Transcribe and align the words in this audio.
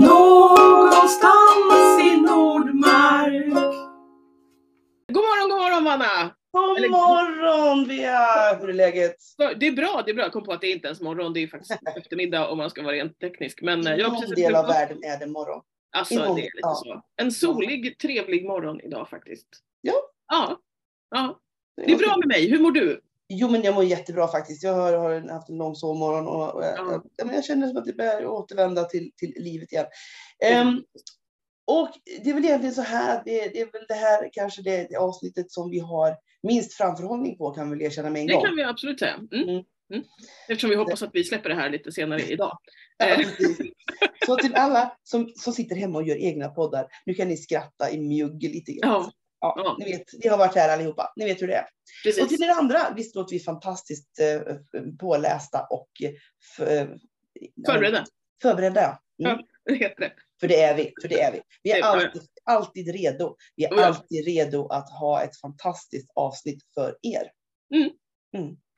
Någonstans 0.00 2.00
i 2.00 2.16
Nordmark. 2.20 3.46
God 5.12 5.24
morgon, 5.24 5.50
god 5.50 5.58
morgon 5.58 5.84
Vanna! 5.84 6.34
God 6.52 6.78
Eller- 6.78 6.88
morgon 6.88 7.88
Bea! 7.88 8.56
Hur 8.60 8.68
är 8.68 8.72
läget? 8.72 9.16
Det 9.56 9.66
är 9.66 9.72
bra, 9.72 10.02
det 10.06 10.10
är 10.10 10.14
bra. 10.14 10.24
Jag 10.24 10.32
kom 10.32 10.44
på 10.44 10.52
att 10.52 10.60
det 10.60 10.66
är 10.66 10.72
inte 10.72 10.86
ens 10.86 11.00
morgon, 11.00 11.32
det 11.32 11.42
är 11.42 11.46
faktiskt 11.46 11.80
eftermiddag 11.96 12.48
om 12.48 12.58
man 12.58 12.70
ska 12.70 12.82
vara 12.82 12.92
rent 12.92 13.18
teknisk. 13.18 13.62
Men 13.62 13.86
eh, 13.86 13.94
I 13.94 13.98
jag 13.98 14.04
har 14.06 14.12
någon 14.12 14.20
precis 14.20 14.36
del 14.36 14.54
av 14.54 14.66
världen 14.66 15.04
är 15.04 15.18
det 15.18 15.26
morgon. 15.26 15.62
Alltså 15.96 16.14
i 16.14 16.16
det 16.16 16.24
är 16.24 16.34
lite 16.34 16.58
ja. 16.60 16.74
så. 16.74 17.02
En 17.16 17.32
solig, 17.32 17.98
trevlig 17.98 18.44
morgon 18.44 18.80
idag 18.80 19.08
faktiskt. 19.08 19.48
Ja. 19.80 19.94
Ja. 20.28 20.60
ja. 21.10 21.40
Det 21.86 21.92
är 21.92 21.98
bra 21.98 22.16
med 22.16 22.28
mig, 22.28 22.50
hur 22.50 22.58
mår 22.58 22.70
du? 22.70 23.00
Jo 23.28 23.48
men 23.48 23.62
jag 23.62 23.74
mår 23.74 23.84
jättebra 23.84 24.28
faktiskt. 24.28 24.62
Jag 24.62 24.72
har, 24.74 24.92
har 24.92 25.28
haft 25.32 25.48
en 25.48 25.56
lång 25.58 25.74
sovmorgon 25.74 26.26
och, 26.26 26.54
och 26.54 26.64
jag, 26.64 26.78
Ja. 26.78 27.02
jag, 27.16 27.34
jag 27.34 27.44
känner 27.44 27.68
som 27.68 27.76
att 27.76 27.84
det 27.84 27.92
börjar 27.92 28.26
återvända 28.26 28.84
till, 28.84 29.10
till 29.16 29.32
livet 29.36 29.72
igen. 29.72 29.86
Ehm, 30.44 30.82
och 31.66 31.88
det 32.24 32.30
är 32.30 32.34
väl 32.34 32.44
egentligen 32.44 32.74
så 32.74 32.82
här, 32.82 33.22
det, 33.24 33.48
det 33.48 33.60
är 33.60 33.72
väl 33.72 33.84
det 33.88 33.94
här 33.94 34.28
kanske 34.32 34.62
det, 34.62 34.86
det 34.90 34.96
avsnittet 34.96 35.50
som 35.52 35.70
vi 35.70 35.78
har 35.78 36.16
minst 36.42 36.74
framförhållning 36.74 37.38
på 37.38 37.50
kan 37.50 37.70
vi 37.70 37.76
väl 37.76 37.86
erkänna 37.86 38.10
med 38.10 38.20
en 38.20 38.26
Det 38.26 38.32
gång. 38.34 38.42
kan 38.44 38.56
vi 38.56 38.62
absolut 38.62 38.98
säga. 38.98 39.14
Mm. 39.14 39.48
Mm. 39.48 39.64
Mm. 39.92 40.04
Eftersom 40.48 40.70
vi 40.70 40.76
hoppas 40.76 41.02
att 41.02 41.10
vi 41.12 41.24
släpper 41.24 41.48
det 41.48 41.54
här 41.54 41.70
lite 41.70 41.92
senare 41.92 42.22
idag. 42.22 42.58
Ja, 42.98 43.06
Eh. 43.06 43.26
Så 44.26 44.36
till 44.36 44.54
alla 44.54 44.96
som, 45.02 45.28
som 45.36 45.52
sitter 45.52 45.76
hemma 45.76 45.98
och 45.98 46.06
gör 46.08 46.16
egna 46.16 46.48
poddar, 46.48 46.86
nu 47.06 47.14
kan 47.14 47.28
ni 47.28 47.36
skratta 47.36 47.90
i 47.90 48.00
mjugg 48.00 48.42
lite 48.42 48.72
grann. 48.72 48.90
Ja, 48.92 49.10
Ja, 49.56 49.62
Ja. 49.64 49.76
Ni 49.84 49.92
vet, 49.92 50.04
ni 50.24 50.28
har 50.28 50.38
varit 50.38 50.54
här 50.54 50.68
allihopa. 50.74 51.12
Ni 51.16 51.24
vet 51.24 51.42
hur 51.42 51.46
det 51.46 51.54
är. 51.54 51.62
Och 51.62 51.68
precis. 52.04 52.28
till 52.28 52.42
er 52.42 52.48
andra, 52.50 52.78
visst 52.96 53.14
låter 53.14 53.32
vi 53.34 53.40
fantastiskt 53.40 54.20
eh, 54.20 54.40
pålästa 55.00 55.66
och 55.70 55.88
eh, 56.04 56.10
f- 56.58 56.88
Förberedda, 57.66 58.04
förberedda. 58.42 58.98
Ja. 59.16 59.30
Mm. 59.30 59.44
det 59.64 59.74
heter 59.74 60.00
det. 60.00 60.12
För 60.40 60.48
det 60.48 60.62
är 60.62 60.76
vi. 60.76 60.92
För 61.02 61.08
det 61.08 61.20
är 61.20 61.32
vi. 61.32 61.40
Vi 61.62 61.70
är 61.70 61.76
vi. 61.76 61.82
alltid, 61.82 62.22
alltid 62.44 62.88
redo. 62.92 63.36
Vi 63.56 63.64
är 63.64 63.72
Oh 63.74 63.78
ja. 63.78 63.84
alltid 63.86 64.24
redo 64.26 64.66
att 64.68 64.90
ha 64.90 65.22
ett 65.22 65.40
fantastiskt 65.40 66.10
avsnitt 66.14 66.62
för 66.74 66.96
er. 67.02 67.30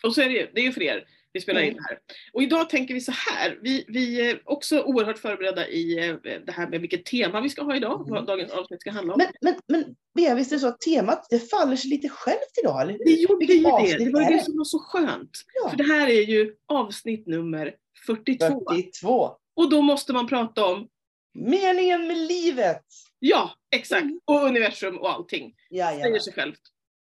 Och 0.04 0.14
så 0.14 0.20
är 0.20 0.24
det 0.26 0.32
ju, 0.34 0.50
det 0.54 0.60
är 0.60 0.64
ju 0.64 0.72
för 0.72 0.82
er 0.82 1.04
vi 1.38 1.42
spelar 1.42 1.60
in 1.60 1.72
Mm. 1.72 1.84
här. 1.88 1.98
Och 2.32 2.42
idag 2.42 2.70
tänker 2.70 2.94
vi 2.94 3.00
så 3.00 3.12
här, 3.12 3.58
vi, 3.62 3.84
vi 3.88 4.30
är 4.30 4.42
också 4.44 4.82
oerhört 4.82 5.18
förberedda 5.18 5.68
i 5.68 6.08
eh, 6.08 6.14
det 6.46 6.52
här 6.52 6.68
med 6.68 6.80
vilket 6.80 7.04
tema 7.04 7.40
vi 7.40 7.48
ska 7.48 7.62
ha 7.62 7.76
idag, 7.76 8.00
Mm. 8.00 8.10
vad 8.10 8.26
dagens 8.26 8.50
avsnitt 8.52 8.80
ska 8.80 8.90
handla 8.90 9.14
om. 9.14 9.18
Men, 9.18 9.32
men, 9.40 9.82
men 9.84 9.94
Bea, 10.14 10.34
visst 10.34 10.52
är 10.52 10.56
det 10.56 10.60
så 10.60 10.66
att 10.68 10.80
temat 10.80 11.26
det 11.30 11.50
faller 11.50 11.76
sig 11.76 11.90
lite 11.90 12.08
självt 12.08 12.58
idag? 12.62 12.82
Eller? 12.82 12.98
det 13.04 13.10
gjorde 13.10 13.44
ju 13.44 13.60
det, 13.62 14.04
det 14.04 14.10
var 14.12 14.30
det 14.32 14.44
som 14.44 14.56
var 14.58 14.64
så 14.64 14.78
skönt. 14.78 15.30
Ja. 15.62 15.70
För 15.70 15.76
det 15.76 15.84
här 15.84 16.06
är 16.08 16.22
ju 16.22 16.54
avsnitt 16.68 17.26
nummer 17.26 17.74
42. 18.06 18.62
42. 18.70 19.30
Och 19.56 19.70
då 19.70 19.82
måste 19.82 20.12
man 20.12 20.26
prata 20.26 20.64
om, 20.66 20.88
Meningen 21.34 22.06
med 22.06 22.18
livet. 22.18 22.84
ja 23.18 23.50
exakt, 23.70 24.02
Mm. 24.02 24.20
och 24.24 24.44
universum 24.44 24.98
och 24.98 25.10
allting. 25.10 25.54
Säger 25.70 25.82
Jajamän. 25.92 26.20
sig 26.20 26.32
självt. 26.32 26.60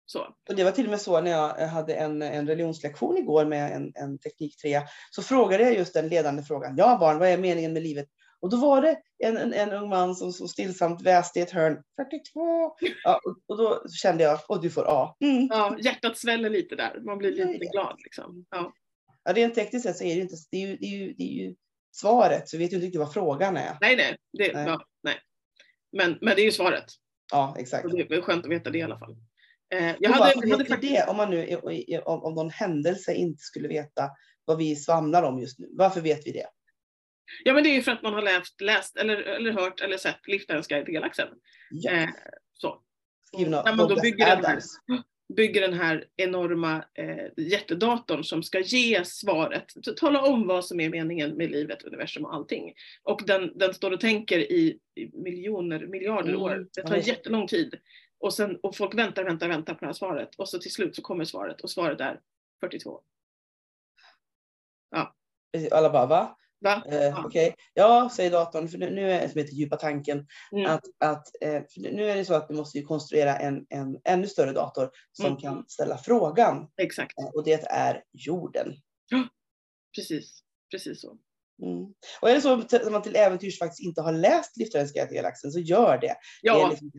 Så. 0.06 0.20
Och 0.48 0.56
det 0.56 0.64
var 0.64 0.70
till 0.70 0.84
och 0.84 0.90
med 0.90 1.00
så 1.00 1.20
när 1.20 1.30
jag 1.30 1.68
hade 1.68 1.94
en, 1.94 2.22
en 2.22 2.46
religionslektion 2.46 3.16
igår 3.16 3.44
med 3.44 3.72
en, 3.72 3.92
en 3.94 4.18
tekniktrea. 4.18 4.82
Så 5.10 5.22
frågade 5.22 5.64
jag 5.64 5.74
just 5.74 5.94
den 5.94 6.08
ledande 6.08 6.42
frågan. 6.42 6.76
Ja 6.76 6.96
barn, 7.00 7.18
vad 7.18 7.28
är 7.28 7.38
meningen 7.38 7.72
med 7.72 7.82
livet? 7.82 8.06
Och 8.40 8.50
då 8.50 8.56
var 8.56 8.82
det 8.82 8.98
en, 9.18 9.36
en, 9.36 9.52
en 9.52 9.72
ung 9.72 9.88
man 9.88 10.14
som, 10.14 10.32
som 10.32 10.48
stillsamt 10.48 11.02
väste 11.02 11.38
i 11.38 11.42
ett 11.42 11.50
hörn. 11.50 11.82
42. 11.96 12.76
Ja, 13.04 13.20
och, 13.24 13.36
och 13.46 13.56
då 13.58 13.88
kände 14.02 14.24
jag, 14.24 14.38
och 14.48 14.62
du 14.62 14.70
får 14.70 14.84
A. 14.88 15.16
Mm. 15.20 15.46
Ja, 15.50 15.76
hjärtat 15.80 16.18
sväller 16.18 16.50
lite 16.50 16.76
där, 16.76 17.00
man 17.06 17.18
blir 17.18 17.30
lite 17.30 17.66
glad. 17.66 17.96
Liksom. 18.04 18.46
Ja. 18.50 18.72
Ja, 19.24 19.32
rent 19.32 19.54
tekniskt 19.54 19.86
sett 19.86 19.96
så 19.96 20.04
är 20.04 20.14
det 20.14 20.20
inte, 20.20 20.34
det 20.50 20.56
är 20.56 20.66
ju, 20.66 20.76
det 20.76 20.86
är 20.86 20.98
ju, 20.98 21.12
det 21.12 21.22
är 21.22 21.46
ju 21.46 21.54
svaret. 21.92 22.48
Så 22.48 22.56
vi 22.56 22.64
vet 22.64 22.72
ju 22.72 22.76
inte 22.76 22.86
riktigt 22.86 23.00
vad 23.00 23.12
frågan 23.12 23.56
är. 23.56 23.78
Nej, 23.80 23.96
nej, 23.96 24.16
det, 24.32 24.52
Nej. 24.54 24.66
Ja, 24.66 24.84
nej. 25.02 25.14
Men, 25.92 26.18
men 26.20 26.36
det 26.36 26.42
är 26.42 26.44
ju 26.44 26.52
svaret. 26.52 26.84
Ja, 27.32 27.56
exakt. 27.58 27.84
Och 27.84 27.90
det 27.90 28.14
är 28.14 28.20
skönt 28.20 28.44
att 28.44 28.50
veta 28.50 28.70
det 28.70 28.78
i 28.78 28.82
alla 28.82 28.98
fall. 28.98 29.16
Eh, 29.74 29.94
jag 30.00 30.10
hade, 30.10 30.32
jag 30.34 30.50
hade 30.50 30.64
faktiskt, 30.64 31.08
om 31.08 31.16
man 31.16 31.30
nu 31.30 31.56
om, 32.04 32.24
om 32.24 32.34
någon 32.34 32.50
händelse 32.50 33.14
inte 33.14 33.42
skulle 33.42 33.68
veta 33.68 34.10
vad 34.44 34.58
vi 34.58 34.76
svamlar 34.76 35.22
om 35.22 35.40
just 35.40 35.58
nu? 35.58 35.68
Varför 35.72 36.00
vet 36.00 36.26
vi 36.26 36.32
det? 36.32 36.46
ja, 37.44 37.54
men 37.54 37.62
det 37.62 37.68
är 37.68 37.74
ju 37.74 37.82
för 37.82 37.92
att 37.92 38.02
man 38.02 38.14
har 38.14 38.22
läst, 38.22 38.60
läst 38.60 38.96
eller, 38.96 39.16
eller 39.16 39.52
hört 39.52 39.80
eller 39.80 39.96
sett 39.96 40.28
Liftarens 40.28 40.66
guide 40.66 40.84
till 40.84 40.94
galaxen. 40.94 41.28
Ja, 41.70 41.92
Eh, 41.92 42.08
så. 42.52 42.82
skriven 43.22 43.54
av 43.54 43.64
när 43.64 43.76
man 43.76 43.88
då 43.88 44.00
bygger 44.00 44.36
den 44.36 44.44
här-. 44.44 44.60
Bygger 45.36 45.60
den 45.60 45.72
här 45.74 46.04
enorma 46.16 46.84
eh, 46.94 47.44
jättedatorn 47.44 48.24
som 48.24 48.42
ska 48.42 48.60
ge 48.60 49.04
svaret, 49.04 49.64
tala 49.96 50.22
om 50.22 50.46
vad 50.46 50.64
som 50.64 50.80
är 50.80 50.90
meningen 50.90 51.36
med 51.36 51.50
livet, 51.50 51.82
universum 51.82 52.24
och 52.24 52.34
allting. 52.34 52.72
Och 53.02 53.22
den, 53.26 53.58
den 53.58 53.74
står 53.74 53.90
och 53.90 54.00
tänker 54.00 54.38
i, 54.38 54.78
i 54.94 55.10
miljoner, 55.12 55.86
miljarder 55.86 56.28
Mm, 56.28 56.42
år. 56.42 56.66
Det 56.74 56.82
tar 56.82 56.96
jättelång 56.96 57.46
tid. 57.46 57.74
Och, 58.24 58.34
sen, 58.34 58.56
och 58.62 58.76
folk 58.76 58.94
väntar, 58.94 59.24
väntar, 59.24 59.48
väntar 59.48 59.74
på 59.74 59.80
det 59.80 59.86
här 59.86 59.92
svaret. 59.92 60.34
Och 60.34 60.48
så 60.48 60.58
till 60.58 60.72
slut 60.72 60.96
så 60.96 61.02
kommer 61.02 61.24
svaret 61.24 61.60
och 61.60 61.70
svaret 61.70 62.00
är 62.00 62.20
42. 62.60 63.00
Precis, 65.52 65.72
Alla 65.72 65.90
bara 65.90 66.06
va? 66.06 66.36
Va? 66.60 66.82
Eh, 66.88 66.94
Ja. 67.02 67.24
Okej, 67.26 67.54
ja 67.74 68.10
säger 68.16 68.30
datorn, 68.30 68.68
för 68.68 68.78
nu, 68.78 69.10
är 69.10 69.20
det 69.20 69.28
som 69.28 69.38
heter 69.40 69.54
djupa 69.54 69.76
tanken. 69.76 70.26
Mm. 70.52 70.70
Att, 70.70 70.84
att, 70.98 71.26
eh, 71.40 71.62
nu 71.76 72.10
är 72.10 72.16
det 72.16 72.24
så 72.24 72.34
att 72.34 72.50
vi 72.50 72.54
måste 72.54 72.78
ju 72.78 72.84
konstruera 72.84 73.36
en, 73.36 73.66
en 73.70 74.00
ännu 74.04 74.26
större 74.26 74.52
dator 74.52 74.90
som 75.12 75.26
Mm. 75.26 75.38
kan 75.38 75.64
ställa 75.68 75.98
frågan. 75.98 76.70
Exakt, 76.76 77.18
Eh, 77.18 77.26
och 77.26 77.44
det 77.44 77.62
är 77.70 78.04
jorden. 78.12 78.74
precis. 79.96 80.40
Precis 80.70 81.00
så. 81.00 81.18
Mm. 81.62 81.86
Och 82.20 82.30
är 82.30 82.34
det 82.34 82.40
så 82.40 82.52
att 82.52 82.92
man 82.92 83.02
till 83.02 83.16
äventyrs 83.16 83.58
faktiskt 83.58 83.82
inte 83.82 84.02
har 84.02 84.12
läst 84.12 84.56
Liftarens 84.56 84.92
till 84.92 85.16
galaxen 85.16 85.52
så 85.52 85.60
gör 85.60 85.98
det. 86.00 86.06
det 86.06 86.16
Ja, 86.42 86.68
liksom, 86.70 86.90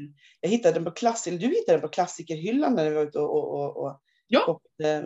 jag 0.42 0.50
hittade 0.50 0.74
den 0.74 0.86
på 0.86 0.92
klass, 0.92 1.28
eller 1.28 1.38
du 1.38 1.48
hittade 1.48 1.78
den 1.78 1.82
på 1.82 1.88
klassikerhyllan 1.88 2.76
när 2.76 2.90
vi 2.90 2.96
var 2.96 3.04
ute 3.04 3.20
och, 3.20 3.36
och, 3.36 3.54
och, 3.54 3.86
och 3.86 4.02
Ja, 4.28 4.62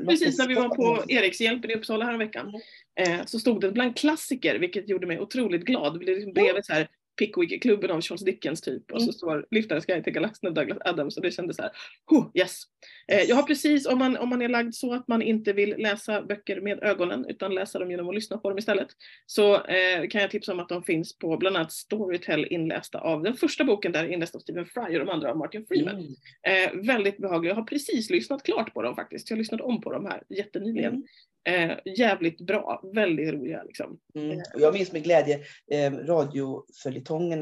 precis 0.07 0.37
när 0.37 0.47
vi 0.47 0.53
var 0.53 0.75
på 0.75 1.03
Erikshjälpen 1.07 1.71
i 1.71 1.75
Uppsala 1.75 2.05
häromveckan. 2.05 2.53
Mm. 2.97 3.19
Eh, 3.19 3.25
så 3.25 3.39
stod 3.39 3.61
den 3.61 3.73
bland 3.73 3.97
klassiker, 3.97 4.59
vilket 4.59 4.89
gjorde 4.89 5.07
mig 5.07 5.19
otroligt 5.19 5.65
glad. 5.65 5.93
Det 5.93 5.99
blev 5.99 6.15
liksom 6.15 6.33
bredvid 6.33 6.65
så 6.65 6.73
här 6.73 6.87
Pickwick-klubben 7.19 7.91
av 7.91 8.01
Charles 8.01 8.25
Dickens 8.25 8.61
typ. 8.61 8.91
Och 8.91 9.01
så 9.01 9.05
Mm. 9.05 9.13
står 9.13 9.45
Liftarens 9.51 9.85
guide 9.85 10.03
till 10.03 10.13
galaxen 10.13 10.47
av 10.47 10.53
Douglas 10.53 10.77
Adams 10.85 11.17
och 11.17 11.23
det 11.23 11.31
kändes 11.31 11.55
så 11.55 11.61
här, 11.61 11.71
oh, 12.11 12.31
yes. 12.33 12.63
Eh, 13.11 13.21
jag 13.21 13.35
har 13.35 13.43
precis, 13.43 13.87
om 13.87 13.99
man, 13.99 14.17
om 14.17 14.29
man 14.29 14.41
är 14.41 14.49
lagd 14.49 14.73
så 14.73 14.93
att 14.93 15.07
man 15.07 15.21
inte 15.21 15.53
vill 15.53 15.75
läsa 15.77 16.21
böcker 16.21 16.61
med 16.61 16.83
ögonen 16.83 17.25
utan 17.29 17.55
läsa 17.55 17.79
dem 17.79 17.91
genom 17.91 18.09
att 18.09 18.15
lyssna 18.15 18.37
på 18.37 18.49
dem 18.49 18.57
istället. 18.57 18.87
Så 19.25 19.55
eh, 19.65 20.07
kan 20.09 20.21
jag 20.21 20.31
tipsa 20.31 20.51
om 20.51 20.59
att 20.59 20.69
de 20.69 20.83
finns 20.83 21.17
på 21.17 21.37
bland 21.37 21.57
annat 21.57 21.71
Storytel 21.71 22.45
inlästa 22.45 22.99
av 22.99 23.23
den 23.23 23.33
första 23.33 23.63
boken 23.63 23.91
där 23.91 24.03
är 24.03 24.09
inläst 24.09 24.35
av 24.35 24.39
Stephen 24.39 24.65
Fry 24.65 24.95
och 24.95 25.05
de 25.05 25.09
andra 25.09 25.31
av 25.31 25.37
Martin 25.37 25.65
Freeman. 25.67 25.95
Mm. 25.95 26.79
Eh, 26.79 26.85
väldigt 26.87 27.17
behagliga. 27.17 27.51
Jag 27.51 27.55
har 27.55 27.63
precis 27.63 28.09
lyssnat 28.09 28.43
klart 28.43 28.73
på 28.73 28.81
dem 28.81 28.95
faktiskt. 28.95 29.29
Jag 29.29 29.37
lyssnade 29.37 29.63
om 29.63 29.81
på 29.81 29.91
dem 29.91 30.05
här 30.05 30.23
jättenyligen. 30.29 31.03
Eh, 31.43 31.77
jävligt 31.97 32.41
bra, 32.41 32.81
väldigt 32.93 33.33
roliga 33.33 33.63
liksom. 33.63 33.99
Mm. 34.15 34.37
Och 34.53 34.61
jag 34.61 34.73
minns 34.73 34.91
med 34.91 35.03
glädje 35.03 35.39
eh, 35.71 35.93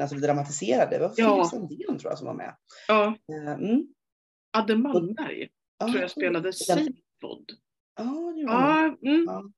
alltså 0.02 0.16
det 0.16 0.28
dramatiserade. 0.28 0.98
Det 0.98 1.00
var 1.00 1.14
Ja. 1.18 1.36
Filip 1.36 1.48
Sandén 1.48 2.00
tror 2.00 2.12
jag 2.12 2.18
som 2.18 2.28
var 2.28 2.34
med. 2.34 2.56
Ja, 2.88 3.16
Eh, 3.32 3.54
mm. 3.54 3.88
Adde 4.52 4.76
Malmberg 4.76 5.50
Ja, 5.80 5.88
tror 5.88 6.02
jag 6.02 6.12
spelade 6.12 6.54
Seifod. 6.54 7.46
Ja, 7.98 8.32
det 8.36 8.42
gjorde. 8.42 8.54
Ja, 8.54 8.98
mm. 9.06 9.26
Ja. 9.28 9.52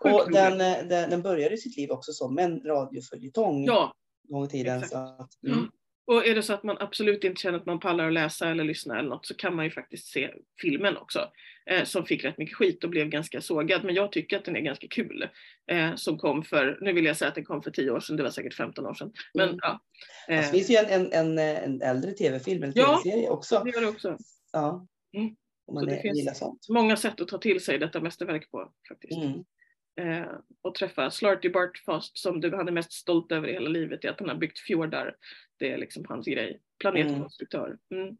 Och 0.00 0.32
den, 0.32 0.60
eh, 0.60 0.88
den, 0.88 1.10
den 1.10 1.22
började 1.22 1.56
sitt 1.56 1.76
liv 1.76 1.90
också 1.90 2.12
som 2.12 2.38
en 2.38 2.60
radioföljetong 2.60 3.64
ja, 3.64 3.94
en 4.28 4.32
gång 4.32 4.44
i 4.44 4.48
tiden. 4.48 4.80
Så 4.80 4.96
att, 4.98 5.30
Ja. 5.40 5.52
mm. 5.52 5.70
Och 6.06 6.26
är 6.26 6.34
det 6.34 6.42
så 6.42 6.52
att 6.52 6.62
man 6.62 6.76
absolut 6.80 7.24
inte 7.24 7.40
känner 7.42 7.58
att 7.58 7.66
man 7.66 7.80
pallar 7.80 8.06
att 8.06 8.12
läsa 8.12 8.48
eller 8.50 8.64
lyssna 8.64 8.98
eller 8.98 9.08
något 9.08 9.26
så 9.26 9.34
kan 9.34 9.54
man 9.56 9.64
ju 9.64 9.70
faktiskt 9.70 10.06
se 10.06 10.30
filmen 10.62 10.96
också. 10.96 11.30
Eh, 11.70 11.84
som 11.84 12.04
fick 12.06 12.24
rätt 12.24 12.38
mycket 12.38 12.56
skit 12.56 12.84
och 12.84 12.90
blev 12.90 13.08
ganska 13.08 13.40
sågad. 13.40 13.84
Men 13.84 13.94
jag 13.94 14.12
tycker 14.12 14.36
att 14.36 14.44
den 14.44 14.56
är 14.56 14.60
ganska 14.60 14.86
kul. 14.88 15.28
Eh, 15.70 15.94
som 15.94 16.18
kom 16.18 16.42
för, 16.44 16.78
nu 16.80 16.92
vill 16.92 17.04
jag 17.04 17.16
säga 17.16 17.28
att 17.28 17.34
den 17.34 17.44
kom 17.44 17.62
för 17.62 17.70
10 17.70 17.90
år 17.90 18.00
sedan, 18.00 18.16
det 18.16 18.22
var 18.22 18.30
säkert 18.30 18.54
15 18.54 18.86
år 18.86 18.94
sedan. 18.94 19.12
Men 19.34 19.48
Mm. 19.48 19.58
ja. 19.62 19.80
Det 20.28 20.34
Eh, 20.34 20.42
finns 20.50 20.70
ju 20.70 20.76
en, 20.76 20.86
en, 20.90 21.12
en, 21.12 21.38
en 21.38 21.82
äldre 21.82 22.10
tv-film, 22.12 22.72
Ja. 22.74 23.00
tv-serie 23.04 23.28
också. 23.28 23.62
det 23.64 23.70
gör 23.70 23.80
det 23.80 23.86
också. 23.88 24.18
Ja. 24.52 24.86
Mm. 25.16 25.26
Om 25.28 25.34
Så 25.66 25.74
man 25.74 25.86
det 25.86 25.96
är, 25.96 26.02
finns- 26.02 26.18
gillar 26.18 26.32
sånt. 26.32 26.66
Många 26.68 26.96
sätt 26.96 27.20
att 27.20 27.28
ta 27.28 27.38
till 27.38 27.60
sig 27.64 27.78
detta 27.78 28.00
mästerverk 28.00 28.50
på 28.50 28.72
faktiskt. 28.88 29.18
Mm. 29.22 29.42
eh, 30.22 30.28
och 30.62 30.74
träffa 30.74 31.10
Slarty 31.10 31.48
Bartfast 31.48 32.18
som 32.18 32.40
du 32.40 32.56
han 32.56 32.68
är 32.68 32.72
mest 32.72 32.92
stolt 32.92 33.32
över 33.32 33.48
i 33.48 33.52
hela 33.52 33.68
livet 33.68 34.04
är 34.04 34.08
att 34.10 34.20
han 34.20 34.28
har 34.28 34.36
byggt 34.36 34.58
fjordar. 34.58 35.14
Det 35.58 35.72
är 35.72 35.78
liksom 35.78 36.04
hans 36.08 36.26
grej. 36.26 36.60
Planetkonstruktör. 36.80 37.76
Mm. 37.94 38.16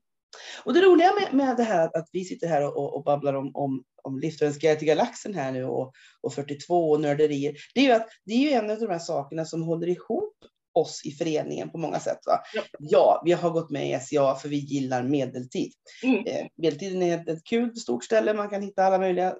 Och 0.64 0.74
det 0.74 0.80
roliga 0.80 1.12
med, 1.20 1.34
med 1.34 1.56
det 1.56 1.62
här 1.62 1.96
att 1.96 2.08
vi 2.12 2.24
sitter 2.24 2.48
här 2.48 2.66
och, 2.66 2.76
och, 2.76 2.96
och 2.96 3.04
babblar 3.04 3.34
om, 3.34 3.50
om, 3.54 3.84
om 4.02 4.20
till 4.20 4.88
galaxen 4.88 5.34
här 5.34 5.52
nu 5.52 5.64
och, 5.64 5.92
och 6.20 6.34
42 6.34 6.90
och 6.90 7.00
nörderier. 7.00 7.54
Det 7.74 7.80
är 7.80 7.84
ju 7.84 7.92
att 7.92 8.08
det 8.24 8.32
är 8.32 8.38
ju 8.38 8.50
en 8.50 8.70
av 8.70 8.78
de 8.80 8.86
här 8.86 8.98
sakerna 8.98 9.44
som 9.44 9.62
håller 9.62 9.88
ihop 9.88 10.34
oss 10.72 11.00
i 11.04 11.10
föreningen 11.10 11.70
på 11.70 11.78
många 11.78 12.00
sätt. 12.00 12.18
Ja. 12.24 12.42
Ja, 12.78 13.22
vi 13.24 13.32
har 13.32 13.50
gått 13.50 13.70
med 13.70 13.90
i 13.90 14.00
SCA 14.00 14.34
för 14.34 14.48
vi 14.48 14.56
gillar 14.56 15.02
medeltid. 15.02 15.72
Mm. 16.02 16.26
Eh, 16.26 16.46
medeltiden 16.56 17.02
är 17.02 17.18
ett, 17.18 17.28
ett 17.28 17.44
kul, 17.44 17.76
stort 17.76 18.04
ställe. 18.04 18.34
Man 18.34 18.48
kan 18.48 18.62
hitta 18.62 18.84
alla 18.84 18.98
möjliga 18.98 19.26
eh, 19.26 19.36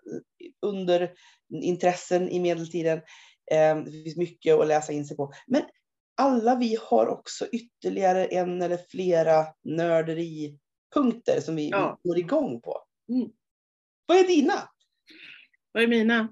underintressen 0.66 2.28
i 2.28 2.40
medeltiden. 2.40 2.98
Eh, 3.50 3.76
det 3.76 3.90
finns 3.90 4.16
mycket 4.16 4.54
att 4.54 4.66
läsa 4.66 4.92
in 4.92 5.04
sig 5.04 5.16
på. 5.16 5.32
Men 5.46 5.62
alla 6.16 6.54
vi 6.56 6.78
har 6.80 7.06
också 7.06 7.46
ytterligare 7.52 8.26
en 8.26 8.62
eller 8.62 8.76
flera 8.90 9.46
nörderipunkter 9.64 11.40
som 11.40 11.56
vi 11.56 11.68
Ja. 11.70 11.98
går 12.02 12.18
igång 12.18 12.60
på. 12.60 12.82
Mm. 13.08 13.28
Vad 14.06 14.18
är 14.18 14.26
dina? 14.26 14.68
Vad 15.72 15.82
är 15.82 15.86
mina? 15.86 16.28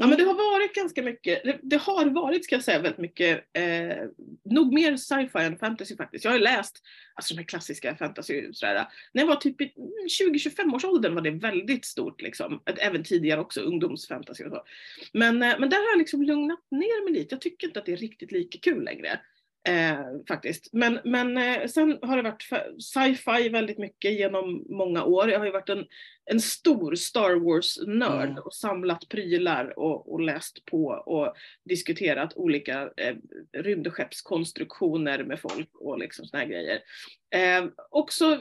Ja 0.00 0.06
men 0.06 0.18
det 0.18 0.24
har 0.24 0.34
varit 0.34 0.74
ganska 0.74 1.02
mycket, 1.02 1.44
det, 1.44 1.58
det 1.62 1.76
har 1.76 2.06
varit 2.06 2.44
ska 2.44 2.54
jag 2.54 2.64
säga 2.64 2.78
väldigt 2.78 3.00
mycket, 3.00 3.44
eh, 3.52 3.96
nog 4.44 4.72
mer 4.74 4.96
sci-fi 4.96 5.38
än 5.38 5.58
fantasy 5.58 5.96
faktiskt. 5.96 6.24
Jag 6.24 6.32
har 6.32 6.38
läst 6.38 6.82
alltså 7.14 7.34
de 7.34 7.38
här 7.38 7.46
klassiska 7.46 7.96
fantasy 7.96 8.52
sådär. 8.52 8.86
När 9.12 9.22
jag 9.22 9.28
var 9.28 9.36
typ 9.36 9.60
i 9.60 9.72
mm, 9.76 10.34
20-25 10.34 10.74
års 10.74 10.84
åldern 10.84 11.14
var 11.14 11.22
det 11.22 11.30
väldigt 11.30 11.84
stort 11.84 12.22
liksom. 12.22 12.62
Även 12.66 13.04
tidigare 13.04 13.40
också 13.40 13.60
ungdomsfantasy 13.60 14.44
och 14.44 14.50
så. 14.50 14.62
Men, 15.12 15.42
eh, 15.42 15.58
men 15.58 15.70
där 15.70 15.76
har 15.76 15.90
jag 15.92 15.98
liksom 15.98 16.22
lugnat 16.22 16.60
ner 16.70 17.04
mig 17.04 17.12
lite. 17.12 17.34
Jag 17.34 17.40
tycker 17.40 17.66
inte 17.66 17.80
att 17.80 17.86
det 17.86 17.92
är 17.92 17.96
riktigt 17.96 18.32
lika 18.32 18.58
kul 18.58 18.84
längre. 18.84 19.20
Eh, 19.68 19.98
faktiskt. 20.28 20.72
Men, 20.72 20.98
men 21.04 21.36
eh, 21.36 21.66
sen 21.66 21.98
har 22.02 22.16
det 22.16 22.22
varit 22.22 22.48
sci-fi 22.82 23.48
väldigt 23.48 23.78
mycket 23.78 24.12
genom 24.12 24.66
många 24.68 25.04
år. 25.04 25.30
Jag 25.30 25.38
har 25.38 25.46
ju 25.46 25.52
varit 25.52 25.68
en, 25.68 25.86
en 26.30 26.40
stor 26.40 26.94
Star 26.94 27.34
Wars-nörd 27.34 28.28
Mm. 28.28 28.42
och 28.42 28.54
samlat 28.54 29.08
prylar 29.08 29.78
och, 29.78 30.12
och 30.12 30.20
läst 30.20 30.64
på 30.64 30.86
och 30.86 31.34
diskuterat 31.64 32.36
olika 32.36 32.90
eh, 32.96 33.16
rymdskeppskonstruktioner 33.52 35.24
med 35.24 35.40
folk 35.40 35.70
och 35.74 35.98
liksom 35.98 36.24
såna 36.26 36.42
här 36.42 36.48
grejer. 36.48 36.80
Eh, 37.34 37.70
också 37.90 38.40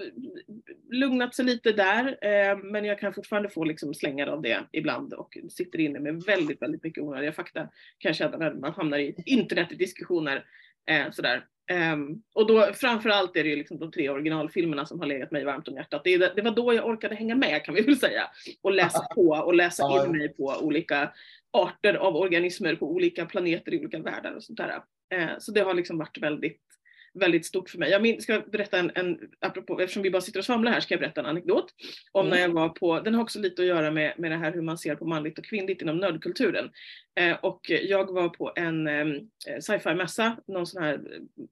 lugnat 0.91 1.35
sig 1.35 1.45
lite 1.45 1.71
där, 1.71 2.17
eh, 2.21 2.57
men 2.57 2.85
jag 2.85 2.99
kan 2.99 3.13
fortfarande 3.13 3.49
få 3.49 3.63
liksom 3.63 3.93
slängar 3.93 4.27
av 4.27 4.41
det 4.41 4.59
ibland 4.71 5.13
och 5.13 5.37
sitter 5.49 5.79
inne 5.79 5.99
med 5.99 6.23
väldigt, 6.23 6.61
väldigt 6.61 6.83
mycket 6.83 7.03
onödiga 7.03 7.31
fakta 7.31 7.59
kan 7.97 8.09
jag 8.09 8.15
känna 8.15 8.37
när 8.37 8.53
man 8.53 8.73
hamnar 8.73 8.97
i 8.97 9.15
internetdiskussioner. 9.25 10.45
Eh, 10.91 11.11
sådär. 11.11 11.45
Ehm, 11.71 12.21
och 12.35 12.47
då 12.47 12.73
framförallt 12.73 13.35
är 13.35 13.43
det 13.43 13.49
ju 13.49 13.55
liksom 13.55 13.79
de 13.79 13.91
tre 13.91 14.09
originalfilmerna 14.09 14.85
som 14.85 14.99
har 14.99 15.07
legat 15.07 15.31
mig 15.31 15.45
varmt 15.45 15.67
om 15.67 15.75
hjärtat. 15.75 16.01
Det, 16.03 16.35
det 16.35 16.41
var 16.41 16.51
då 16.51 16.73
jag 16.73 16.85
orkade 16.85 17.15
hänga 17.15 17.35
med 17.35 17.63
kan 17.63 17.75
vi 17.75 17.81
väl 17.81 17.97
säga. 17.97 18.23
Och 18.61 18.71
läsa 18.71 19.07
på 19.15 19.29
och 19.29 19.53
läsa 19.53 20.05
in 20.05 20.11
mig 20.11 20.33
på 20.33 20.55
olika 20.61 21.11
arter 21.51 21.93
av 21.93 22.15
organismer 22.15 22.75
på 22.75 22.91
olika 22.91 23.25
planeter 23.25 23.73
i 23.73 23.79
olika 23.79 23.99
världar 23.99 24.33
och 24.33 24.43
sånt 24.43 24.57
där. 24.57 24.81
Eh, 25.13 25.29
så 25.39 25.51
det 25.51 25.61
har 25.61 25.73
liksom 25.73 25.97
varit 25.97 26.17
väldigt, 26.17 26.61
väldigt 27.17 27.45
stort 27.45 27.69
för 27.69 27.77
mig. 27.77 27.91
Jag 27.91 28.01
min, 28.01 28.21
ska 28.21 28.39
berätta 28.39 28.79
en, 28.79 28.91
en, 28.95 29.19
apropå, 29.39 29.81
eftersom 29.81 30.03
vi 30.03 30.11
bara 30.11 30.21
sitter 30.21 30.39
och 30.39 30.45
svamlar 30.45 30.71
här, 30.71 30.79
ska 30.79 30.93
jag 30.93 30.99
berätta 31.01 31.21
en 31.21 31.25
anekdot. 31.27 31.73
Om 32.11 32.25
Mm. 32.25 32.37
när 32.37 32.41
jag 32.41 32.53
var 32.53 32.69
på, 32.69 32.99
den 32.99 33.15
har 33.15 33.21
också 33.21 33.39
lite 33.39 33.61
att 33.61 33.67
göra 33.67 33.91
med, 33.91 34.13
med 34.17 34.31
det 34.31 34.37
här 34.37 34.53
hur 34.53 34.61
man 34.61 34.77
ser 34.77 34.95
på 34.95 35.05
manligt 35.05 35.39
och 35.39 35.45
kvinnligt 35.45 35.81
inom 35.81 35.97
nördkulturen. 35.97 36.71
Eh, 37.19 37.35
och 37.35 37.59
jag 37.69 38.13
var 38.13 38.29
på 38.29 38.53
en 38.55 38.87
eh, 38.87 39.05
sci-fi-mässa, 39.59 40.37
någon 40.47 40.67
sån 40.67 40.83
här, 40.83 40.93
eh, 40.93 41.43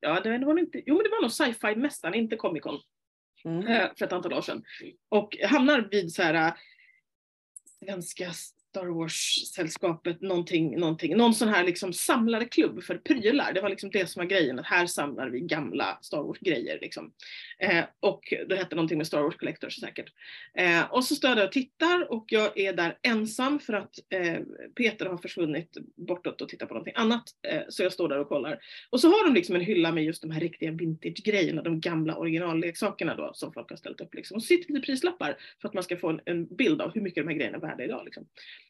ja 0.00 0.20
det 0.20 0.30
var 0.30 0.38
nog 0.38 0.58
inte, 0.58 0.82
jo 0.86 0.94
men 0.94 1.04
det 1.04 1.10
var 1.10 1.22
nog 1.22 1.32
sci-fi-mässan, 1.32 2.14
inte 2.14 2.36
Comic 2.36 2.62
Con 2.62 2.80
Mm. 3.44 3.66
eh, 3.66 3.88
för 3.98 4.04
ett 4.06 4.12
antal 4.12 4.32
år 4.32 4.40
sedan. 4.42 4.64
Och 5.08 5.36
hamnar 5.44 5.88
vid 5.90 6.12
så 6.12 6.22
här 6.22 6.34
eh, 6.34 6.52
svenska 7.84 8.30
Star 8.72 8.86
Wars-sällskapet, 8.86 10.20
någonting, 10.20 10.80
någonting, 10.80 11.16
någon 11.16 11.34
sån 11.34 11.48
här 11.48 11.64
liksom 11.64 11.92
samlarklubb 11.92 12.82
för 12.82 12.98
prylar. 12.98 13.52
Det 13.52 13.60
var 13.60 13.68
liksom 13.68 13.90
det 13.90 14.06
som 14.06 14.20
var 14.20 14.26
grejen, 14.26 14.58
att 14.58 14.66
här 14.66 14.86
samlar 14.86 15.28
vi 15.28 15.40
gamla 15.40 15.98
Star 16.02 16.22
Wars-grejer. 16.22 16.78
Liksom. 16.80 17.12
Eh, 17.58 17.84
och 18.00 18.34
det 18.48 18.56
hette 18.56 18.74
någonting 18.74 18.98
med 18.98 19.06
Star 19.06 19.22
Wars 19.22 19.36
Collectors 19.36 19.80
säkert. 19.80 20.12
Eh, 20.54 20.92
och 20.92 21.04
så 21.04 21.14
står 21.14 21.30
jag 21.30 21.38
där 21.38 21.44
och 21.44 21.52
tittar 21.52 22.12
och 22.12 22.24
jag 22.28 22.58
är 22.58 22.72
där 22.72 22.98
ensam 23.02 23.60
för 23.60 23.72
att 23.72 23.98
eh, 24.08 24.38
Peter 24.76 25.06
har 25.06 25.18
försvunnit 25.18 25.76
bortåt 25.96 26.40
och 26.40 26.48
tittar 26.48 26.66
på 26.66 26.74
någonting 26.74 26.94
annat. 26.96 27.24
Eh, 27.48 27.62
så 27.68 27.82
jag 27.82 27.92
står 27.92 28.08
där 28.08 28.18
och 28.18 28.28
kollar. 28.28 28.58
Och 28.90 29.00
så 29.00 29.08
har 29.08 29.24
de 29.26 29.34
liksom 29.34 29.54
en 29.54 29.60
hylla 29.60 29.92
med 29.92 30.04
just 30.04 30.22
de 30.22 30.30
här 30.30 30.40
riktiga 30.40 30.70
vintage-grejerna, 30.70 31.62
de 31.62 31.80
gamla 31.80 32.16
originalleksakerna 32.16 33.14
då 33.14 33.30
som 33.34 33.52
folk 33.52 33.70
har 33.70 33.76
ställt 33.76 34.00
upp. 34.00 34.14
Liksom. 34.14 34.34
Och 34.34 34.42
så 34.42 34.46
sitter 34.46 34.72
lite 34.72 34.86
prislappar 34.86 35.36
för 35.60 35.68
att 35.68 35.74
man 35.74 35.84
ska 35.84 35.96
få 35.96 36.08
en, 36.08 36.20
en 36.24 36.46
bild 36.56 36.82
av 36.82 36.94
hur 36.94 37.00
mycket 37.00 37.24
de 37.24 37.28
här 37.28 37.36
grejerna 37.36 37.56
är 37.56 37.60
värda 37.60 37.84
idag. 37.84 38.04
Liksom. 38.04 38.26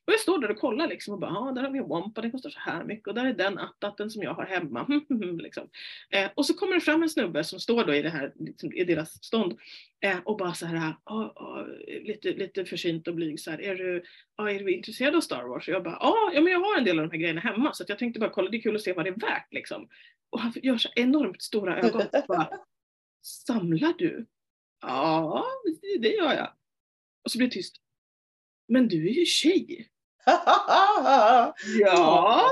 Och 0.06 0.12
jag 0.12 0.20
står 0.20 0.38
där 0.38 0.50
och 0.50 0.58
kollar 0.58 0.88
liksom 0.88 1.14
och 1.14 1.20
bara, 1.20 1.30
ja 1.30 1.52
där 1.54 1.62
har 1.62 1.70
vi 1.70 1.78
en 1.78 1.88
Wampa, 1.88 2.20
den 2.20 2.30
kostar 2.30 2.50
så 2.50 2.58
här 2.58 2.84
mycket 2.84 3.08
och 3.08 3.14
där 3.14 3.26
är 3.26 3.32
den 3.32 3.58
attatten 3.58 4.10
som 4.10 4.22
jag 4.22 4.34
har 4.34 4.44
hemma. 4.44 4.86
liksom. 5.42 5.68
eh, 6.10 6.30
och 6.34 6.46
så 6.46 6.54
kommer 6.54 6.74
det 6.74 6.80
fram 6.80 7.02
en 7.02 7.10
snubbe 7.10 7.44
som 7.44 7.60
står 7.60 7.84
då 7.84 7.94
i 7.94 8.02
det 8.02 8.08
här, 8.10 8.32
liksom, 8.38 8.72
i 8.72 8.84
deras 8.84 9.24
stånd 9.24 9.58
eh, 10.00 10.18
och 10.24 10.36
bara 10.36 10.54
så 10.54 10.66
här, 10.66 10.94
ah, 11.04 11.14
ah, 11.14 11.66
lite, 11.86 12.32
lite 12.32 12.64
försynt 12.64 13.08
och 13.08 13.14
blyg 13.14 13.40
så 13.40 13.50
här, 13.50 13.60
är 13.60 13.74
du, 13.74 14.02
ah, 14.36 14.48
är 14.48 14.58
du 14.58 14.72
intresserad 14.72 15.16
av 15.16 15.20
Star 15.20 15.44
Wars? 15.44 15.68
Och 15.68 15.74
jag 15.74 15.84
bara, 15.84 15.96
ah, 15.96 16.32
ja 16.34 16.40
men 16.40 16.52
jag 16.52 16.60
har 16.60 16.78
en 16.78 16.84
del 16.84 16.98
av 16.98 17.04
de 17.04 17.10
här 17.10 17.20
grejerna 17.20 17.40
hemma 17.40 17.74
så 17.74 17.82
att 17.82 17.88
jag 17.88 17.98
tänkte 17.98 18.20
bara 18.20 18.30
kolla, 18.30 18.50
det 18.50 18.56
är 18.56 18.62
kul 18.62 18.76
att 18.76 18.82
se 18.82 18.92
vad 18.92 19.04
det 19.04 19.08
är 19.08 19.20
värt 19.20 19.52
liksom. 19.52 19.88
Och 20.30 20.40
han 20.40 20.52
gör 20.62 20.76
så 20.76 20.88
enormt 20.96 21.42
stora 21.42 21.78
ögon 21.78 22.02
och 22.12 22.24
bara, 22.28 22.48
samlar 23.22 23.94
du? 23.98 24.26
Ja, 24.80 25.44
det 26.00 26.08
gör 26.08 26.32
jag. 26.32 26.52
Och 27.24 27.30
så 27.30 27.38
blir 27.38 27.48
det 27.48 27.54
tyst. 27.54 27.76
Men 28.68 28.88
du 28.88 29.08
är 29.08 29.12
ju 29.12 29.24
tjej. 29.24 29.91
Ja, 31.80 32.50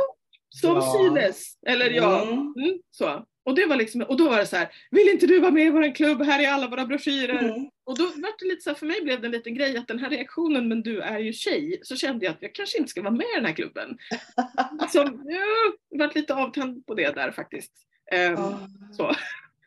som 0.61 0.75
Ja. 0.77 0.95
synes. 0.99 1.59
Eller 1.67 1.91
ja, 1.91 2.23
Mm. 2.23 2.39
mm, 2.39 2.79
så. 2.91 3.25
Och 3.45 3.55
det 3.55 3.67
var 3.67 3.77
liksom, 3.77 4.03
och 4.03 4.17
då 4.17 4.29
var 4.29 4.37
det 4.39 4.47
så 4.47 4.57
här, 4.57 4.69
vill 4.91 5.09
inte 5.09 5.27
du 5.27 5.41
vara 5.41 5.51
med 5.51 5.67
i 5.67 5.71
vår 5.71 5.95
klubb? 5.95 6.23
Här 6.23 6.41
är 6.43 6.49
alla 6.51 6.69
våra 6.69 6.87
broschyrer. 6.87 7.39
Mm. 7.39 7.69
Och 7.85 7.99
då 7.99 8.05
var 8.05 8.39
det 8.39 8.45
lite 8.49 8.61
så 8.63 8.71
här, 8.71 8.75
för 8.75 8.87
mig 8.87 9.03
blev 9.03 9.21
det 9.21 9.27
en 9.27 9.31
liten 9.33 9.55
grej 9.55 9.77
att 9.77 9.89
den 9.89 9.99
här 9.99 10.11
reaktionen, 10.11 10.69
men 10.69 10.83
du 10.83 11.01
är 11.01 11.19
ju 11.19 11.33
tjej, 11.33 11.81
så 11.83 11.97
kände 11.97 12.25
jag 12.25 12.33
att 12.35 12.43
jag 12.43 12.55
kanske 12.55 12.79
inte 12.79 12.91
ska 12.91 13.03
vara 13.03 13.11
med 13.15 13.27
i 13.27 13.35
den 13.37 13.45
här 13.45 13.53
klubben. 13.53 13.99
Så 14.93 14.99
jag 15.25 15.99
varit 15.99 16.15
lite 16.15 16.35
avtänd 16.35 16.87
på 16.87 16.95
det 16.95 17.15
där 17.15 17.31
faktiskt. 17.31 17.73
Ehm, 18.13 18.33
Ja. 18.35 18.59
så. 18.97 19.15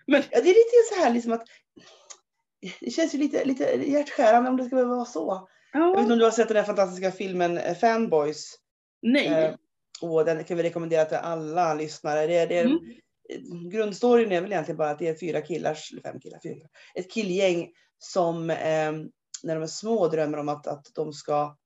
Ja, 0.06 0.21
det 0.31 0.38
är 0.38 0.44
lite 0.44 0.95
så 0.95 1.01
här 1.03 1.13
liksom 1.13 1.31
att 1.31 1.47
det 2.81 2.91
känns 2.91 3.15
ju 3.15 3.17
lite, 3.19 3.45
lite 3.45 3.63
hjärtskärande 3.63 4.49
om 4.49 4.57
det 4.57 4.63
ska 4.65 4.75
behöva 4.75 4.95
vara 4.95 5.06
så. 5.06 5.49
Jag 5.73 5.91
vet 5.91 5.99
inte 5.99 6.13
om 6.13 6.19
du 6.19 6.25
har 6.25 6.31
sett 6.31 6.47
den 6.47 6.57
här 6.57 6.63
fantastiska 6.63 7.11
filmen 7.11 7.57
eh, 7.57 7.75
Fanboys. 7.75 8.55
nej. 9.01 9.27
Eh, 9.27 9.55
och 10.01 10.25
den 10.25 10.43
kan 10.43 10.57
vi 10.57 10.63
rekommendera 10.63 11.05
till 11.05 11.17
alla 11.17 11.73
lyssnare. 11.73 12.27
Det, 12.27 12.37
är- 12.37 12.47
det, 12.47 12.59
är- 12.59 12.65
Mm. 12.65 13.69
Grundstoryn 13.69 14.31
är 14.31 14.41
väl 14.41 14.51
egentligen 14.51 14.77
bara 14.77 14.89
att 14.89 14.99
det 14.99 15.07
är 15.07 15.15
fyra 15.15 15.41
killar, 15.41 15.77
fem 16.03 16.19
killar, 16.19 16.39
fyra. 16.43 16.67
Ett 16.95 17.11
killgäng 17.11 17.71
som 17.97 18.49
eh, 18.49 18.91
när 19.43 19.55
de 19.55 19.63
är 19.63 19.67
små 19.67 20.07
drömmer 20.07 20.37
om 20.37 20.49
att, 20.49 20.67
att 20.67 20.85
de 20.95 21.13
ska 21.13 21.57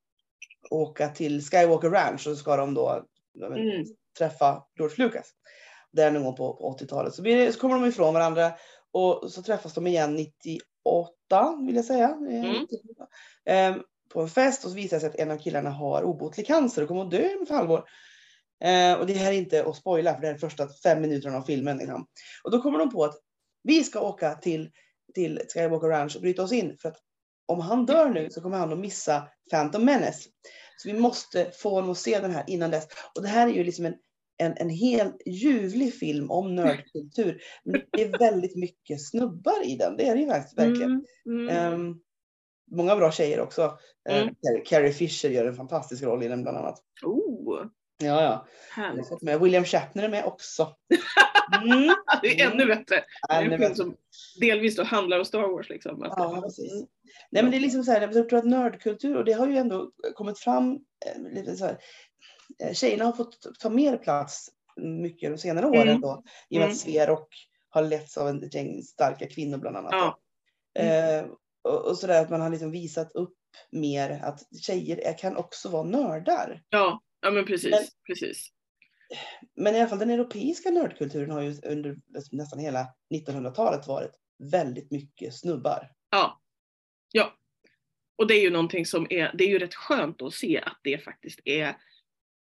åka 0.69 1.09
till 1.09 1.41
Skywalker 1.41 1.89
Ranch 1.89 2.13
och 2.13 2.19
så 2.21 2.35
ska 2.35 2.55
de 2.57 2.73
då 2.73 3.03
Mm. 3.45 3.85
träffa 4.17 4.63
George 4.77 4.95
Lucas. 5.05 5.31
Där 5.91 6.11
någon 6.11 6.23
gång 6.23 6.35
på, 6.35 6.53
på 6.53 6.77
80-talet. 6.79 7.13
Så, 7.13 7.21
blir 7.21 7.35
det, 7.37 7.51
så 7.53 7.59
kommer 7.59 7.75
de 7.75 7.85
ifrån 7.85 8.13
varandra 8.13 8.51
och 8.91 9.31
så 9.31 9.41
träffas 9.43 9.73
de 9.73 9.87
igen 9.87 10.15
98 10.15 11.55
vill 11.65 11.75
jag 11.75 11.85
säga. 11.85 12.07
Eh, 12.29 12.45
Mm. 12.45 12.61
98. 12.61 13.07
På 14.09 14.21
en 14.21 14.29
fest 14.29 14.65
och 14.65 14.71
så 14.71 14.75
visar 14.75 14.97
det 14.97 15.01
sig 15.01 15.09
att 15.09 15.15
en 15.15 15.31
av 15.31 15.37
killarna 15.37 15.69
har 15.69 16.03
obotlig 16.03 16.47
cancer 16.47 16.81
och 16.81 16.87
kommer 16.87 17.01
att 17.01 17.11
dö 17.11 17.35
om 17.35 17.43
ett 17.43 17.49
halvår. 17.49 17.83
Eh, 18.63 18.93
och 18.93 19.07
det 19.07 19.13
här 19.13 19.31
är 19.31 19.37
inte 19.37 19.65
att 19.65 19.75
spoila 19.75 20.13
för 20.13 20.21
det 20.21 20.27
här 20.27 20.33
är 20.33 20.37
första 20.37 20.67
fem 20.83 21.01
minuterna 21.01 21.37
av 21.37 21.41
filmen. 21.41 21.77
Liksom. 21.77 22.07
Och 22.43 22.51
då 22.51 22.61
kommer 22.61 22.79
de 22.79 22.89
på 22.89 23.03
att 23.03 23.15
vi 23.63 23.83
ska 23.83 24.01
åka 24.01 24.35
till, 24.35 24.71
till 25.13 25.41
Skywalker 25.53 25.87
Ranch 25.87 26.15
och 26.15 26.21
bryta 26.21 26.43
oss 26.43 26.51
in 26.51 26.77
för 26.81 26.89
att 26.89 26.97
om 27.45 27.59
han 27.59 27.85
dör 27.85 28.09
nu 28.09 28.29
så 28.29 28.41
kommer 28.41 28.57
han 28.57 28.73
att 28.73 28.79
missa 28.79 29.27
Phantom 29.51 29.85
Menace. 29.85 30.29
Så 30.77 30.91
vi 30.91 30.99
måste 30.99 31.51
få 31.51 31.69
honom 31.69 31.89
att 31.89 31.97
se 31.97 32.19
den 32.19 32.31
här 32.31 32.43
innan 32.47 32.71
dess. 32.71 32.87
Och 33.15 33.21
det 33.21 33.27
här 33.27 33.47
är 33.47 33.51
ju 33.51 33.63
liksom 33.63 33.85
en, 33.85 33.95
en, 34.37 34.53
en 34.57 34.69
helt 34.69 35.21
ljuvlig 35.25 35.93
film 35.93 36.31
om 36.31 36.55
nördkultur. 36.55 37.41
Men 37.63 37.81
det 37.91 38.03
är 38.03 38.19
väldigt 38.19 38.55
mycket 38.55 39.07
snubbar 39.07 39.65
i 39.65 39.75
den. 39.75 39.97
Det 39.97 40.07
är 40.07 40.15
det 40.15 40.21
ju 40.21 40.27
verkligen. 40.27 40.81
Mm. 40.81 41.03
Mm. 41.25 41.49
Ehm, 41.49 41.99
många 42.71 42.95
bra 42.95 43.11
tjejer 43.11 43.39
också. 43.39 43.77
Eh, 44.09 44.17
Mm. 44.21 44.33
Carrie- 44.41 44.63
Carrie 44.65 44.91
Fisher 44.93 45.29
gör 45.29 45.45
en 45.45 45.55
fantastisk 45.55 46.03
roll 46.03 46.23
i 46.23 46.27
den 46.27 46.43
bland 46.43 46.57
annat. 46.57 46.79
Oh, 47.03 47.65
Ja, 48.03 48.21
ja. 48.23 48.47
Härligt. 48.75 49.21
med 49.21 49.39
William 49.39 49.65
Shatner 49.65 50.03
är 50.03 50.09
med 50.09 50.25
också. 50.25 50.75
Mm. 51.63 51.95
Det 52.21 52.41
är 52.41 52.51
ännu 52.51 52.65
bättre. 52.65 53.03
Det 53.29 53.33
är 53.35 53.51
en 53.51 53.59
film 53.59 53.75
som 53.75 53.95
delvis 54.39 54.75
då 54.75 54.83
handlar 54.83 55.19
om 55.19 55.25
Star 55.25 55.41
Wars. 55.41 55.69
Liksom. 55.69 56.03
Att- 56.03 56.13
Ja, 56.17 56.41
precis. 56.43 56.71
Mm. 56.73 56.87
Nej, 57.31 57.43
men 57.43 57.51
det 57.51 57.57
är 57.57 57.61
liksom 57.61 57.83
så 57.83 57.91
här, 57.91 58.01
jag 58.01 58.29
tror 58.29 58.39
att 58.39 58.45
nördkultur, 58.45 59.15
och 59.17 59.25
det 59.25 59.31
har 59.33 59.47
ju 59.47 59.57
ändå 59.57 59.91
kommit 60.15 60.39
fram 60.39 60.73
eh, 61.05 61.33
lite 61.33 61.55
så 61.55 61.65
här. 61.65 61.77
eh, 62.63 62.73
Tjejerna 62.73 63.05
har 63.05 63.11
fått 63.11 63.37
ta 63.59 63.69
mer 63.69 63.97
plats 63.97 64.49
mycket 64.77 65.31
de 65.31 65.37
senare 65.37 65.65
åren 65.65 65.87
Mm. 65.89 66.01
då. 66.01 66.23
I 66.49 66.55
och 66.55 66.59
med 66.59 66.61
Mm. 66.65 66.71
att 66.71 66.77
Sverok 66.77 67.27
har 67.69 67.81
letts 67.81 68.17
av 68.17 68.27
en 68.27 68.49
gäng 68.51 68.83
starka 68.83 69.27
kvinnor 69.29 69.57
bland 69.57 69.77
annat. 69.77 69.91
Ja. 69.93 70.19
Eh, 70.83 71.25
och, 71.67 71.89
och 71.89 71.97
sådär 71.97 72.21
att 72.21 72.29
man 72.29 72.41
har 72.41 72.49
liksom 72.49 72.71
visat 72.71 73.11
upp 73.11 73.33
mer 73.71 74.09
att 74.23 74.39
tjejer 74.61 75.17
kan 75.17 75.37
också 75.37 75.69
vara 75.69 75.83
nördar. 75.83 76.63
Ja, 76.69 77.01
ja 77.21 77.31
men 77.31 77.45
precis. 77.45 77.71
Men- 77.71 77.83
precis. 78.07 78.49
Men 79.55 79.75
i 79.75 79.79
alla 79.79 79.89
fall 79.89 79.99
den 79.99 80.09
europeiska 80.09 80.69
nördkulturen 80.69 81.31
har 81.31 81.41
ju 81.41 81.55
under 81.63 81.97
nästan 82.31 82.59
hela 82.59 82.87
1900-talet 83.13 83.87
varit 83.87 84.11
väldigt 84.51 84.91
mycket 84.91 85.33
snubbar. 85.35 85.91
Ja. 86.11 86.41
Ja. 87.11 87.33
Och 88.17 88.27
det 88.27 88.33
är 88.33 88.41
ju 88.41 88.49
någonting 88.49 88.85
som 88.85 89.07
är, 89.09 89.31
det 89.37 89.43
är 89.43 89.47
ju 89.47 89.59
rätt 89.59 89.75
skönt 89.75 90.21
att 90.21 90.33
se 90.33 90.59
att 90.61 90.79
det 90.83 90.97
faktiskt 90.97 91.39
är 91.45 91.75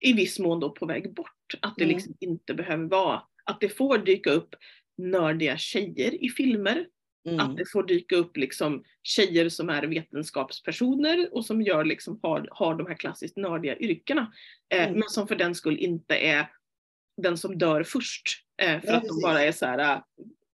i 0.00 0.12
viss 0.12 0.38
mån 0.38 0.60
då 0.60 0.70
på 0.70 0.86
väg 0.86 1.14
bort. 1.14 1.54
Att 1.60 1.74
det 1.76 1.84
Mm. 1.84 1.94
liksom 1.96 2.16
inte 2.20 2.54
behöver 2.54 2.84
vara 2.84 3.22
att 3.44 3.60
det 3.60 3.68
får 3.68 3.98
dyka 3.98 4.30
upp 4.30 4.54
nördiga 4.98 5.56
tjejer 5.58 6.24
i 6.24 6.28
filmer. 6.28 6.86
Mm. 7.26 7.40
Att 7.40 7.56
det 7.56 7.64
får 7.72 7.82
dyka 7.82 8.16
upp 8.16 8.36
liksom 8.36 8.84
tjejer 9.02 9.48
som 9.48 9.68
är 9.70 9.82
vetenskapspersoner 9.86 11.28
och 11.32 11.44
som 11.46 11.62
gör 11.62 11.84
liksom, 11.84 12.18
har, 12.22 12.48
har 12.50 12.74
de 12.74 12.86
här 12.86 12.94
klassiskt 12.94 13.36
nördiga 13.36 13.76
yrkena. 13.78 14.32
Eh, 14.74 14.82
Mm. 14.88 14.98
Men 15.00 15.08
som 15.08 15.28
för 15.28 15.36
den 15.36 15.54
skull 15.54 15.78
inte 15.78 16.14
är 16.16 16.50
den 17.16 17.38
som 17.38 17.58
dör 17.58 17.82
först. 17.82 18.22
Eh, 18.62 18.80
för 18.80 18.86
Nej, 18.86 18.96
att 18.96 19.02
de 19.02 19.08
precis. 19.08 19.22
bara 19.22 19.42
är 19.44 19.52
så 19.52 19.66
här, 19.66 19.78
äh, 19.78 20.00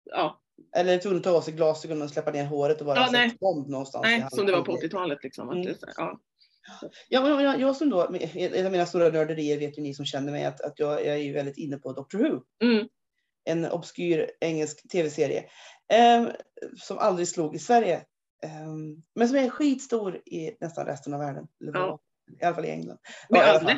ja, 0.04 0.40
Eller 0.76 0.98
tvungen 0.98 1.18
att 1.18 1.24
ta 1.24 1.30
av 1.30 1.40
sig 1.40 1.54
glasögonen 1.54 2.02
och 2.02 2.10
släppa 2.10 2.30
ner 2.30 2.44
håret 2.44 2.80
och 2.80 2.86
vara 2.86 2.98
Ja, 2.98 3.08
nej. 3.12 3.28
sexbomb 3.30 3.68
någonstans. 3.68 4.02
nej, 4.02 4.26
som 4.30 4.46
det 4.46 4.52
var 4.52 4.62
på 4.62 4.72
handled. 4.72 4.90
80-talet 4.90 5.18
liksom. 5.22 5.50
Mm. 5.50 5.62
det, 5.64 5.76
ja. 5.96 6.20
Ja, 7.08 7.42
jag, 7.42 7.60
jag 7.60 7.76
som 7.76 7.90
då, 7.90 8.14
en 8.32 8.66
av 8.66 8.72
mina 8.72 8.86
stora 8.86 9.08
nörderier 9.08 9.58
vet 9.58 9.78
ju 9.78 9.82
ni 9.82 9.94
som 9.94 10.04
känner 10.04 10.32
mig 10.32 10.44
att, 10.44 10.60
att 10.60 10.78
jag, 10.78 10.92
jag 11.06 11.14
är 11.14 11.22
ju 11.22 11.32
väldigt 11.32 11.58
inne 11.58 11.76
på 11.78 11.92
Doctor 11.92 12.18
Who. 12.18 12.42
Mm, 12.62 12.88
En 13.44 13.64
obskyr 13.70 14.30
engelsk 14.40 14.88
tv-serie. 14.88 15.44
ehm, 15.92 16.28
som 16.76 16.98
aldrig 16.98 17.28
slog 17.28 17.54
i 17.54 17.58
Sverige. 17.58 18.04
Ehm, 18.42 19.02
men 19.14 19.28
som 19.28 19.36
är 19.36 19.50
skitstor 19.50 20.16
i 20.16 20.56
nästan 20.60 20.86
resten 20.86 21.14
av 21.14 21.20
världen. 21.20 21.46
Ja. 21.58 21.98
I 22.40 22.44
alla 22.44 22.54
fall 22.54 22.64
i 22.64 22.70
England. 22.70 22.98
med 23.28 23.62
Ja, 23.64 23.72
i. 23.72 23.76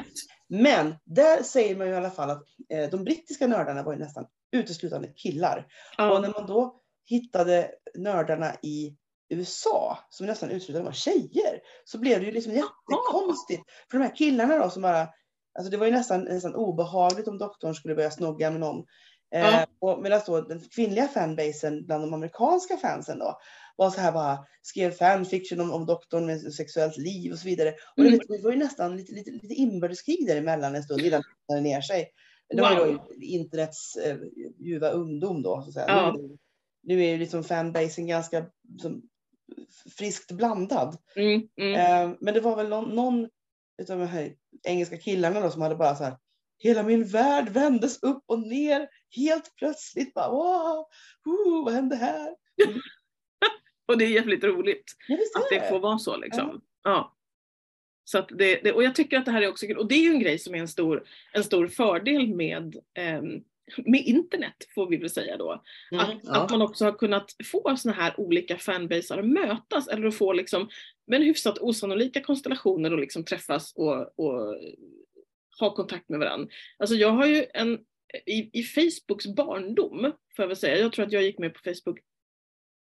Men 0.48 0.94
där 1.04 1.42
säger 1.42 1.76
man 1.76 1.86
ju 1.86 1.92
i 1.92 1.96
alla 1.96 2.10
fall 2.10 2.30
att 2.30 2.42
eh, 2.68 2.90
de 2.90 3.04
brittiska 3.04 3.46
nördarna 3.46 3.82
var 3.82 3.92
ju 3.92 3.98
nästan 3.98 4.26
uteslutande 4.52 5.08
killar. 5.08 5.58
Och 5.98 6.04
Ja, 6.04 6.20
när 6.20 6.28
man 6.28 6.46
då 6.46 6.80
hittade 7.06 7.70
nördarna 7.94 8.54
i 8.62 8.96
USA 9.28 9.98
som 10.10 10.26
nästan 10.26 10.50
uteslutande 10.50 10.86
var 10.86 10.92
tjejer 10.92 11.60
så 11.84 11.98
blev 11.98 12.20
det 12.20 12.26
ju 12.26 12.32
liksom 12.32 12.52
jättekonstigt. 12.52 13.62
För 13.90 13.98
de 13.98 14.04
här 14.04 14.16
killarna 14.16 14.58
då 14.58 14.70
som 14.70 14.82
bara, 14.82 15.08
alltså 15.58 15.70
det 15.70 15.76
var 15.76 15.86
ju 15.86 15.92
nästan, 15.92 16.20
nästan 16.24 16.54
obehagligt 16.54 17.28
om 17.28 17.38
doktorn 17.38 17.74
skulle 17.74 17.94
börja 17.94 18.10
snogga 18.10 18.50
med 18.50 18.60
någon. 18.60 18.84
Eh, 19.34 19.40
Ja. 19.40 19.66
och 19.78 20.02
medan 20.02 20.20
då 20.26 20.40
den 20.40 20.60
kvinnliga 20.60 21.08
fanbasen 21.08 21.86
bland 21.86 22.02
de 22.04 22.14
amerikanska 22.14 22.76
fansen 22.76 23.18
då 23.18 23.38
var 23.76 23.90
så 23.90 24.00
här 24.00 24.12
bara, 24.12 24.46
skrev 24.62 24.90
fanfiction 24.90 25.60
om, 25.60 25.72
om 25.72 25.86
doktorn 25.86 26.26
med 26.26 26.54
sexuellt 26.54 26.96
liv 26.96 27.32
och 27.32 27.38
så 27.38 27.48
vidare. 27.48 27.74
Och 27.96 27.98
Mm. 28.04 28.12
det, 28.18 28.36
det 28.36 28.42
var 28.42 28.50
ju 28.52 28.58
nästan 28.58 28.96
lite, 28.96 29.12
lite, 29.12 29.30
lite 29.30 29.54
inbördeskrig 29.54 30.26
däremellan 30.26 30.74
en 30.74 30.82
stund 30.82 31.00
innan 31.02 31.22
det 31.48 31.60
ner 31.60 31.80
sig. 31.80 32.10
Det 32.48 32.62
var 32.62 32.72
ju 32.72 32.78
Wow. 32.78 32.86
då 33.08 33.14
internets 33.20 33.96
eh, 33.96 34.16
ljuva 34.58 34.90
ungdom 34.90 35.42
då. 35.42 35.62
Så 35.62 35.68
att 35.68 35.74
säga. 35.74 35.86
Ja. 35.88 36.12
Nu, 36.18 36.38
nu 36.82 37.04
är 37.04 37.08
ju 37.10 37.18
liksom 37.18 37.44
fanbasen 37.44 38.06
ganska 38.06 38.46
som, 38.80 39.02
friskt 39.98 40.32
blandad. 40.32 40.96
mm, 41.16 41.48
mm. 41.60 41.74
Eh, 41.74 42.16
men 42.20 42.34
det 42.34 42.40
var 42.40 42.56
väl 42.56 42.68
någon, 42.68 42.94
någon 42.94 43.28
utav 43.82 43.98
de 43.98 44.06
här 44.06 44.34
engelska 44.62 44.96
killarna 44.98 45.40
då 45.40 45.50
som 45.50 45.62
hade 45.62 45.74
bara 45.76 45.96
så 45.96 46.04
här. 46.04 46.16
Hela 46.62 46.82
min 46.82 47.04
värld 47.04 47.48
vändes 47.48 48.02
upp 48.02 48.24
och 48.26 48.38
ner 48.38 48.88
helt 49.16 49.56
plötsligt. 49.56 50.14
Bara, 50.14 50.30
wow, 50.30 50.86
oh, 51.24 51.64
vad 51.64 51.74
hände 51.74 51.96
här? 51.96 52.28
Och 53.88 53.98
det 53.98 54.04
är 54.04 54.08
jävligt 54.08 54.44
roligt. 54.44 54.84
Ja, 55.08 55.14
är 55.14 55.20
att 55.20 55.62
det 55.62 55.68
får 55.68 55.78
vara 55.78 55.98
så 55.98 56.16
liksom. 56.16 56.62
Ja. 56.82 56.90
Ja. 56.90 57.16
Så 58.04 58.18
att 58.18 58.28
det, 58.28 58.60
det, 58.64 58.72
och 58.72 58.82
jag 58.82 58.94
tycker 58.94 59.18
att 59.18 59.24
det 59.24 59.30
här 59.30 59.42
är 59.42 59.48
också 59.48 59.66
kul. 59.66 59.78
Och 59.78 59.88
det 59.88 59.94
är 59.94 60.02
ju 60.02 60.10
en 60.10 60.20
grej 60.20 60.38
som 60.38 60.54
är 60.54 60.58
en 60.58 60.68
stor, 60.68 61.04
en 61.32 61.44
stor 61.44 61.68
fördel 61.68 62.34
med, 62.34 62.76
ehm, 62.94 63.44
med 63.76 64.00
internet 64.00 64.56
får 64.74 64.90
vi 64.90 64.96
väl 64.96 65.10
säga 65.10 65.36
då. 65.36 65.62
Mm, 65.92 66.04
Att, 66.04 66.20
ja. 66.22 66.42
att 66.42 66.50
man 66.50 66.62
också 66.62 66.84
har 66.84 66.92
kunnat 66.92 67.36
få 67.44 67.76
såna 67.76 67.94
här 67.94 68.20
olika 68.20 68.56
fanbaser 68.56 69.18
att 69.18 69.26
mötas 69.28 69.88
eller 69.88 70.06
att 70.06 70.14
få 70.14 70.32
liksom, 70.32 70.68
men 71.06 71.22
hyfsat 71.22 71.58
osannolika 71.58 72.20
konstellationer 72.20 72.92
och 72.92 72.98
liksom 72.98 73.24
träffas 73.24 73.72
och, 73.76 74.18
och 74.18 74.58
ha 75.60 75.74
kontakt 75.74 76.08
med 76.08 76.20
varandra. 76.20 76.48
Alltså 76.78 76.96
jag 76.96 77.10
har 77.10 77.26
ju 77.26 77.46
en, 77.54 77.78
i, 78.26 78.60
i 78.60 78.62
Facebooks 78.62 79.26
barndom, 79.26 80.00
får 80.36 80.42
jag 80.42 80.46
väl 80.48 80.56
säga, 80.56 80.78
jag 80.78 80.92
tror 80.92 81.06
att 81.06 81.12
jag 81.12 81.22
gick 81.22 81.38
med 81.38 81.54
på 81.54 81.60
Facebook 81.64 81.98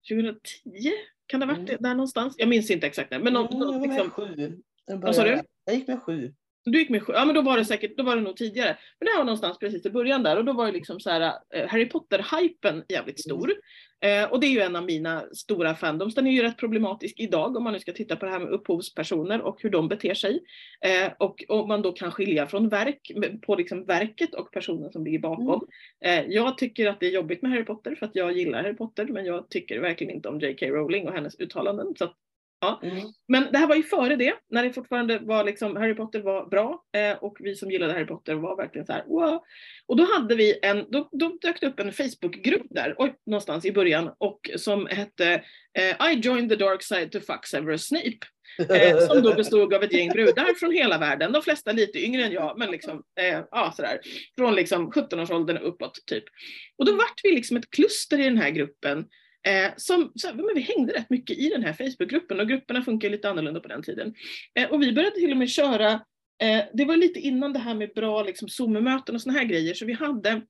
2010, 0.09 0.93
kan 1.27 1.41
det 1.41 1.47
ha 1.47 1.53
varit 1.53 1.59
Mm. 1.59 1.67
det, 1.83 1.89
där 1.89 1.95
någonstans? 1.95 2.35
Jag 2.39 2.49
minns 2.49 2.71
inte 2.71 2.87
exakt 2.87 3.11
när, 3.11 3.19
men 3.19 3.33
någon, 3.33 3.47
Mm, 3.47 3.61
jag 3.73 3.81
med 3.81 3.89
liksom, 3.91 4.11
sju. 4.11 4.63
Vad 4.87 5.15
sa 5.15 5.23
började- 5.23 5.43
du? 5.43 5.49
Jag 5.65 5.75
gick 5.75 5.89
med 5.89 6.03
sju. 6.03 6.35
Du 6.71 6.79
gick 6.79 6.91
med 6.91 7.03
ja 7.09 7.25
men 7.25 7.35
då 7.35 7.43
var 7.43 7.57
det 7.57 7.65
säkert, 7.65 7.97
då 7.97 8.03
var 8.03 8.17
det 8.17 8.23
nog 8.23 8.37
tidigare. 8.37 8.77
Men 9.01 9.07
det 9.07 9.19
var 9.19 9.25
någonstans 9.25 9.59
precis 9.59 9.87
i 9.87 9.91
början 9.91 10.23
där 10.23 10.37
och 10.37 10.45
då 10.45 10.53
var 10.53 10.67
det 10.67 10.73
liksom 10.73 11.01
så 11.01 11.11
här, 11.11 11.33
eh, 11.55 11.69
Harry 11.69 11.89
Potter-hypen 11.89 12.85
jävligt 12.89 13.21
stor. 13.21 13.53
Eh, 14.05 14.25
och 14.33 14.41
det 14.41 14.47
är 14.47 14.51
ju 14.51 14.61
en 14.61 14.77
av 14.77 14.85
mina 14.85 15.25
stora 15.33 15.75
fandoms. 15.75 16.15
Den 16.15 16.27
är 16.27 16.31
ju 16.31 16.43
rätt 16.43 16.57
problematisk 16.57 17.21
idag 17.21 17.57
om 17.57 17.65
man 17.65 17.73
nu 17.73 17.79
ska 17.81 17.93
titta 17.93 18.17
på 18.17 18.25
det 18.27 18.33
här 18.33 18.39
med 18.39 18.49
upphovspersoner 18.49 19.41
och 19.41 19.63
hur 19.63 19.71
de 19.71 19.89
beter 19.89 20.15
sig. 20.15 20.41
Eh, 20.81 21.13
och 21.19 21.45
om 21.49 21.69
man 21.69 21.83
då 21.83 21.93
kan 21.93 22.11
skilja 22.11 22.47
från 22.47 22.69
verk, 22.69 23.13
på 23.43 23.57
liksom 23.57 23.85
verket 23.85 24.35
och 24.35 24.53
personen 24.53 24.93
som 24.93 25.05
ligger 25.05 25.19
bakom. 25.19 25.67
Eh, 26.05 26.25
jag 26.29 26.59
tycker 26.59 26.87
att 26.87 27.01
det 27.01 27.07
är 27.07 27.11
jobbigt 27.11 27.43
med 27.43 27.51
Harry 27.51 27.65
Potter 27.65 27.95
för 27.95 28.07
att 28.07 28.17
jag 28.17 28.33
gillar 28.33 28.63
Harry 28.63 28.77
Potter 28.77 29.05
men 29.05 29.25
jag 29.25 29.51
tycker 29.51 29.81
verkligen 29.81 30.15
inte 30.15 30.29
om 30.29 30.41
J.K. 30.41 30.67
Rowling 30.67 31.09
och 31.09 31.15
hennes 31.15 31.41
uttalanden. 31.41 31.95
Så 31.99 32.05
att, 32.61 32.83
Mm. 32.83 33.05
men 33.29 33.53
det 33.53 33.59
här 33.59 33.67
var 33.67 33.77
ju 33.77 33.83
före 33.83 34.17
det, 34.17 34.35
när 34.51 34.63
det 34.65 34.73
fortfarande 34.73 35.19
var 35.19 35.45
liksom, 35.45 35.77
Harry 35.77 35.95
Potter 35.95 36.21
var 36.21 36.47
bra 36.47 36.83
eh, 36.97 37.17
och 37.17 37.37
vi 37.41 37.55
som 37.55 37.71
gillade 37.71 37.93
Harry 37.93 38.07
Potter 38.07 38.35
var 38.35 38.57
verkligen 38.57 38.87
så 38.87 38.93
här, 38.93 39.05
wow. 39.07 39.43
Och 39.87 39.97
då 39.97 40.05
hade 40.05 40.35
vi 40.35 40.59
en, 40.63 40.87
då, 40.91 41.09
då 41.13 41.39
dök 41.41 41.61
det 41.61 41.67
upp 41.67 41.81
en 41.81 41.93
Facebookgrupp 41.93 42.67
där, 42.71 42.95
oj, 42.99 43.15
någonstans 43.27 43.65
i 43.65 43.73
början, 43.73 44.11
och 44.19 44.51
som 44.57 44.87
hette 44.87 45.45
eh, 45.79 46.13
I 46.13 46.15
joined 46.15 46.49
the 46.49 46.57
dark 46.57 46.83
side 46.83 47.13
to 47.13 47.21
fuck 47.21 47.47
Severus 47.47 47.87
Snape. 47.87 48.19
Eh, 48.71 48.99
som 48.99 49.23
då 49.23 49.35
bestod 49.35 49.75
av 49.75 49.83
ett 49.83 49.93
gäng 49.93 50.11
brudar 50.11 50.55
från 50.55 50.73
hela 50.73 50.99
världen, 50.99 51.33
de 51.33 51.43
flesta 51.43 51.73
lite 51.73 52.05
yngre 52.05 52.25
än 52.25 52.33
jag, 52.33 52.59
men 52.59 52.71
liksom, 52.71 53.03
eh, 53.21 53.41
ja 53.51 53.73
sådär, 53.77 54.01
från 54.39 54.55
liksom 54.55 54.91
17-årsåldern 54.93 55.57
och 55.57 55.69
uppåt 55.69 55.99
typ. 56.07 56.25
Och 56.79 56.85
då 56.85 56.93
vart 56.93 57.21
vi 57.23 57.31
liksom 57.35 57.57
ett 57.57 57.71
kluster 57.71 58.21
i 58.21 58.25
den 58.25 58.39
här 58.39 58.51
gruppen 58.51 59.07
Eh, 59.47 59.73
som, 59.77 60.13
så, 60.15 60.27
här, 60.27 60.35
men 60.35 60.55
vi 60.55 60.61
hängde 60.61 60.93
rätt 60.93 61.11
mycket 61.11 61.39
i 61.39 61.49
den 61.49 61.63
här 61.63 61.73
Facebookgruppen 61.73 62.41
och 62.41 62.49
grupperna 62.49 62.83
funkar 62.83 63.11
lite 63.11 63.31
annorlunda 63.31 63.61
på 63.61 63.69
den 63.69 63.83
tiden. 63.83 64.15
Eh, 64.55 64.71
och 64.71 64.83
vi 64.83 64.93
började 64.93 65.17
till 65.17 65.31
och 65.31 65.37
med 65.37 65.51
köra, 65.51 65.93
eh, 66.43 66.65
det 66.73 66.85
var 66.85 66.97
lite 66.97 67.21
innan 67.21 67.53
det 67.53 67.59
här 67.59 67.75
med 67.75 67.91
bra 67.95 68.23
liksom, 68.23 68.49
Zoom-möten 68.49 69.15
och 69.15 69.21
såna 69.21 69.39
här 69.39 69.45
grejer, 69.45 69.75
så 69.75 69.85
vi 69.85 69.93
hade 69.93 70.43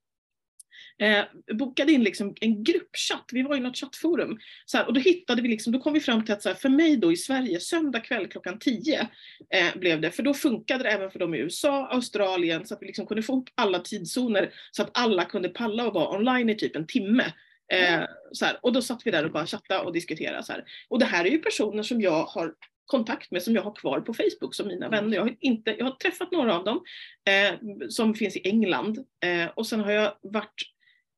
Eh, 0.99 1.25
bokade 1.55 1.93
in 1.93 2.05
liksom 2.05 2.35
en 2.41 2.65
gruppchatt, 2.65 3.31
vi 3.33 3.43
var 3.43 3.57
i 3.57 3.61
något 3.61 3.77
chattforum. 3.77 4.39
Så 4.67 4.79
här, 4.79 4.87
och 4.87 4.95
då 4.95 5.01
hittade 5.01 5.43
vi 5.43 5.49
liksom, 5.49 5.73
då 5.73 5.79
kom 5.79 5.93
vi 5.93 6.01
fram 6.01 6.25
till 6.25 6.35
att 6.35 6.43
så 6.43 6.49
här, 6.49 6.57
för 6.57 6.69
mig 6.69 6.97
då 6.97 7.13
i 7.13 7.17
Sverige, 7.17 7.61
söndag 7.61 8.01
kväll 8.01 8.27
klockan 8.27 8.59
10 8.59 9.01
eh, 9.55 9.77
blev 9.77 10.01
det, 10.01 10.11
för 10.11 10.23
då 10.23 10.35
funkade 10.35 10.85
det 10.85 10.91
även 10.91 11.11
för 11.11 11.19
dem 11.19 11.35
i 11.35 11.39
USA, 11.39 11.87
Australien, 11.87 12.67
så 12.67 12.75
att 12.75 12.83
vi 12.83 12.87
liksom 12.87 13.07
kunde 13.07 13.23
få 13.23 13.33
ihop 13.33 13.49
alla 13.55 13.79
tidszoner 13.79 14.53
så 14.71 14.83
att 14.83 14.91
alla 14.99 15.25
kunde 15.25 15.49
palla 15.49 15.87
och 15.87 15.95
vara 15.95 16.19
online 16.19 16.51
i 16.51 16.55
typ 16.55 16.77
en 16.77 16.87
timme. 16.87 17.25
Eh, 17.73 18.05
så 18.33 18.45
här, 18.45 18.59
och 18.63 18.73
då 18.73 18.83
satt 18.83 19.07
vi 19.07 19.11
där 19.11 19.25
och 19.25 19.33
bara 19.33 19.47
chattade 19.47 19.81
och 19.81 19.93
diskuterade. 19.93 20.43
Så 20.43 20.53
här. 20.53 20.65
Och 20.89 20.99
det 20.99 21.05
här 21.05 21.25
är 21.25 21.31
ju 21.31 21.39
personer 21.39 21.83
som 21.83 22.01
jag 22.01 22.25
har 22.25 22.55
kontakt 22.87 23.31
med 23.31 23.43
som 23.43 23.55
jag 23.55 23.63
har 23.63 23.75
kvar 23.75 24.01
på 24.01 24.15
Facebook 24.15 24.55
som 24.55 24.69
mina 24.69 24.89
vänner. 24.89 25.17
Jag 25.17 25.23
har, 25.23 25.37
inte, 25.41 25.77
jag 25.79 25.85
har 25.85 25.93
träffat 25.93 26.33
några 26.33 26.59
av 26.59 26.65
dem 26.65 26.85
eh, 27.25 27.59
som 27.89 28.15
finns 28.15 28.37
i 28.37 28.49
England 28.49 28.99
eh, 29.25 29.51
och 29.55 29.67
sen 29.67 29.81
har 29.81 29.93
jag 29.93 30.13
varit 30.23 30.63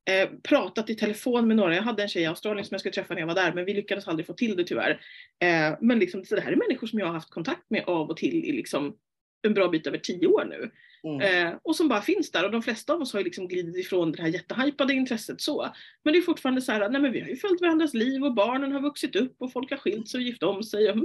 eh, 0.09 0.29
pratat 0.43 0.89
i 0.89 0.95
telefon 0.95 1.47
med 1.47 1.57
några. 1.57 1.75
Jag 1.75 1.83
hade 1.83 2.03
en 2.03 2.09
tjej 2.09 2.23
i 2.23 2.25
Australien 2.25 2.65
som 2.65 2.73
jag 2.73 2.81
skulle 2.81 2.93
träffa 2.93 3.13
när 3.13 3.21
jag 3.21 3.27
var 3.27 3.35
där 3.35 3.53
men 3.53 3.65
vi 3.65 3.73
lyckades 3.73 4.07
aldrig 4.07 4.27
få 4.27 4.33
till 4.33 4.55
det 4.55 4.63
tyvärr. 4.63 5.01
Eh, 5.39 5.77
men 5.81 5.99
liksom, 5.99 6.25
så 6.25 6.35
det 6.35 6.41
här 6.41 6.51
är 6.51 6.55
människor 6.55 6.87
som 6.87 6.99
jag 6.99 7.05
har 7.05 7.13
haft 7.13 7.29
kontakt 7.29 7.69
med 7.69 7.83
av 7.83 8.09
och 8.09 8.17
till 8.17 8.45
i 8.45 8.51
liksom 8.51 8.95
en 9.41 9.53
bra 9.53 9.67
bit 9.67 9.87
över 9.87 9.97
tio 9.97 10.27
år 10.27 10.45
nu. 10.45 10.71
Mm. 11.03 11.47
Eh, 11.47 11.59
och 11.63 11.75
som 11.75 11.87
bara 11.87 12.01
finns 12.01 12.31
där 12.31 12.45
och 12.45 12.51
de 12.51 12.61
flesta 12.61 12.93
av 12.93 13.01
oss 13.01 13.13
har 13.13 13.19
ju 13.19 13.23
liksom 13.23 13.47
glidit 13.47 13.77
ifrån 13.77 14.11
det 14.11 14.21
här 14.21 14.29
jättehypade 14.29 14.93
intresset 14.93 15.41
så. 15.41 15.67
Men 16.03 16.13
det 16.13 16.19
är 16.19 16.21
fortfarande 16.21 16.61
så 16.61 16.71
här, 16.71 16.89
nej 16.89 17.01
men 17.01 17.11
vi 17.11 17.21
har 17.21 17.27
ju 17.27 17.35
följt 17.35 17.61
varandras 17.61 17.93
liv 17.93 18.23
och 18.23 18.33
barnen 18.33 18.71
har 18.71 18.81
vuxit 18.81 19.15
upp 19.15 19.35
och 19.39 19.51
folk 19.51 19.71
har 19.71 19.77
skilt 19.77 20.09
sig 20.09 20.17
och 20.17 20.23
gift 20.23 20.43
om 20.43 20.63
sig 20.63 20.91
och 20.91 20.97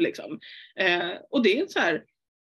liksom. 0.00 0.40
Eh, 0.76 1.10
och 1.30 1.42
det 1.42 1.60
är 1.60 1.66
så 1.66 1.78
här, 1.78 2.04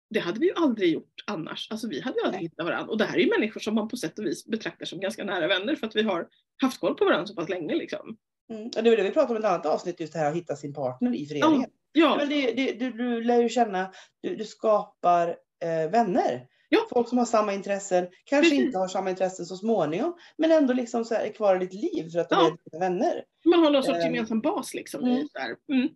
det 0.09 0.19
hade 0.19 0.39
vi 0.39 0.45
ju 0.45 0.53
aldrig 0.55 0.93
gjort 0.93 1.23
annars. 1.27 1.67
Alltså 1.71 1.87
vi 1.87 2.01
hade 2.01 2.19
ju 2.19 2.25
aldrig 2.25 2.41
hittat 2.41 2.65
varandra. 2.65 2.91
Och 2.91 2.97
det 2.97 3.05
här 3.05 3.17
är 3.17 3.21
ju 3.21 3.29
människor 3.29 3.59
som 3.59 3.75
man 3.75 3.87
på 3.87 3.97
sätt 3.97 4.19
och 4.19 4.25
vis 4.25 4.45
betraktar 4.45 4.85
som 4.85 4.99
ganska 4.99 5.23
nära 5.23 5.47
vänner 5.47 5.75
för 5.75 5.87
att 5.87 5.95
vi 5.95 6.01
har 6.01 6.27
haft 6.61 6.79
koll 6.79 6.95
på 6.95 7.05
varandra 7.05 7.27
så 7.27 7.35
pass 7.35 7.49
länge 7.49 7.75
liksom. 7.75 8.17
Mm. 8.49 8.65
Och 8.65 8.83
det 8.83 8.89
var 8.89 8.97
det 8.97 9.03
vi 9.03 9.11
pratade 9.11 9.29
om 9.31 9.35
i 9.35 9.39
ett 9.39 9.45
annat 9.45 9.65
avsnitt, 9.65 9.99
just 9.99 10.13
det 10.13 10.19
här 10.19 10.29
att 10.29 10.37
hitta 10.37 10.55
sin 10.55 10.73
partner 10.73 11.15
i 11.15 11.25
föreningen. 11.25 11.69
Ja, 11.95 12.15
Men 12.17 12.29
det, 12.29 12.51
det, 12.51 12.71
du, 12.71 12.91
du 12.91 13.23
lär 13.23 13.41
ju 13.41 13.49
känna, 13.49 13.91
du, 14.23 14.35
du 14.35 14.45
skapar 14.45 15.27
eh, 15.63 15.91
vänner. 15.91 16.47
Ja. 16.69 16.79
Folk 16.89 17.09
som 17.09 17.17
har 17.17 17.25
samma 17.25 17.53
intressen, 17.53 18.07
kanske 18.25 18.49
Precis. 18.49 18.65
inte 18.65 18.77
har 18.77 18.87
samma 18.87 19.09
intressen 19.09 19.45
så 19.45 19.55
småningom, 19.55 20.17
men 20.37 20.51
ändå 20.51 20.73
liksom 20.73 21.05
så 21.05 21.15
här 21.15 21.25
är 21.25 21.33
kvar 21.33 21.55
i 21.55 21.59
ditt 21.59 21.73
liv 21.73 22.09
för 22.09 22.19
att 22.19 22.29
de 22.29 22.35
Ja. 22.35 22.47
är 22.47 22.71
dina 22.71 22.89
vänner. 22.89 23.23
man 23.45 23.59
har 23.63 23.71
någon 23.71 23.83
sorts 23.83 23.97
Eh, 23.99 24.05
gemensam 24.05 24.41
bas 24.41 24.73
liksom. 24.73 25.03
Mm. 25.03 25.27
Mm. 25.73 25.89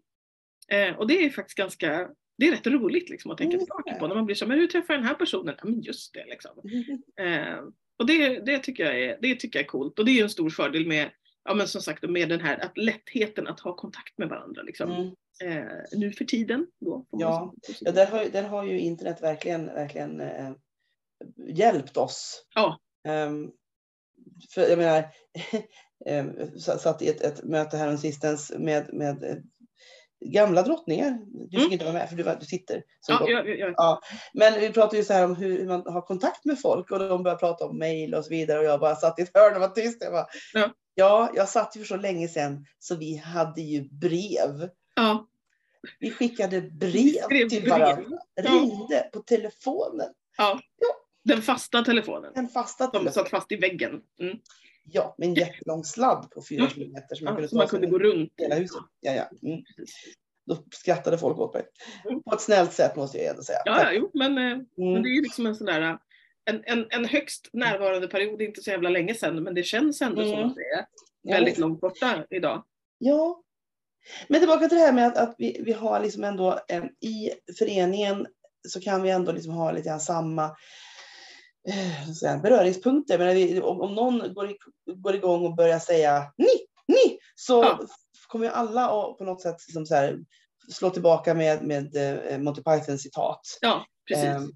Eh, 0.72 1.00
och 1.00 1.08
det 1.08 1.26
är 1.26 1.30
faktiskt 1.30 1.58
ganska, 1.58 2.10
det 2.38 2.48
är 2.48 2.52
rätt 2.52 2.68
roligt 2.68 3.10
liksom 3.10 3.32
att 3.32 3.38
tänka 3.38 3.54
Mm, 3.54 3.66
tillbaka 3.66 3.96
på 4.00 4.08
när 4.08 4.16
man 4.16 4.26
blir 4.26 4.36
så, 4.36 4.48
men 4.48 4.60
hur 4.60 4.68
träffar 4.68 4.94
jag 4.94 5.02
den 5.02 5.08
här 5.08 5.16
personen? 5.16 5.56
Ja 5.58 5.66
men 5.70 5.82
just 5.82 6.14
det 6.14 6.26
liksom. 6.26 6.52
Eh, 7.22 7.60
och 8.00 8.06
det, 8.06 8.40
det, 8.46 8.60
tycker 8.60 8.86
jag 8.86 9.00
är, 9.04 9.18
det 9.22 9.36
tycker 9.36 9.60
jag 9.60 9.64
är 9.64 9.68
coolt 9.70 10.00
och 10.00 10.06
det 10.06 10.12
är 10.12 10.16
ju 10.16 10.22
en 10.24 10.30
stor 10.30 10.50
fördel 10.50 10.88
med, 10.88 11.10
ja 11.44 11.54
men 11.54 11.68
som 11.68 11.82
sagt 11.82 12.10
med 12.10 12.30
den 12.30 12.40
här 12.42 12.66
att 12.66 12.78
lättheten 12.78 13.48
att 13.48 13.60
ha 13.60 13.76
kontakt 13.76 14.18
med 14.18 14.30
varandra 14.30 14.62
liksom. 14.62 15.16
Eh, 15.44 15.64
nu 15.92 16.12
för 16.12 16.26
tiden 16.26 16.68
då. 16.80 17.06
Ja. 17.12 17.54
Ja, 17.82 17.92
där, 17.92 18.06
har, 18.06 18.26
där 18.26 18.44
har 18.44 18.64
ju 18.66 18.80
internet 18.80 19.22
verkligen, 19.22 19.66
verkligen 19.66 20.22
eh, 20.22 20.52
hjälpt 21.48 21.98
oss. 21.98 22.46
Ja. 22.56 22.80
Ehm, 23.08 23.52
för 24.54 24.62
jag 24.70 24.78
menar, 24.78 25.06
sa- 26.60 26.78
satt 26.78 27.02
i 27.02 27.10
ett, 27.10 27.22
ett 27.22 27.44
möte 27.44 27.78
här 27.78 27.98
sistens 27.98 28.52
med, 28.58 28.94
med 28.94 29.24
eh, 29.24 29.36
gamla 30.26 30.62
drottningar. 30.62 31.20
Du 31.26 31.50
fick 31.50 31.60
Mm. 31.60 31.72
inte 31.74 31.86
vara 31.86 31.94
med 31.94 32.10
för 32.10 32.16
du, 32.16 32.24
var, 32.24 32.36
du 32.40 32.46
sitter. 32.46 32.84
Ja, 33.08 33.26
jag, 33.30 33.50
jag, 33.50 33.60
jag, 33.60 33.74
Ja, 33.78 34.02
men 34.34 34.60
vi 34.60 34.70
pratade 34.74 34.98
ju 34.98 35.04
så 35.04 35.14
här 35.14 35.26
om 35.26 35.36
hur, 35.36 35.60
hur 35.60 35.68
man 35.68 35.84
har 35.86 36.02
kontakt 36.02 36.46
med 36.46 36.60
folk 36.62 36.92
och 36.92 37.00
de 37.00 37.24
började 37.24 37.40
prata 37.40 37.66
om 37.66 37.78
mejl 37.78 38.16
och 38.16 38.24
så 38.26 38.30
vidare 38.30 38.60
och 38.60 38.66
jag 38.66 38.80
bara 38.80 38.96
satt 38.96 39.20
i 39.20 39.22
ett 39.22 39.32
hörn 39.38 39.56
och 39.56 39.62
var 39.62 39.68
tyst. 39.68 39.98
Jag 40.04 40.12
bara, 40.14 40.28
Ja. 40.54 40.74
ja, 40.96 41.32
jag 41.36 41.50
satt 41.50 41.76
ju 41.76 41.80
för 41.80 41.88
så 41.88 41.96
länge 41.98 42.28
sedan 42.28 42.66
så 42.80 42.96
vi 42.96 43.16
hade 43.16 43.62
ju 43.62 43.90
brev. 43.90 44.70
Ja. 45.02 45.28
Vi 46.00 46.12
skickade 46.12 46.60
Vi 46.60 46.70
brev 46.72 47.22
skrev 47.24 47.50
till 47.50 47.62
brev. 47.62 47.80
varandra, 47.80 48.18
Ja. 48.36 48.44
ringde 48.52 49.10
på 49.14 49.20
telefonen, 49.20 50.10
Den 51.24 51.42
fasta 51.42 51.82
telefonen. 51.84 52.32
en 52.36 52.48
fasta 52.48 52.84
Som 52.84 52.92
telefon. 52.92 53.14
satt 53.14 53.30
fast 53.30 53.52
i 53.52 53.56
väggen. 53.56 54.02
Mm. 54.22 54.38
Ja, 54.84 55.16
med 55.18 55.28
en 55.28 55.34
jättelång 55.34 55.84
sladd 55.84 56.32
på 56.32 56.42
fyra 56.50 56.64
Ja. 56.64 56.70
kilometer 56.70 57.16
som 57.16 57.26
man 57.26 57.32
Ja, 57.34 57.36
kunde 57.36 57.50
så 57.50 57.56
man 57.56 57.68
kunde 57.68 57.88
gå 57.88 58.00
runt. 58.00 58.34
hela 58.38 58.56
huset. 58.56 58.82
Ja, 59.00 59.12
ja. 59.14 59.50
Mm. 59.50 59.64
Då 60.46 60.58
skrattade 60.74 61.18
folk 61.18 61.38
åt 61.40 61.54
mig. 61.54 61.64
Mm. 62.10 62.24
På 62.24 62.36
ett 62.36 62.42
snällt 62.42 62.74
sätt 62.74 62.96
måste 62.96 63.18
jag 63.18 63.28
ändå 63.28 63.44
säga. 63.44 63.60
Ja, 63.66 63.84
ja, 63.84 63.92
jo, 63.94 64.12
men, 64.14 64.32
eh, 64.38 64.58
men 64.78 64.88
Mm. 64.90 65.04
det 65.04 65.10
är 65.10 65.14
ju 65.14 65.22
liksom 65.22 65.46
en 65.46 65.56
sån 65.56 65.66
där 65.68 65.98
en, 66.46 66.64
en, 66.66 66.86
en 66.90 67.06
högst 67.06 67.50
närvarande 67.54 68.08
period, 68.08 68.38
det 68.40 68.44
är 68.44 68.48
inte 68.48 68.62
så 68.62 68.70
jävla 68.70 68.90
länge 68.90 69.14
sedan, 69.14 69.44
men 69.44 69.56
det 69.56 69.64
känns 69.64 70.02
ändå 70.02 70.22
som 70.22 70.34
Mm. 70.34 70.48
att 70.48 70.56
det 70.56 70.62
är 70.62 70.86
Ja. 71.22 71.36
väldigt 71.36 71.58
långt 71.58 71.82
borta 71.82 72.26
idag. 72.30 72.64
Ja. 72.98 73.44
Men 74.28 74.40
tillbaka 74.42 74.68
till 74.68 74.78
det 74.78 74.84
här 74.84 74.94
med 74.94 75.08
att, 75.08 75.18
att 75.18 75.36
vi, 75.38 75.62
vi 75.66 75.74
har 75.74 76.00
liksom 76.00 76.24
ändå 76.24 76.60
eh, 76.68 76.84
i 77.02 77.32
föreningen 77.60 78.28
så 78.68 78.82
kan 78.82 79.02
vi 79.02 79.10
ändå 79.10 79.32
liksom 79.32 79.54
ha 79.54 79.72
lite 79.72 79.90
grann 79.90 80.00
samma 80.00 80.44
eh, 82.24 82.42
beröringspunkter. 82.42 83.18
Men 83.18 83.36
vi, 83.36 83.62
om, 83.62 83.82
om 83.82 83.96
någon 83.96 84.34
går, 84.34 84.50
i, 84.50 84.58
går 84.96 85.16
igång 85.16 85.46
och 85.46 85.56
börjar 85.56 85.80
säga 85.80 86.34
ni, 86.38 86.48
ni, 86.88 87.20
så 87.36 87.64
Ja. 87.64 87.80
kommer 88.28 88.46
ju 88.46 88.52
alla 88.52 88.84
att 88.86 89.18
på 89.18 89.24
något 89.24 89.42
sätt 89.42 89.58
liksom 89.68 89.86
så 89.86 89.96
här, 89.96 90.20
slå 90.72 90.90
tillbaka 90.90 91.34
med, 91.34 91.64
med 91.64 91.96
eh, 92.32 92.38
Monty 92.38 92.62
Python 92.64 93.00
citat. 93.00 93.42
Ja, 93.62 93.86
precis. 94.08 94.26
Ehm, 94.26 94.52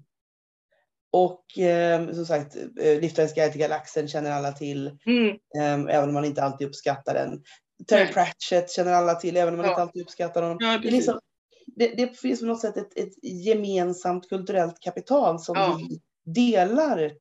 och 1.12 1.58
eh, 1.58 2.12
som 2.12 2.26
sagt, 2.26 2.56
eh, 2.56 3.00
Liftarens 3.00 3.34
guide 3.34 3.52
till 3.52 3.60
galaxen 3.60 4.08
känner 4.08 4.30
alla 4.30 4.52
till. 4.52 4.98
Mm. 5.06 5.36
Ehm, 5.58 5.88
även 5.88 6.08
om 6.08 6.14
man 6.14 6.24
inte 6.24 6.42
alltid 6.42 6.66
uppskattar 6.68 7.14
den. 7.14 7.42
Terry. 7.86 8.12
Pratchett 8.12 8.70
känner 8.70 8.92
alla 8.92 9.14
till, 9.14 9.36
även 9.36 9.54
om 9.54 9.58
man 9.58 9.66
Ja. 9.66 9.72
inte 9.72 9.82
alltid 9.82 10.02
uppskattar 10.02 10.42
honom. 10.42 10.58
Ja, 10.60 10.78
Det, 10.78 10.90
liksom, 10.90 11.20
det, 11.66 11.88
det 11.96 12.18
finns 12.20 12.40
på 12.40 12.46
något 12.46 12.60
sätt 12.60 12.76
ett, 12.76 12.98
ett 12.98 13.24
gemensamt 13.24 14.28
kulturellt 14.28 14.80
kapital 14.80 15.38
som 15.40 15.54
Ja. 15.56 15.80
vi 15.88 16.00
delar 16.32 17.12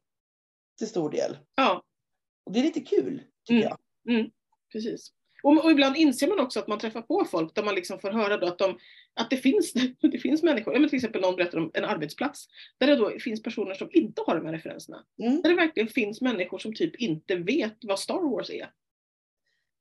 till 0.77 0.87
stor 0.87 1.09
del. 1.09 1.37
Ja, 1.55 1.83
Och 2.45 2.51
det 2.53 2.59
är 2.59 2.63
lite 2.63 2.79
kul, 2.81 3.21
tycker 3.47 3.71
Mm. 4.09 4.19
jag. 4.19 4.29
precis. 4.71 5.11
Och, 5.43 5.65
och 5.65 5.71
ibland 5.71 5.95
inser 5.97 6.27
man 6.27 6.39
också 6.39 6.59
att 6.59 6.67
man 6.67 6.79
träffar 6.79 7.01
på 7.01 7.25
folk 7.31 7.55
där 7.55 7.63
man 7.63 7.75
liksom 7.75 7.99
får 7.99 8.11
höra 8.11 8.47
att, 8.47 8.57
de, 8.57 8.77
att 9.13 9.29
det, 9.29 9.37
finns, 9.37 9.73
det 10.11 10.17
finns 10.19 10.43
människor, 10.43 10.79
men 10.79 10.89
till 10.89 10.95
exempel 10.97 11.21
någon 11.21 11.35
berättar 11.35 11.57
om 11.57 11.71
en 11.73 11.85
arbetsplats, 11.85 12.47
där 12.77 12.87
det 12.87 12.95
då 12.95 13.19
finns 13.19 13.43
personer 13.43 13.73
som 13.73 13.89
inte 13.91 14.21
har 14.27 14.35
de 14.35 14.45
här 14.45 14.53
referenserna. 14.53 15.03
Mm. 15.23 15.41
Där 15.41 15.49
det 15.49 15.55
verkligen 15.55 15.89
finns 15.89 16.21
människor 16.21 16.59
som 16.59 16.73
typ 16.73 16.95
inte 16.95 17.35
vet 17.35 17.77
vad 17.81 17.99
Star 17.99 18.29
Wars 18.31 18.49
är. 18.49 18.69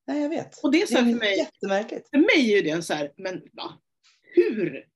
Nej, 0.07 0.23
jag 0.23 0.29
vet. 0.29 0.59
Och 0.63 0.73
det 0.73 0.83
är 0.83 0.87
så 0.87 0.95
det 0.95 1.05
för 1.05 1.19
mig, 1.19 1.39
jättemärkligt. 1.39 2.09
för 2.11 2.19
mig 2.19 2.59
är 2.59 2.63
det 2.63 2.71
en 2.71 2.83
så 2.83 2.95
här, 2.95 3.13
men 3.17 3.43
va? 3.53 3.79
Hur 4.35 4.87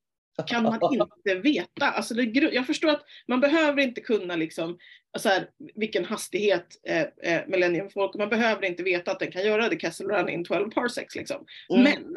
kan 0.46 0.62
man 0.62 0.80
inte 0.92 1.34
veta? 1.34 1.90
Alltså 1.90 2.14
det, 2.14 2.22
jag 2.52 2.66
förstår 2.66 2.88
att 2.88 3.04
man 3.28 3.40
behöver 3.40 3.82
inte 3.82 4.00
kunna 4.00 4.36
liksom, 4.36 4.78
så 5.18 5.28
här, 5.28 5.50
vilken 5.74 6.04
hastighet 6.04 6.66
eh, 6.88 7.06
eh, 7.22 7.46
Millennium 7.48 7.90
Falcon, 7.90 8.18
man 8.18 8.28
behöver 8.28 8.64
inte 8.64 8.82
veta 8.82 9.10
att 9.10 9.18
den 9.18 9.32
kan 9.32 9.46
göra 9.46 9.68
det 9.68 9.76
Castle 9.76 10.06
Run 10.06 10.28
in 10.28 10.44
12 10.44 10.70
parsecs 10.70 11.16
liksom. 11.16 11.46
Mm. 11.70 11.82
Men, 11.82 12.16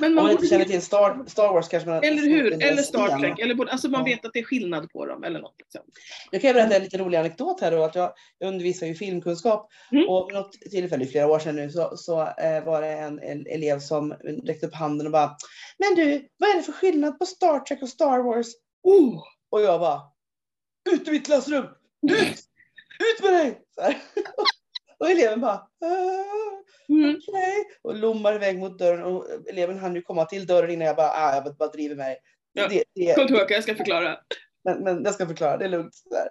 men 0.00 0.08
Om 0.10 0.14
man 0.14 0.24
man 0.24 0.32
inte 0.32 0.46
känner 0.46 0.64
till 0.64 0.82
Star, 0.82 1.24
Star 1.26 1.52
Wars 1.52 1.68
kanske 1.68 1.88
man 1.88 2.04
eller 2.04 2.22
hur? 2.22 2.62
Eller 2.62 2.82
Star. 2.82 3.18
Trek. 3.18 3.38
Eller 3.38 3.54
både, 3.54 3.72
alltså 3.72 3.88
man 3.88 4.04
vet 4.04 4.24
att 4.24 4.32
det 4.32 4.38
är 4.38 4.44
skillnad 4.44 4.90
på 4.90 5.06
dem 5.06 5.24
eller 5.24 5.40
något. 5.40 5.54
Liksom. 5.58 5.80
Jag 6.30 6.42
kan 6.42 6.52
berätta 6.54 6.76
en 6.76 6.82
lite 6.82 6.98
rolig 6.98 7.18
anekdot 7.18 7.60
här 7.60 7.70
då. 7.70 7.82
Att 7.84 7.94
jag, 7.94 8.12
jag 8.38 8.48
undervisar 8.48 8.86
ju 8.86 8.94
filmkunskap 8.94 9.70
Mm. 9.92 10.08
och 10.08 10.32
något 10.32 10.52
tillfälle, 10.52 11.06
flera 11.06 11.26
år 11.26 11.38
sedan 11.38 11.56
nu, 11.56 11.70
så, 11.70 11.96
så 11.96 12.20
eh, 12.20 12.64
var 12.64 12.82
det 12.82 12.88
en, 12.92 13.18
en 13.18 13.46
elev 13.46 13.78
som 13.80 14.12
räckte 14.44 14.66
upp 14.66 14.74
handen 14.74 15.06
och 15.06 15.12
bara 15.12 15.36
Men 15.78 15.94
du, 15.94 16.28
vad 16.38 16.50
är 16.50 16.54
det 16.56 16.62
för 16.62 16.72
skillnad 16.72 17.18
på 17.18 17.26
Star 17.26 17.60
Trek 17.60 17.82
och 17.82 17.88
Star 17.88 18.18
Wars? 18.18 18.46
Oh! 18.82 19.22
Och 19.50 19.60
jag 19.60 19.80
bara 19.80 20.00
Ut 20.90 21.08
ur 21.08 21.12
mitt 21.12 21.26
klassrum! 21.26 21.64
Ut! 22.10 22.38
Ut 23.18 23.22
med 23.24 23.32
dig! 23.32 23.58
Och 24.98 25.10
eleven 25.10 25.40
bara 25.40 25.54
"Ah, 25.54 26.57
Mm. 26.88 27.10
okej. 27.28 27.64
Och 27.82 27.94
lommar 27.96 28.34
iväg 28.34 28.58
mot 28.58 28.78
dörren 28.78 29.02
och 29.02 29.26
eleven 29.50 29.78
hann 29.78 29.94
ju 29.94 30.02
komma 30.02 30.24
till 30.24 30.46
dörren 30.46 30.70
innan 30.70 30.86
jag 30.86 30.96
bara, 30.96 31.10
ah, 31.10 31.34
jag 31.34 31.56
bara 31.56 31.68
driver 31.68 31.96
med 31.96 32.06
dig. 32.06 32.18
Ja. 32.52 32.68
Det, 32.68 32.84
det, 32.94 33.14
Kom 33.14 33.26
tillbaka, 33.26 33.54
jag 33.54 33.62
ska 33.62 33.74
förklara. 33.74 34.18
men, 34.64 34.84
men 34.84 35.04
jag 35.04 35.14
ska 35.14 35.26
förklara, 35.26 35.56
det 35.56 35.64
är 35.64 35.68
lugnt. 35.68 35.94
Så 35.94 36.08
där. 36.08 36.28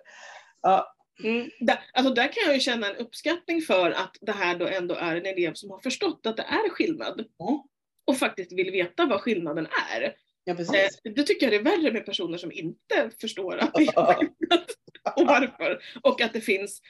Ja, 0.62 0.93
Mm. 1.24 1.50
Där, 1.60 1.80
alltså 1.93 2.13
där 2.13 2.24
kan 2.24 2.43
jag 2.46 2.54
ju 2.54 2.60
känna 2.60 2.89
en 2.89 2.96
uppskattning 2.96 3.62
för 3.62 3.91
att 3.91 4.17
det 4.22 4.32
här 4.32 4.56
då 4.58 4.67
ändå 4.67 4.96
är 4.96 5.15
en 5.15 5.26
elev 5.26 5.54
som 5.54 5.70
har 5.72 5.80
förstått 5.80 6.26
att 6.26 6.38
det 6.38 6.43
är 6.43 6.70
skillnad. 6.70 7.20
Mm. 7.20 7.60
Och 8.06 8.17
faktiskt 8.17 8.52
vill 8.52 8.72
veta 8.72 9.06
vad 9.06 9.22
skillnaden 9.22 9.67
är. 9.93 10.13
ja 10.43 10.52
Eh, 10.54 10.58
precis. 10.58 11.00
det 11.04 11.24
tycker 11.24 11.46
jag 11.52 11.54
det 11.65 11.70
är 11.70 11.78
värre 11.78 11.91
med 11.93 12.06
personer 12.06 12.38
som 12.38 12.52
inte 12.52 13.12
förstår 13.22 13.58
att 13.58 13.74
det 13.74 13.84
är 13.84 14.13
skillnad. 14.13 14.63
och 15.15 15.26
varför. 15.28 15.80
Och 16.04 16.22
att 16.22 16.34
det 16.34 16.41
finns, 16.41 16.82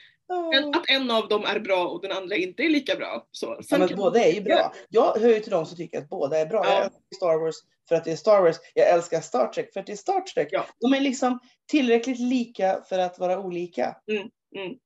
en, 0.54 0.68
att 0.74 0.88
en 0.88 1.10
av 1.10 1.28
dem 1.28 1.44
är 1.44 1.60
bra 1.60 1.88
och 1.88 2.02
den 2.02 2.12
andra 2.12 2.36
inte 2.36 2.62
är 2.62 2.68
lika 2.68 2.96
bra. 2.96 3.26
Så, 3.30 3.60
Ja, 3.68 3.78
men 3.78 3.96
båda 3.96 4.24
är 4.24 4.32
ju 4.32 4.40
bra. 4.40 4.72
Jag 4.88 5.16
hör 5.20 5.28
ju 5.28 5.40
till 5.40 5.50
dem 5.50 5.66
som 5.66 5.76
tycker 5.76 5.98
att 5.98 6.08
båda 6.08 6.38
är 6.38 6.46
bra. 6.46 6.64
Ja. 6.64 6.70
Jag 6.74 6.84
älskar 6.84 7.16
Star 7.16 7.38
Wars 7.40 7.54
för 7.88 7.94
att 7.94 8.04
det 8.04 8.12
är 8.12 8.16
Star 8.16 8.42
Wars. 8.42 8.56
Jag 8.74 8.88
älskar 8.88 9.20
Star 9.20 9.46
Trek 9.46 9.72
för 9.72 9.80
att 9.80 9.86
det 9.86 9.92
är 9.92 9.96
Star 9.96 10.20
Trek. 10.20 10.48
Ja. 10.50 10.66
De 10.80 10.92
är 10.92 11.00
liksom 11.00 11.38
tillräckligt 11.70 12.18
lika 12.18 12.82
för 12.88 12.98
att 12.98 13.18
vara 13.18 13.38
olika. 13.40 13.96
Mm, 14.10 14.28
mm. 14.56 14.78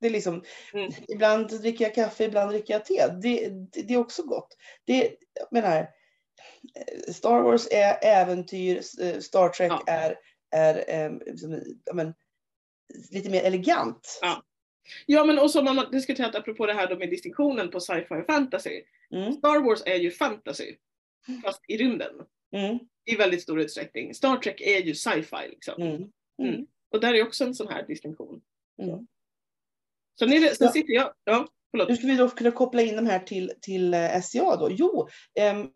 Det 0.00 0.06
är 0.06 0.10
liksom, 0.10 0.42
Mm. 0.74 0.92
ibland 1.08 1.60
dricker 1.60 1.84
jag 1.84 1.94
kaffe, 1.94 2.24
ibland 2.24 2.50
dricker 2.50 2.74
jag 2.74 2.84
te. 2.84 3.06
Det, 3.22 3.48
det, 3.48 3.82
det 3.82 3.94
är 3.94 3.98
också 3.98 4.22
gott. 4.22 4.48
Det, 4.84 5.16
jag 5.34 5.48
menar, 5.50 5.88
Star 7.12 7.40
Wars 7.42 7.68
är 7.70 7.98
äventyr, 8.02 8.82
eh, 9.02 9.18
Star 9.18 9.48
Trek 9.48 9.72
Ja. 9.72 9.82
är, 9.86 10.16
är 10.88 11.20
liksom, 11.26 11.62
men, 11.92 12.14
lite 13.10 13.30
mer 13.30 13.42
elegant. 13.42 14.18
Ja. 14.22 14.42
Ja 15.06 15.24
men 15.24 15.38
och 15.38 15.50
som 15.50 15.64
man 15.64 15.90
diskuterat 15.90 16.34
apropå 16.34 16.66
det 16.66 16.72
här 16.72 16.88
då 16.88 16.98
med 16.98 17.10
distinktionen 17.10 17.70
på 17.70 17.80
sci-fi 17.80 18.14
och 18.14 18.26
fantasy. 18.26 18.82
Mm, 19.10 19.32
Star 19.32 19.60
Wars 19.60 19.82
är 19.86 19.96
ju 19.96 20.10
fantasy. 20.10 20.76
Fast 21.44 21.60
i 21.68 21.76
rymden. 21.76 22.14
mm, 22.52 22.78
I 23.04 23.16
väldigt 23.16 23.42
stor 23.42 23.60
utsträckning. 23.60 24.14
Star 24.14 24.36
Trek 24.36 24.60
är 24.60 24.82
ju 24.82 24.94
sci-fi 24.94 25.48
liksom. 25.50 25.82
mm, 25.82 25.94
mm. 25.94 26.54
Mm. 26.54 26.66
Och 26.90 27.00
där 27.00 27.14
är 27.14 27.22
också 27.22 27.44
en 27.44 27.54
sån 27.54 27.68
här 27.68 27.86
distinktion. 27.86 28.40
Mm. 28.82 29.06
Sen, 30.18 30.32
är 30.32 30.40
det, 30.40 30.56
sen 30.56 30.68
sitter 30.68 30.92
jag, 30.92 31.12
ja 31.24 31.48
förlåt. 31.70 31.90
Hur 31.90 31.96
ska 31.96 32.06
vi 32.06 32.16
då 32.16 32.28
kunna 32.28 32.50
koppla 32.50 32.82
in 32.82 32.96
de 32.96 33.06
här 33.06 33.18
till, 33.18 33.52
till 33.60 33.94
eh, 33.94 34.20
SCA 34.20 34.56
då? 34.56 34.68
Jo, 34.70 35.08
i, 35.34 35.70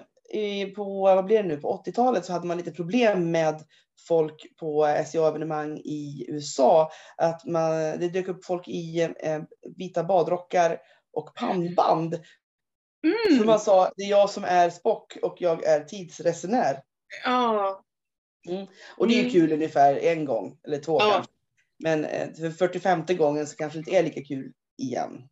på, 0.76 0.84
vad 1.02 1.24
blir 1.24 1.42
det 1.42 1.48
nu, 1.48 1.56
på 1.56 1.82
80-talet 1.86 2.24
så 2.24 2.32
hade 2.32 2.46
man 2.46 2.56
lite 2.56 2.70
problem 2.70 3.30
med 3.30 3.64
folk 4.08 4.56
på 4.60 4.86
SCA-evenemang 5.06 5.78
i 5.78 6.26
USA. 6.28 6.90
Att 7.16 7.44
man, 7.44 7.70
det 7.72 8.08
dök 8.08 8.28
upp 8.28 8.44
folk 8.44 8.68
i 8.68 9.00
eh, 9.20 9.40
vita 9.76 10.04
badrockar 10.04 10.78
och 11.12 11.34
pannband. 11.34 12.14
Så 13.28 13.34
Mm. 13.34 13.46
man 13.46 13.60
sa, 13.60 13.90
det 13.96 14.02
är 14.02 14.08
jag 14.10 14.30
som 14.30 14.44
är 14.44 14.70
Spock 14.70 15.16
och 15.22 15.36
jag 15.40 15.64
är 15.64 15.84
tidsresenär. 15.84 16.82
Ja, 17.24 17.84
Och 18.96 19.08
det 19.08 19.14
är 19.14 19.16
ju 19.16 19.20
Mm. 19.20 19.32
kul 19.32 19.52
ungefär 19.52 19.96
en 19.96 20.24
gång 20.24 20.58
eller 20.66 20.78
två 20.78 20.96
Ja. 21.00 21.10
kanske. 21.12 21.32
Men 21.78 22.04
eh, 22.04 22.32
för 22.32 22.50
45 22.50 23.04
gången 23.16 23.46
så 23.46 23.56
kanske 23.56 23.78
det 23.78 23.80
inte 23.80 23.90
är 23.90 24.02
lika 24.02 24.24
kul 24.24 24.52
igen. 24.78 25.28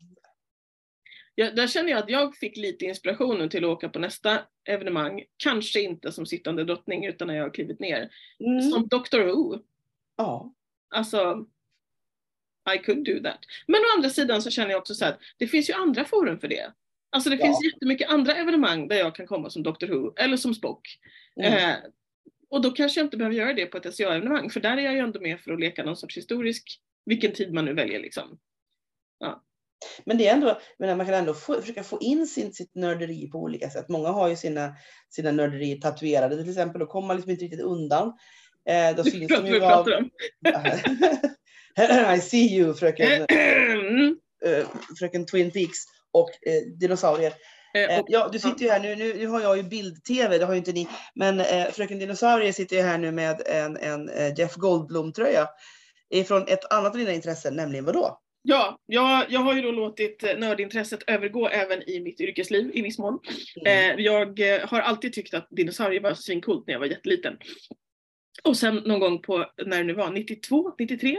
Ja, 1.37 1.51
där 1.51 1.67
känner 1.67 1.91
jag 1.91 1.99
att 1.99 2.11
jag 2.11 2.37
fick 2.37 2.57
lite 2.57 2.85
inspiration 2.85 3.49
till 3.49 3.65
att 3.65 3.71
åka 3.71 3.89
på 3.89 3.99
nästa 3.99 4.39
evenemang. 4.65 5.23
Kanske 5.37 5.81
inte 5.81 6.13
som 6.13 6.27
sittande 6.27 6.65
drottning 6.65 7.07
utan 7.07 7.29
när 7.29 7.35
jag 7.37 7.43
har 7.43 7.55
klivit 7.55 7.81
ner. 7.81 8.11
Mm. 8.41 8.63
Som 8.63 8.89
Dr. 8.89 9.19
Who. 9.21 9.59
Ja. 10.17 10.53
Alltså, 10.89 11.47
I 12.75 12.79
could 12.79 13.05
do 13.05 13.23
that. 13.23 13.39
Men 13.67 13.81
å 13.81 13.85
andra 13.97 14.11
sidan 14.11 14.43
så 14.43 14.51
känner 14.51 14.71
jag 14.71 14.79
också 14.79 14.95
så 14.95 15.05
att 15.05 15.19
det 15.37 15.47
finns 15.47 15.71
ju 15.71 15.75
andra 15.75 16.05
forum 16.05 16.39
för 16.41 16.49
det. 16.49 16.73
Alltså 17.11 17.31
det 17.31 17.37
Ja. 17.37 17.45
finns 17.47 17.65
jättemycket 17.65 18.11
andra 18.11 18.35
evenemang 18.35 18.89
där 18.89 18.97
jag 18.97 19.15
kan 19.15 19.27
komma 19.27 19.51
som 19.51 19.63
Dr. 19.63 19.87
Who 19.87 20.15
eller 20.17 20.37
som 20.37 20.55
Spock. 20.55 20.99
Mm. 21.37 21.71
Eh, 21.71 21.77
och 22.49 22.63
då 22.63 22.71
kanske 22.71 23.01
jag 23.01 23.07
inte 23.07 23.17
behöver 23.17 23.37
göra 23.37 23.53
det 23.53 23.67
på 23.67 23.77
ett 23.77 23.95
SCA-evenemang 23.95 24.51
för 24.51 24.61
där 24.61 24.77
är 24.77 24.83
jag 24.83 24.93
ju 24.95 24.99
ändå 25.01 25.21
med 25.21 25.41
för 25.41 25.53
att 25.53 25.61
leka 25.61 25.85
någon 25.85 25.97
sorts 25.97 26.17
historisk, 26.17 26.81
vilken 27.05 27.33
tid 27.33 27.53
man 27.53 27.65
nu 27.65 27.73
väljer 27.73 28.01
liksom. 28.01 28.39
Men 30.05 30.19
det 30.19 30.29
är 30.29 30.33
ändå, 30.33 30.59
men 30.79 30.97
man 30.97 31.07
kan 31.07 31.15
ändå 31.15 31.35
få, 31.35 31.61
försöka 31.61 31.83
få 31.83 31.99
in 32.01 32.27
sin, 32.27 32.53
sitt 32.53 32.75
nörderi 32.75 33.31
på 33.31 33.39
olika 33.39 33.71
sätt. 33.71 33.89
Många 33.89 34.09
har 34.09 34.29
ju 34.29 34.37
sina, 34.37 34.75
sina 35.09 35.33
nörderier 35.33 35.77
tatuerade 35.77 36.37
till 36.37 36.51
exempel. 36.51 36.81
Då 36.81 36.87
kommer 36.87 37.07
man 37.07 37.17
liksom 37.17 37.31
inte 37.31 37.45
riktigt 37.45 37.61
undan. 37.61 38.13
Eh, 38.69 38.97
då 38.97 39.03
Du 39.03 39.11
syns 39.11 39.29
de 39.29 39.47
ju 39.47 39.65
av... 39.65 39.89
I 42.17 42.21
see 42.21 42.57
you 42.57 42.75
fröken. 42.75 43.27
Mm. 43.29 44.17
eh, 44.45 44.67
fröken 44.99 45.27
Twin 45.27 45.51
Peaks 45.51 45.79
och 46.13 46.31
eh, 46.31 46.63
dinosaurier. 46.81 47.31
Eh, 47.31 47.37
Eh, 47.77 48.01
och, 48.01 48.07
ja, 48.09 48.29
du 48.33 48.39
sitter 48.39 48.65
ju 48.65 48.71
här 48.71 48.81
nu, 48.81 48.97
nu, 48.97 49.15
nu 49.15 49.27
har 49.27 49.41
jag 49.41 49.57
ju 49.57 49.63
bild-tv, 49.63 50.39
det 50.39 50.45
har 50.45 50.53
ju 50.53 50.59
inte 50.59 50.73
ni, 50.73 50.89
men 51.15 51.41
eh, 51.41 51.71
fröken 51.71 51.99
Dinosaurier 51.99 52.53
sitter 52.53 52.77
ju 52.77 52.83
här 52.83 52.99
nu 52.99 53.13
med 53.13 53.43
en, 53.47 53.77
en 53.77 54.09
eh, 54.09 54.39
Jeff 54.39 54.55
Goldblum-tröja 54.55 55.49
ifrån 56.11 56.49
ett 56.49 56.73
annat 56.73 56.93
av 56.93 56.99
dina 56.99 57.13
intressen, 57.13 57.57
nämligen 57.57 57.85
vadå? 57.85 58.19
Ja, 58.47 58.79
jag, 58.87 59.27
jag 59.29 59.41
har 59.41 59.55
ju 59.55 59.63
då 59.63 59.71
låtit 59.71 60.25
eh, 60.25 60.39
nördintresset 60.39 61.03
övergå 61.07 61.49
även 61.49 61.91
i 61.91 62.01
mitt 62.01 62.21
yrkesliv 62.21 62.71
i 62.75 62.83
viss 62.83 62.99
mån. 62.99 63.19
Mm. 63.67 63.99
Eh, 63.99 64.05
jag 64.05 64.41
eh, 64.41 64.69
har 64.69 64.81
alltid 64.81 65.13
tyckt 65.13 65.35
att 65.35 65.49
dinosaurier 65.51 66.01
var 66.01 66.15
svincoolt 66.15 66.67
när 66.67 66.75
jag 66.75 66.79
var 66.81 66.87
jätteliten. 66.87 67.37
Och 68.45 68.57
sen 68.57 68.77
någon 68.77 69.01
gång 69.01 69.23
på, 69.23 69.51
när 69.67 69.79
det 69.79 69.85
nu 69.85 69.93
var, 69.93 70.11
92, 70.11 70.75
93 70.79 71.17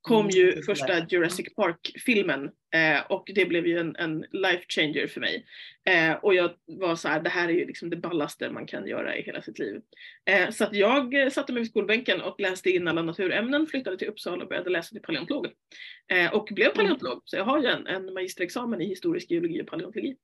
kom 0.00 0.20
Mm, 0.20 0.30
ju 0.30 0.62
första. 0.62 1.06
Jurassic 1.08 1.54
Park-filmen 1.54 2.44
eh, 2.74 3.00
och 3.08 3.30
det 3.34 3.44
blev 3.44 3.66
ju 3.66 3.78
en, 3.78 3.96
en 3.96 4.24
life 4.32 4.64
changer 4.68 5.06
för 5.06 5.20
mig. 5.20 5.46
Eh, 5.84 6.12
och 6.12 6.34
jag 6.34 6.50
var 6.66 6.96
så 6.96 7.08
här, 7.08 7.20
det 7.20 7.30
här 7.30 7.48
är 7.48 7.52
ju 7.52 7.66
liksom 7.66 7.90
det 7.90 7.96
ballaste 7.96 8.50
man 8.50 8.66
kan 8.66 8.86
göra 8.86 9.16
i 9.16 9.22
hela 9.22 9.42
sitt 9.42 9.58
liv. 9.58 9.80
Eh, 10.24 10.50
så 10.50 10.64
att 10.64 10.74
jag 10.74 11.14
eh, 11.14 11.28
satte 11.28 11.52
mig 11.52 11.60
vid 11.60 11.70
skolbänken 11.70 12.20
och 12.20 12.40
läste 12.40 12.70
in 12.70 12.88
alla 12.88 13.02
naturämnen, 13.02 13.66
flyttade 13.66 13.98
till 13.98 14.08
Uppsala 14.08 14.42
och 14.42 14.48
började 14.48 14.70
läsa 14.70 14.90
till 14.90 15.02
paleontolog. 15.02 15.46
Eh, 16.12 16.34
och 16.34 16.48
blev 16.50 16.68
paleontolog, 16.68 17.22
så 17.24 17.36
jag 17.36 17.44
har 17.44 17.62
ju 17.62 17.66
en, 17.66 17.86
en 17.86 18.14
magisterexamen 18.14 18.80
i 18.80 18.88
historisk 18.88 19.30
geologi 19.30 19.62
och 19.62 19.66
paleontologi. 19.66 20.16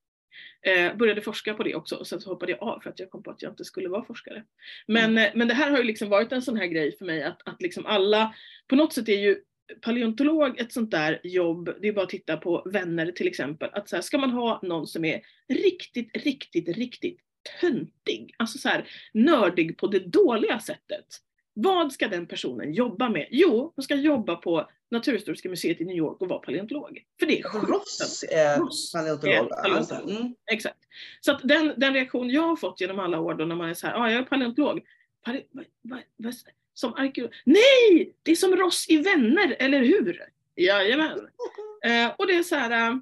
Eh, 0.62 0.96
började 0.96 1.20
forska 1.20 1.54
på 1.54 1.62
det 1.62 1.74
också 1.74 1.96
och 1.96 2.06
sen 2.06 2.20
så 2.20 2.30
hoppade 2.30 2.52
jag 2.52 2.62
av 2.62 2.80
för 2.80 2.90
att 2.90 2.98
jag 2.98 3.10
kom 3.10 3.22
på 3.22 3.30
att 3.30 3.42
jag 3.42 3.52
inte 3.52 3.64
skulle 3.64 3.88
vara 3.88 4.04
forskare. 4.04 4.44
Men, 4.86 5.18
eh, 5.18 5.30
men 5.34 5.48
det 5.48 5.54
här 5.54 5.70
har 5.70 5.78
ju 5.78 5.84
liksom 5.84 6.08
varit 6.08 6.32
en 6.32 6.42
sån 6.42 6.56
här 6.56 6.66
grej 6.66 6.96
för 6.98 7.04
mig 7.04 7.22
att, 7.22 7.48
att 7.48 7.62
liksom 7.62 7.86
alla, 7.86 8.34
på 8.68 8.76
något 8.76 8.92
sätt 8.92 9.08
är 9.08 9.18
ju 9.18 9.40
paleontolog 9.80 10.58
ett 10.58 10.72
sånt 10.72 10.90
där 10.90 11.20
jobb, 11.22 11.70
det 11.80 11.88
är 11.88 11.92
bara 11.92 12.04
att 12.04 12.10
titta 12.10 12.36
på 12.36 12.62
vänner 12.66 13.12
till 13.12 13.26
exempel, 13.26 13.70
att 13.72 13.88
så 13.88 13.96
här, 13.96 14.02
ska 14.02 14.18
man 14.18 14.30
ha 14.30 14.60
någon 14.62 14.86
som 14.86 15.04
är 15.04 15.20
riktigt, 15.48 16.16
riktigt, 16.16 16.68
riktigt 16.68 17.20
töntig, 17.60 18.34
alltså 18.36 18.58
så 18.58 18.68
här 18.68 18.88
nördig 19.14 19.78
på 19.78 19.86
det 19.86 19.98
dåliga 19.98 20.60
sättet. 20.60 21.06
Vad 21.54 21.92
ska 21.92 22.08
den 22.08 22.26
personen 22.26 22.72
jobba 22.72 23.08
med? 23.08 23.28
Jo, 23.30 23.72
hon 23.76 23.82
ska 23.82 23.94
jobba 23.94 24.36
på 24.36 24.70
Naturhistoriska 24.90 25.48
museet 25.48 25.80
i 25.80 25.84
New 25.84 25.96
York 25.96 26.20
och 26.20 26.28
vara 26.28 26.38
paleontolog. 26.38 27.02
För 27.18 27.26
det 27.26 27.40
är 27.40 27.42
Ross 27.42 28.24
är 28.30 28.58
paleontolog. 28.98 29.52
Alltså, 29.52 29.94
mm. 29.94 30.34
Exakt. 30.50 30.78
Så 31.20 31.32
att 31.32 31.40
den, 31.44 31.72
den 31.76 31.94
reaktion 31.94 32.30
jag 32.30 32.42
har 32.42 32.56
fått 32.56 32.80
genom 32.80 32.98
alla 32.98 33.20
år 33.20 33.34
då 33.34 33.44
när 33.44 33.56
man 33.56 33.70
är 33.70 33.74
så 33.74 33.86
här, 33.86 33.94
ja 33.94 34.00
ah, 34.00 34.10
jag 34.10 34.20
är 34.20 34.24
paleontolog. 34.24 34.80
Pale, 35.24 35.42
va, 35.50 35.62
va, 35.82 35.98
va, 36.16 36.32
som 36.78 36.94
arkeolog. 36.94 37.32
Nej! 37.44 38.14
Det 38.22 38.30
är 38.30 38.34
som 38.36 38.56
Ross 38.56 38.86
i 38.88 38.96
Vänner, 38.96 39.56
eller 39.58 39.78
hur? 39.84 40.22
Jajamän. 40.56 41.28
Eh, 41.84 42.12
och 42.18 42.26
det 42.26 42.36
är 42.36 42.42
så 42.42 42.54
här, 42.56 42.90
eh, 42.90 42.96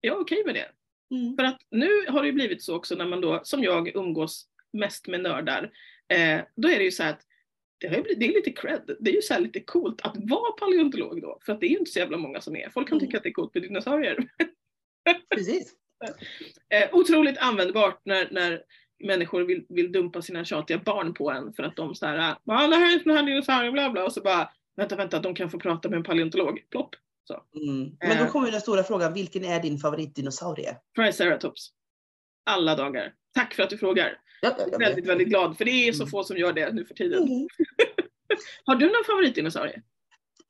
jag 0.00 0.16
är 0.16 0.20
okej 0.20 0.42
med 0.46 0.54
det. 0.54 0.68
Mm. 1.16 1.36
För 1.36 1.44
att 1.44 1.60
nu 1.70 2.06
har 2.08 2.22
det 2.22 2.26
ju 2.26 2.32
blivit 2.32 2.62
så 2.62 2.76
också 2.76 2.94
när 2.94 3.06
man 3.06 3.20
då, 3.20 3.40
som 3.44 3.62
jag, 3.64 3.96
umgås 3.96 4.46
mest 4.72 5.06
med 5.06 5.20
nördar. 5.20 5.70
Eh, 6.08 6.40
då 6.56 6.68
är 6.68 6.78
det 6.78 6.84
ju 6.84 6.90
så 6.90 7.02
här 7.02 7.10
att 7.10 7.20
det, 7.78 7.88
har 7.88 8.02
blivit, 8.02 8.20
det 8.20 8.26
är 8.26 8.32
lite 8.32 8.52
cred. 8.52 8.96
Det 9.00 9.10
är 9.10 9.14
ju 9.14 9.22
så 9.22 9.34
här 9.34 9.40
lite 9.40 9.60
coolt 9.60 10.00
att 10.00 10.16
vara 10.16 10.52
paleontolog 10.52 11.22
då. 11.22 11.38
För 11.46 11.52
att 11.52 11.60
det 11.60 11.66
är 11.66 11.70
ju 11.70 11.78
inte 11.78 11.90
så 11.90 11.98
jävla 11.98 12.16
många 12.16 12.40
som 12.40 12.56
är. 12.56 12.70
Folk 12.70 12.88
kan 12.88 12.98
Mm. 12.98 13.06
tycka 13.06 13.16
att 13.16 13.22
det 13.22 13.28
är 13.28 13.32
coolt 13.32 13.54
med 13.54 13.62
dinosaurier. 13.62 14.28
Precis. 15.34 15.72
Eh, 16.68 16.88
otroligt 16.92 17.38
användbart 17.38 18.00
när, 18.04 18.28
när 18.30 18.62
människor 19.04 19.42
vill, 19.42 19.66
vill 19.68 19.92
dumpa 19.92 20.22
sina 20.22 20.44
tjatiga 20.44 20.78
barn 20.78 21.14
på 21.14 21.30
en 21.30 21.52
för 21.52 21.62
att 21.62 21.76
de 21.76 21.94
såhär, 21.94 22.36
ah, 22.46 22.66
det 22.66 22.76
här 22.76 22.94
är 22.94 22.98
såna 23.02 23.14
här 23.14 23.22
dinosaurier, 23.22 23.72
bla 23.72 23.90
bla, 23.90 24.04
och 24.04 24.12
så 24.12 24.20
bara, 24.20 24.50
vänta, 24.76 24.96
vänta, 24.96 25.18
de 25.20 25.34
kan 25.34 25.50
få 25.50 25.58
prata 25.58 25.88
med 25.88 25.96
en 25.96 26.02
paleontolog. 26.04 26.60
Plopp. 26.70 26.90
Mm. 27.68 27.96
Men 28.00 28.18
då 28.18 28.24
Eh. 28.24 28.30
kommer 28.30 28.46
ju 28.46 28.52
den 28.52 28.60
stora 28.60 28.82
frågan, 28.82 29.12
vilken 29.14 29.44
är 29.44 29.62
din 29.62 29.78
favoritdinosaurie? 29.78 30.76
Triceratops. 30.96 31.68
Alla 32.50 32.74
dagar. 32.76 33.12
Tack 33.34 33.54
för 33.54 33.62
att 33.62 33.70
du 33.70 33.78
frågar. 33.78 34.18
Ja, 34.42 34.54
ja, 34.58 34.64
ja, 34.72 34.78
Väldigt, 34.78 35.06
väldigt 35.06 35.28
glad, 35.28 35.58
för 35.58 35.64
det 35.64 35.70
är 35.88 35.92
så 35.92 36.02
Mm. 36.02 36.10
få 36.10 36.24
som 36.24 36.36
gör 36.36 36.52
det 36.52 36.72
nu 36.72 36.84
för 36.84 36.94
tiden. 36.94 37.22
Mm. 37.22 37.48
Har 38.64 38.74
du 38.76 38.86
någon 38.86 39.04
favoritdinosaurie? 39.06 39.82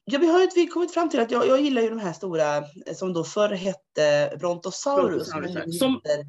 Ja, 0.04 0.18
vi 0.18 0.26
har 0.26 0.40
ju 0.56 0.66
kommit 0.66 0.94
fram 0.94 1.08
till 1.10 1.20
att 1.20 1.30
jag, 1.30 1.46
jag 1.46 1.60
gillar 1.60 1.82
ju 1.82 1.88
de 1.88 1.98
här 1.98 2.12
stora 2.12 2.56
eh, 2.56 2.62
som 2.94 3.12
då 3.12 3.24
förr 3.24 3.48
hette 3.54 4.36
Brontosaurus. 4.40 5.32
Brontosaurus, 5.32 5.78
som- 5.78 6.00
Vad 6.04 6.26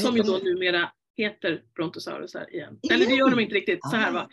Som 0.00 0.16
ju 0.16 0.22
då 0.22 0.38
numera 0.38 0.92
heter 1.16 1.62
Brontosaurusar 1.76 2.54
igen. 2.54 2.78
Eller 2.92 3.06
det 3.06 3.14
gör 3.14 3.30
de 3.30 3.40
inte 3.40 3.54
riktigt. 3.54 3.78
Så 3.90 3.96
här 3.96 4.08
Ah. 4.10 4.12
va. 4.12 4.28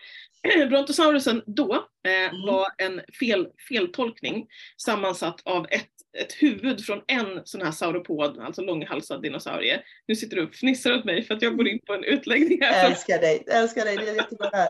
Brontosaurusen 0.70 1.44
då 1.46 1.74
eh, 2.08 2.12
Mm. 2.34 2.42
var 2.46 2.68
en 2.78 3.02
fel, 3.20 3.48
feltolkning 3.70 4.48
sammansatt 4.78 5.42
av 5.46 5.66
ett, 5.70 5.88
ett 6.18 6.34
huvud 6.34 6.86
från 6.86 7.02
en 7.08 7.42
sån 7.46 7.62
här 7.62 7.72
sauropod, 7.72 8.40
alltså 8.40 8.62
långhalsad 8.62 9.22
dinosaurie. 9.22 9.82
Nu 10.08 10.16
sitter 10.16 10.36
du 10.36 10.44
och 10.44 10.56
fnissar 10.56 10.92
åt 10.98 11.06
mig 11.06 11.24
för 11.24 11.34
att 11.36 11.42
jag 11.42 11.58
går 11.58 11.68
in 11.68 11.80
på 11.88 11.94
en 11.94 12.04
utläggning 12.04 12.62
här. 12.62 12.84
som- 12.84 12.92
Älskar 12.92 13.20
dig, 13.20 13.44
älskar 13.52 13.86
dig, 13.86 13.98
det 13.98 14.10
är 14.10 14.16
jättebra 14.16 14.50
här. 14.54 14.70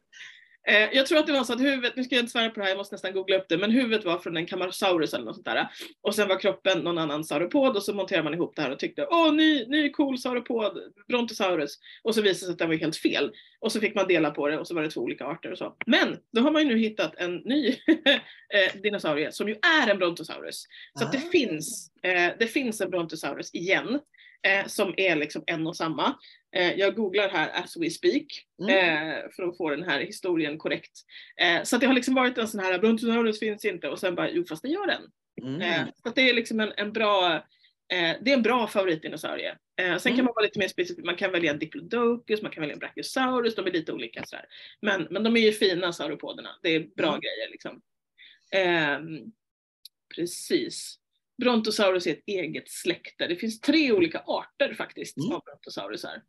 Eh, 0.68 0.90
jag 0.94 1.06
tror 1.06 1.20
att 1.20 1.28
det 1.28 1.34
var 1.34 1.44
så 1.44 1.54
att 1.54 1.62
huvudet, 1.62 1.96
nu 1.96 2.04
ska 2.04 2.16
jag 2.16 2.22
inte 2.22 2.32
svära 2.32 2.50
på 2.50 2.56
det 2.60 2.64
här, 2.64 2.70
jag 2.72 2.78
måste 2.78 2.96
nästan 2.96 3.14
googla 3.14 3.36
upp 3.38 3.46
det, 3.50 3.58
men 3.58 3.72
huvudet 3.72 4.06
var 4.06 4.18
från 4.18 4.38
en 4.38 4.46
Camarasaurus 4.46 5.14
eller 5.14 5.26
något 5.26 5.36
sånt 5.36 5.46
där. 5.46 5.68
Och 6.02 6.16
sen 6.16 6.28
var 6.28 6.40
kroppen 6.40 6.80
någon 6.80 6.98
annan 6.98 7.24
sauropod 7.24 7.76
och 7.76 7.84
så 7.84 7.94
monterade 7.94 8.24
man 8.24 8.34
ihop 8.34 8.56
det 8.56 8.62
här 8.62 8.72
och 8.72 8.80
tyckte 8.80 9.08
åh 9.12 9.34
ny, 9.34 9.66
ny 9.66 9.90
cool 9.90 10.18
sauropod, 10.18 10.80
Brontosaurus. 11.08 11.78
Och 12.04 12.16
så 12.16 12.22
visade 12.22 12.32
det 12.32 12.46
sig 12.46 12.52
att 12.52 12.58
den 12.60 12.68
var 12.70 12.76
helt 12.76 12.98
fel. 12.98 13.32
Och 13.60 13.72
så 13.72 13.80
fick 13.80 13.96
man 13.96 14.08
dela 14.08 14.32
på 14.32 14.48
det 14.48 14.58
och 14.60 14.68
så 14.68 14.76
var 14.76 14.82
det 14.84 14.90
två 14.90 15.02
olika 15.02 15.26
arter 15.26 15.52
och 15.52 15.58
så. 15.58 15.76
Men 15.86 16.18
då 16.34 16.42
har 16.42 16.52
man 16.52 16.62
ju 16.62 16.68
nu 16.68 16.78
hittat 16.78 17.16
en 17.18 17.36
ny 17.36 17.68
eh, 18.54 18.82
dinosaurie 18.84 19.32
som 19.32 19.48
ju 19.50 19.56
är 19.84 19.90
en 19.92 19.98
Brontosaurus. 19.98 20.64
Så 21.00 21.06
att 21.06 21.12
det 21.12 21.18
Ah. 21.18 21.32
finns, 21.32 21.92
eh, 22.04 22.32
det 22.40 22.48
finns 22.48 22.82
en 22.82 22.90
Brontosaurus 22.90 23.54
igen. 23.54 24.00
Eh, 24.48 24.66
som 24.68 24.94
är 24.98 25.16
liksom 25.16 25.44
en 25.48 25.68
och 25.68 25.76
samma. 25.76 26.16
Eh, 26.56 26.74
jag 26.74 26.96
googlar 26.96 27.30
här 27.30 27.64
as 27.64 27.78
we 27.78 27.90
speak. 27.90 28.26
Mm. 28.62 28.70
Eh, 28.70 29.30
för 29.36 29.44
att 29.44 29.58
få 29.58 29.70
den 29.70 29.84
här 29.84 30.00
historien 30.00 30.58
korrekt. 30.58 30.92
Eh, 31.42 31.64
så 31.64 31.76
att 31.76 31.82
det 31.82 31.88
har 31.88 31.94
liksom 31.94 32.16
varit 32.16 32.38
en 32.38 32.48
sån 32.48 32.60
här, 32.60 32.80
Brontosaurus 32.80 33.40
finns 33.40 33.66
inte 33.66 33.90
och 33.90 34.00
sen 34.00 34.16
bara, 34.16 34.30
jo 34.30 34.46
fast 34.46 34.62
det 34.62 34.70
gör 34.70 34.88
den. 34.88 35.02
Mm. 35.42 35.88
Så 36.04 36.10
det 36.16 36.30
är 36.30 36.34
liksom 36.34 36.60
en, 36.60 36.72
en 36.78 36.94
bra, 36.94 37.44
det 37.90 38.32
är 38.32 38.34
en 38.34 38.42
bra 38.42 38.68
favoritdinosaurie. 38.68 39.58
Sen 39.78 40.00
kan 40.00 40.14
Mm. 40.14 40.26
man 40.26 40.34
vara 40.36 40.44
lite 40.46 40.60
mer 40.60 40.68
specifik, 40.68 41.06
man 41.06 41.16
kan 41.16 41.32
välja 41.32 41.52
en 41.52 41.60
Diplodocus, 41.60 42.42
man 42.42 42.52
kan 42.52 42.62
välja 42.62 42.74
en 42.74 42.80
Brachiosaurus, 42.80 43.56
de 43.56 43.68
är 43.68 43.72
lite 43.72 43.94
olika 43.94 44.24
sådär. 44.26 44.46
Men, 44.82 45.08
men 45.10 45.24
de 45.24 45.38
är 45.38 45.42
ju 45.42 45.52
fina 45.52 45.94
sauropoderna, 45.94 46.50
det 46.64 46.70
är 46.76 46.80
bra 46.96 47.08
Mm. 47.10 47.20
grejer 47.20 47.52
liksom. 47.52 47.82
Ehm, 48.52 49.32
precis. 50.16 50.96
Brontosaurus 51.40 52.08
är 52.08 52.12
ett 52.12 52.24
eget 52.28 52.70
släkte. 52.72 53.28
Det 53.28 53.36
finns 53.36 53.60
tre 53.62 53.92
olika 53.92 54.20
arter 54.20 54.74
faktiskt 54.74 55.18
Mm. 55.18 55.36
av 55.36 55.42
Brontosaurusar 55.44 56.22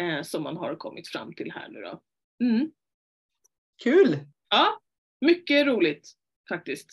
eh, 0.00 0.22
som 0.22 0.42
man 0.42 0.56
har 0.56 0.74
kommit 0.76 1.08
fram 1.08 1.34
till 1.34 1.52
här 1.52 1.68
nu 1.68 1.80
då. 1.80 2.00
Mm. 2.44 2.70
Kul! 3.82 4.18
Ja, 4.48 4.80
mycket 5.20 5.66
roligt 5.66 6.08
faktiskt. 6.48 6.86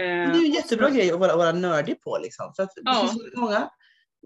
Eh, 0.00 0.06
det 0.06 0.12
är 0.12 0.40
ju 0.40 0.46
en 0.46 0.52
jättebra 0.52 0.90
grej 0.90 1.10
att 1.10 1.20
vara, 1.20 1.36
vara 1.36 1.52
nördig 1.52 2.00
på 2.00 2.18
liksom. 2.22 2.52
För 2.56 2.62
att 2.62 2.74
det 2.74 2.82
Ja. 2.84 3.00
finns 3.00 3.32
så 3.34 3.40
många, 3.40 3.70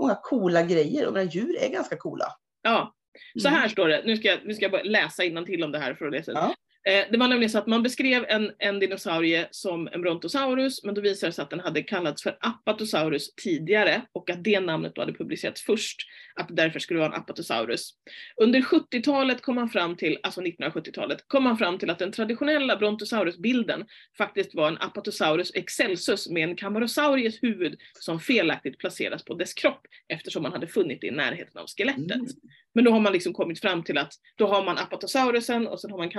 många 0.00 0.18
coola 0.22 0.62
grejer 0.62 1.06
och 1.06 1.12
menar, 1.12 1.30
djur 1.32 1.56
är 1.62 1.68
ganska 1.72 1.96
coola. 1.96 2.26
Ja, 2.62 2.94
så 3.42 3.48
Mm. 3.48 3.60
här 3.60 3.68
står 3.68 3.88
det. 3.88 4.02
Nu 4.06 4.16
ska 4.16 4.28
jag, 4.28 4.46
nu 4.46 4.54
ska 4.54 4.64
jag 4.64 4.72
bara 4.72 4.82
läsa 4.82 5.22
till 5.46 5.64
om 5.64 5.72
det 5.72 5.78
här 5.78 5.94
för 5.94 6.06
att 6.06 6.12
läsa. 6.12 6.32
Ja. 6.32 6.54
Eh, 6.88 7.04
det 7.10 7.18
var 7.18 7.28
nämligen 7.28 7.50
så 7.50 7.58
att 7.58 7.66
man 7.66 7.82
beskrev 7.82 8.24
en, 8.28 8.52
en 8.58 8.78
dinosaurie 8.78 9.48
som 9.50 9.88
en 9.92 10.02
brontosaurus, 10.02 10.84
men 10.84 10.94
då 10.94 11.00
visade 11.00 11.28
det 11.28 11.32
sig 11.32 11.42
att 11.42 11.50
den 11.50 11.60
hade 11.60 11.82
kallats 11.82 12.22
för 12.22 12.38
apatosaurus 12.40 13.34
tidigare 13.34 14.02
och 14.12 14.30
att 14.30 14.44
det 14.44 14.60
namnet 14.60 14.94
då 14.94 15.02
hade 15.02 15.12
publicerats 15.12 15.62
först, 15.62 16.02
att 16.34 16.48
det 16.48 16.54
därför 16.54 16.78
skulle 16.78 17.00
vara 17.00 17.14
en 17.14 17.20
apatosaurus. 17.20 17.90
Under 18.36 18.60
70-talet 18.60 19.42
kom 19.42 19.54
man 19.54 19.68
fram 19.68 19.96
till, 19.96 20.18
alltså 20.22 20.40
1970-talet, 20.40 21.24
kom 21.28 21.44
man 21.44 21.58
fram 21.58 21.78
till 21.78 21.90
att 21.90 21.98
den 21.98 22.12
traditionella 22.12 22.76
brontosaurusbilden 22.76 23.84
faktiskt 24.18 24.54
var 24.54 24.68
en 24.68 24.78
apatosaurus 24.78 25.50
excelsus 25.54 26.28
med 26.28 26.48
en 26.48 26.56
camarasauries 26.56 27.42
huvud 27.42 27.76
som 27.92 28.20
felaktigt 28.20 28.78
placeras 28.78 29.24
på 29.24 29.34
dess 29.34 29.54
kropp 29.54 29.80
eftersom 30.08 30.42
man 30.42 30.52
hade 30.52 30.66
funnit 30.66 31.00
det 31.00 31.06
i 31.06 31.10
närheten 31.10 31.60
av 31.60 31.66
skelettet. 31.66 32.14
Mm. 32.14 32.26
Men 32.74 32.84
då 32.84 32.90
har 32.90 33.00
man 33.00 33.12
liksom 33.12 33.32
kommit 33.32 33.60
fram 33.60 33.82
till 33.82 33.98
att 33.98 34.12
då 34.36 34.46
har 34.46 34.64
man 34.64 34.78
apatosaurusen 34.78 35.66
och 35.66 35.80
sen 35.80 35.90
har 35.90 35.98
man 35.98 36.10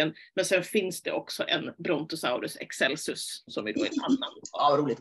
camarasaurien, 0.00 0.14
men 0.34 0.44
sen 0.44 0.62
finns 0.62 1.02
det 1.02 1.12
också 1.12 1.44
en 1.48 1.70
brontosaurus 1.78 2.56
excelsus 2.60 3.44
som 3.46 3.66
är 3.66 3.72
då 3.72 3.84
en 3.84 4.00
annan. 4.02 4.30
Ja, 4.52 4.76
roligt. 4.78 5.00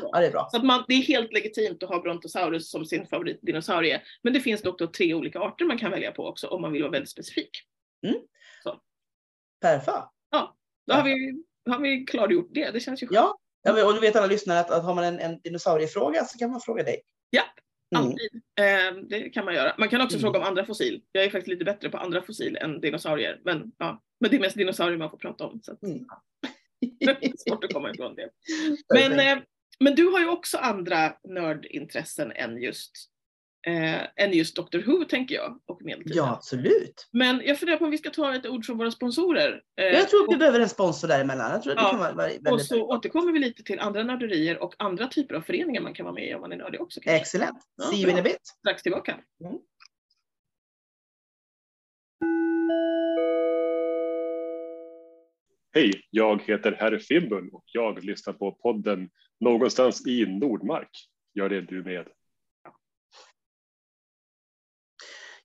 Ja, 0.00 0.20
det 0.20 0.26
är 0.26 0.30
bra. 0.30 0.48
Så 0.52 0.58
man, 0.62 0.84
det 0.88 0.94
är 0.94 1.02
helt 1.02 1.32
legitimt 1.32 1.82
att 1.82 1.88
ha 1.88 2.00
brontosaurus 2.00 2.70
som 2.70 2.84
sin 2.84 3.06
favoritdinosaurie, 3.06 4.02
men 4.22 4.32
det 4.32 4.40
finns 4.40 4.62
dock 4.62 4.78
då 4.78 4.86
tre 4.86 5.14
olika 5.14 5.40
arter 5.40 5.64
man 5.64 5.78
kan 5.78 5.90
välja 5.90 6.12
på 6.12 6.26
också 6.26 6.46
om 6.46 6.62
man 6.62 6.72
vill 6.72 6.82
vara 6.82 6.92
väldigt 6.92 7.10
specifik. 7.10 7.50
Perfekt. 9.60 9.92
Då 10.86 10.94
har 10.94 11.04
vi, 11.04 11.42
har 11.70 11.78
vi 11.78 12.04
klargjort 12.04 12.48
det, 12.50 12.70
det 12.70 12.80
känns 12.80 13.02
ju 13.02 13.06
Ja, 13.10 13.38
ja 13.62 13.72
men- 13.72 13.86
och 13.86 13.94
du 13.94 14.00
vet 14.00 14.16
alla 14.16 14.26
lyssnare 14.26 14.60
att, 14.60 14.70
att 14.70 14.84
har 14.84 14.94
man 14.94 15.04
en, 15.04 15.18
en 15.18 15.40
dinosauriefråga 15.40 16.24
så 16.24 16.38
kan 16.38 16.50
man 16.50 16.60
fråga 16.60 16.82
dig. 16.82 17.00
Ja, 17.30 17.42
Mm. 17.96 18.06
Alltid. 18.06 18.42
Eh, 18.60 19.02
det 19.08 19.30
kan 19.30 19.44
man 19.44 19.54
göra. 19.54 19.74
Man 19.78 19.88
kan 19.88 20.00
också 20.00 20.16
Mm. 20.16 20.22
fråga 20.22 20.38
om 20.38 20.44
andra 20.44 20.64
fossil. 20.66 21.02
Jag 21.12 21.24
är 21.24 21.30
faktiskt 21.30 21.48
lite 21.48 21.64
bättre 21.64 21.88
på 21.90 21.98
andra 21.98 22.22
fossil 22.22 22.56
än 22.56 22.80
dinosaurier. 22.80 23.40
Men, 23.44 23.72
ja. 23.78 24.02
Men 24.20 24.30
det 24.30 24.36
är 24.36 24.40
mest 24.40 24.56
dinosaurier 24.56 24.98
man 24.98 25.10
får 25.10 25.18
prata 25.18 25.44
om. 25.46 25.60
Så 25.62 25.72
att, 25.72 25.82
Mm. 25.82 26.04
det 27.00 27.04
är 27.26 27.32
svårt 27.48 27.64
att 27.64 27.72
komma 27.72 27.90
ifrån 27.90 28.14
det. 28.14 28.28
Men 28.94 29.20
eh, 29.20 29.44
men 29.80 29.94
du 29.94 30.04
har 30.06 30.20
ju 30.20 30.28
också 30.28 30.58
andra 30.58 31.12
nördintressen 31.28 32.32
än 32.32 32.62
just, 32.62 32.90
eh, 33.66 34.00
än 34.24 34.32
just 34.32 34.56
Dr 34.56 34.78
Who 34.78 35.04
tänker 35.04 35.34
jag 35.34 35.60
och 35.66 35.82
medeltiden. 35.82 36.16
Ja, 36.16 36.32
absolut. 36.32 37.08
Men 37.12 37.42
jag 37.44 37.58
funderar 37.58 37.78
på 37.78 37.84
om 37.84 37.90
vi 37.90 37.98
ska 37.98 38.10
ta 38.10 38.34
ett 38.34 38.46
ord 38.46 38.64
från 38.64 38.78
våra 38.78 38.90
sponsorer. 38.90 39.62
Eh, 39.80 39.84
Jag 39.86 40.08
tror 40.08 40.22
att 40.22 40.30
vi 40.30 40.34
och, 40.34 40.38
behöver 40.38 40.60
en 40.60 40.68
sponsor 40.68 41.08
däremellan. 41.08 41.50
Jag 41.50 41.62
tror 41.62 41.72
att 41.72 41.78
det 41.78 41.82
Ja, 41.84 41.90
kan 41.90 41.98
vara 41.98 42.12
vara 42.12 42.26
och 42.26 42.32
väldigt 42.46 42.66
så 42.66 42.82
återkommer 42.88 43.32
vi 43.32 43.38
lite 43.38 43.62
till 43.62 43.80
andra 43.80 44.02
nörderier 44.02 44.62
och 44.62 44.74
andra 44.78 45.06
typer 45.06 45.34
av 45.34 45.40
föreningar 45.40 45.80
man 45.80 45.94
kan 45.94 46.04
vara 46.04 46.14
med 46.14 46.28
i 46.28 46.34
om 46.34 46.40
man 46.40 46.52
är 46.52 46.56
nördig 46.56 46.80
också. 46.80 47.00
kanske. 47.00 47.20
Excellent. 47.20 47.58
Ja, 47.76 47.84
See 47.84 47.96
you 47.96 48.08
in 48.10 48.14
bra. 48.16 48.20
a 48.20 48.24
bit. 48.24 48.46
Strax 48.58 48.82
tillbaka. 48.82 49.16
Hej, 55.78 56.02
jag 56.10 56.42
heter 56.42 56.72
Herr 56.72 56.98
Fimbul 56.98 57.48
och 57.52 57.64
jag 57.66 58.04
lyssnar 58.04 58.32
på 58.34 58.52
podden 58.52 59.10
Någonstans 59.40 60.06
i 60.06 60.26
Nordmark. 60.26 60.90
Gör 61.34 61.48
det 61.48 61.60
du 61.60 61.84
med. 61.84 62.06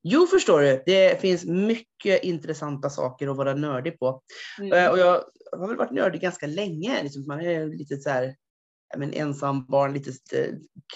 Jo, 0.01 0.27
förstår 0.27 0.61
du. 0.61 0.83
Det 0.85 1.21
finns 1.21 1.45
mycket 1.45 2.23
intressanta 2.23 2.89
saker 2.89 3.27
att 3.27 3.37
vara 3.37 3.55
nördig 3.55 3.99
på. 3.99 4.21
Mm. 4.59 4.73
Eh, 4.73 4.91
Och 4.91 4.99
jag 4.99 5.23
har 5.51 5.67
väl 5.67 5.77
varit 5.77 5.91
nördig 5.91 6.21
ganska 6.21 6.47
länge. 6.47 7.03
Liksom, 7.03 7.27
man 7.27 7.41
är 7.41 7.65
lite 7.65 7.97
så 7.97 8.09
här, 8.09 8.35
men 8.97 9.13
ensam 9.13 9.65
barn, 9.65 9.93
lite 9.93 10.09
eh, 10.39 10.53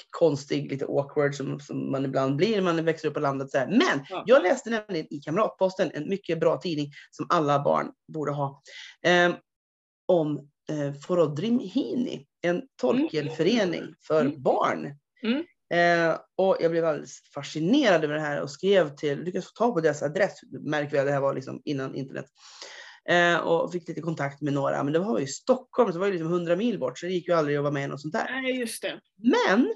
konstig, 0.10 0.72
lite 0.72 0.86
awkward 0.86 1.36
som, 1.36 1.60
som 1.60 1.92
man 1.92 2.06
ibland 2.06 2.36
blir 2.36 2.56
när 2.56 2.62
man 2.74 2.86
växer 2.86 3.08
upp 3.08 3.14
på 3.14 3.20
landet. 3.20 3.52
Så 3.52 3.58
här. 3.58 3.68
Men 3.68 4.06
Ja. 4.10 4.24
jag 4.26 4.44
läste 4.44 4.70
nämligen 4.70 5.14
i 5.14 5.20
Kamratposten, 5.20 5.92
en 5.94 6.10
mycket 6.10 6.40
bra 6.40 6.58
tidning 6.58 6.92
som 7.12 7.28
alla 7.30 7.64
barn 7.64 7.92
borde 8.14 8.32
ha, 8.32 8.62
eh, 9.04 9.32
om 10.06 10.50
eh, 10.70 10.94
Forodrim 10.94 11.60
Hini, 11.60 12.26
en 12.42 12.62
Tolkienförening 12.82 13.94
för 14.08 14.22
Mm. 14.22 14.42
barn. 14.42 14.96
Mm. 15.24 15.44
Eh, 15.74 16.18
och 16.36 16.58
jag 16.60 16.72
blev 16.72 16.86
alldeles 16.86 17.20
fascinerad 17.34 18.04
över 18.04 18.14
det 18.16 18.22
här 18.22 18.42
och 18.42 18.52
skrev 18.52 18.96
till, 18.96 19.20
lyckades 19.24 19.46
få 19.46 19.52
tag 19.52 19.74
på 19.74 19.82
deras 19.82 20.04
adress, 20.04 20.40
märk 20.60 20.94
väl 20.94 21.06
det 21.06 21.12
här 21.12 21.20
var 21.20 21.34
liksom 21.34 21.62
innan 21.66 21.96
internet. 21.96 22.26
Eh, 23.10 23.38
och 23.38 23.72
fick 23.72 23.88
lite 23.88 24.02
kontakt 24.02 24.42
med 24.42 24.54
några, 24.54 24.84
men 24.84 24.94
det 24.94 25.00
var 25.00 25.18
ju 25.20 25.24
i 25.24 25.28
Stockholm, 25.28 25.88
så 25.90 25.94
det 25.94 26.00
var 26.00 26.06
ju 26.08 26.12
liksom 26.14 26.28
100 26.34 26.56
mil 26.56 26.80
bort, 26.80 27.00
så 27.00 27.06
det 27.06 27.12
gick 27.12 27.28
ju 27.28 27.34
aldrig 27.34 27.58
att 27.58 27.64
vara 27.64 27.74
med 27.74 27.84
i 27.84 27.88
något 27.88 28.02
sånt 28.02 28.14
där. 28.14 28.26
Nej, 28.32 28.60
just 28.60 28.82
det. 28.82 29.00
Men 29.24 29.74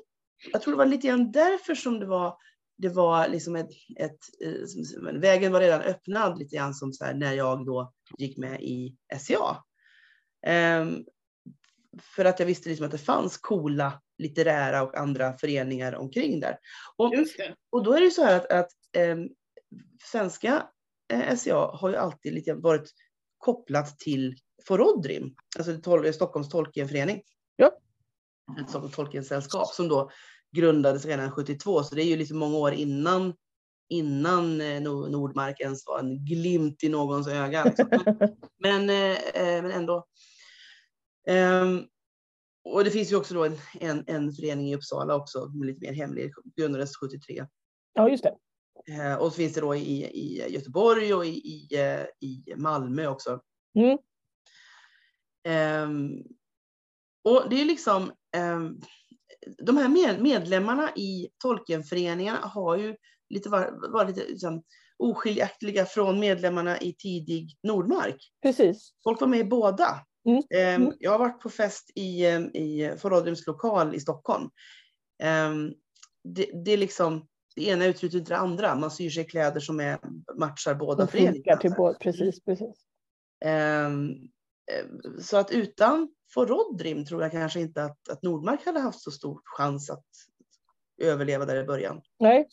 jag 0.51 0.61
tror 0.61 0.73
det 0.73 0.77
var 0.77 0.85
lite 0.85 1.07
grann 1.07 1.31
därför 1.31 1.75
som 1.75 1.99
det 1.99 2.05
var, 2.05 2.37
det 2.77 2.89
var 2.89 3.27
liksom 3.27 3.55
ett, 3.55 3.69
ett 3.99 4.19
eh, 4.45 4.65
som- 4.65 4.83
som- 4.85 5.19
vägen 5.19 5.51
var 5.51 5.59
redan 5.59 5.81
öppnad 5.81 6.39
lite 6.39 6.55
grann 6.55 6.73
som 6.73 6.93
så 6.93 7.05
här, 7.05 7.13
när 7.13 7.33
jag 7.33 7.65
då 7.65 7.93
gick 8.17 8.37
med 8.37 8.61
i 8.61 8.95
SCA. 9.19 9.57
Ehm, 10.45 11.05
för 12.01 12.25
att 12.25 12.39
jag 12.39 12.45
visste 12.47 12.69
liksom 12.69 12.85
att 12.85 12.91
det 12.91 12.97
fanns 12.97 13.37
coola 13.37 14.01
litterära 14.17 14.83
och 14.83 14.97
andra 14.97 15.33
föreningar 15.37 15.95
omkring 15.95 16.39
där. 16.39 16.57
Och, 16.97 17.13
och 17.69 17.83
då 17.83 17.93
är 17.93 17.99
det 17.99 18.05
ju 18.05 18.11
så 18.11 18.23
här 18.23 18.35
att, 18.35 18.51
att 18.51 18.71
ehm, 18.97 19.27
svenska 20.03 20.67
eh, 21.13 21.35
SCA 21.35 21.55
har 21.73 21.89
ju 21.89 21.95
alltid 21.95 22.33
lite 22.33 22.53
varit 22.53 22.89
kopplat 23.41 23.99
till 23.99 24.35
Forodrim, 24.67 25.35
alltså 25.57 25.71
tol- 25.71 26.11
Stockholms 26.11 26.49
Tolkienförening. 26.49 27.21
Ja. 27.55 27.71
Ett 28.61 28.69
Stockholms 28.69 28.95
Tolkiensällskap 28.95 29.67
som 29.67 29.87
då 29.87 30.09
grundades 30.51 31.05
redan 31.05 31.31
72, 31.31 31.83
så 31.83 31.95
det 31.95 32.03
är 32.03 32.05
ju 32.05 32.15
liksom 32.15 32.37
många 32.37 32.57
år 32.57 32.73
innan 32.73 33.33
innan 33.89 34.61
eh, 34.61 34.81
Nor- 34.81 35.09
Nordmark 35.09 35.59
ens 35.59 35.87
var 35.87 35.99
en 35.99 36.25
glimt 36.25 36.83
i 36.83 36.89
någons 36.89 37.27
öga. 37.27 37.63
Liksom. 37.63 37.87
Men, 38.59 38.89
eh, 38.89 39.17
eh, 39.17 39.61
men 39.61 39.71
ändå. 39.71 40.05
Ehm, 41.27 41.85
och 42.63 42.83
det 42.83 42.91
finns 42.91 43.11
ju 43.11 43.15
också 43.15 43.33
då 43.33 43.45
en, 43.45 43.57
en, 43.79 44.03
en 44.07 44.31
förening 44.33 44.67
i 44.67 44.75
Uppsala 44.75 45.15
också, 45.15 45.51
lite 45.63 45.81
mer 45.81 45.93
hemlig, 45.93 46.31
grundades 46.55 46.97
73. 46.97 47.45
Ja, 47.93 48.09
just 48.09 48.23
det. 48.23 48.35
Eh, 48.87 49.15
och 49.15 49.31
så 49.31 49.37
finns 49.37 49.53
det 49.53 49.61
då 49.61 49.75
i, 49.75 50.05
i 50.05 50.45
Göteborg 50.49 51.13
och 51.13 51.25
i, 51.25 51.29
i, 51.29 51.67
eh, 51.71 52.05
i 52.19 52.43
Malmö 52.55 53.07
också. 53.07 53.41
Mm. 53.79 53.97
Ehm, 55.47 56.23
och 57.23 57.49
det 57.49 57.61
är 57.61 57.65
liksom, 57.65 58.11
ehm, 58.35 58.79
de 59.57 59.77
här 59.77 59.89
med, 59.89 60.21
medlemmarna 60.21 60.95
i 60.95 61.29
Tolkienföreningarna 61.37 62.39
har 62.39 62.77
ju 62.77 62.95
lite 63.29 63.49
varit, 63.49 63.73
varit 63.91 64.15
lite 64.15 64.29
liksom, 64.29 64.63
oskiljaktiga 64.97 65.85
från 65.85 66.19
medlemmarna 66.19 66.79
i 66.79 66.93
tidig 66.93 67.57
Nordmark. 67.63 68.31
Precis. 68.41 68.93
Folk 69.03 69.21
var 69.21 69.27
med 69.27 69.39
i 69.39 69.43
båda. 69.43 70.05
Mm. 70.29 70.43
Ehm, 70.55 70.81
Mm. 70.81 70.93
Jag 70.99 71.11
har 71.11 71.19
varit 71.19 71.41
på 71.41 71.49
fest 71.49 71.91
i, 71.95 72.25
i 72.25 72.95
Forodrims 72.97 73.47
lokal 73.47 73.95
i 73.95 73.99
Stockholm. 73.99 74.49
Det, 76.23 76.49
det 76.65 76.71
är 76.71 76.77
liksom, 76.77 77.27
det 77.55 77.67
ena 77.67 77.85
utesluter 77.85 78.17
inte 78.17 78.31
det 78.33 78.37
andra. 78.37 78.75
Man 78.75 78.91
syr 78.91 79.09
sig 79.09 79.23
kläder 79.25 79.59
som 79.59 79.79
är, 79.79 79.99
matchar 80.35 80.75
båda 80.75 81.07
föreningarna. 81.07 81.61
till 81.61 81.73
båda. 81.77 81.97
Precis, 81.99 82.43
precis. 82.43 82.85
Eh, 83.45 83.89
så 85.21 85.37
att 85.37 85.51
utan 85.51 86.09
Forodrim 86.33 87.05
tror 87.05 87.21
jag 87.21 87.31
kanske 87.31 87.59
inte 87.59 87.83
att, 87.83 88.09
att 88.09 88.23
Nordmark 88.23 88.65
hade 88.65 88.79
haft 88.79 89.01
så 89.01 89.11
stor 89.11 89.41
chans 89.43 89.89
att 89.89 90.05
överleva 91.01 91.45
där 91.45 91.63
i 91.63 91.63
början. 91.63 92.01
Nej. 92.19 92.47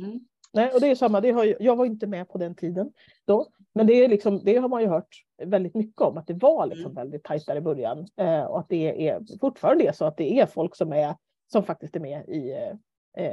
Mm. 0.00 0.20
Nej, 0.52 0.70
och 0.72 0.80
det 0.80 0.86
är 0.86 0.94
samma. 0.94 1.20
Det 1.20 1.30
har, 1.30 1.44
ju- 1.44 1.56
jag 1.60 1.76
var 1.76 1.86
inte 1.86 2.06
med 2.06 2.28
på 2.28 2.38
den 2.38 2.54
tiden 2.54 2.92
då, 3.24 3.48
men 3.74 3.86
det, 3.86 3.92
är 3.92 4.08
liksom, 4.08 4.40
det 4.44 4.56
har 4.56 4.68
man 4.68 4.82
ju 4.82 4.88
hört 4.88 5.24
väldigt 5.42 5.74
mycket 5.74 6.00
om, 6.00 6.16
att 6.18 6.26
det 6.26 6.34
var 6.34 6.66
liksom 6.66 6.84
Mm. 6.90 6.94
väldigt 6.94 7.24
tajt 7.24 7.46
där 7.46 7.56
i 7.56 7.60
början 7.60 8.06
eh, 8.16 8.42
och 8.42 8.58
att 8.60 8.68
det 8.68 9.08
är 9.08 9.38
fortfarande 9.40 9.84
är 9.88 9.92
så 9.92 10.04
att 10.04 10.16
det 10.16 10.40
är 10.40 10.46
folk 10.46 10.76
som, 10.76 10.92
är, 10.92 11.16
som 11.52 11.62
faktiskt 11.64 11.96
är 11.96 12.00
med 12.00 12.28
i, 12.28 12.50
eh, 12.52 12.74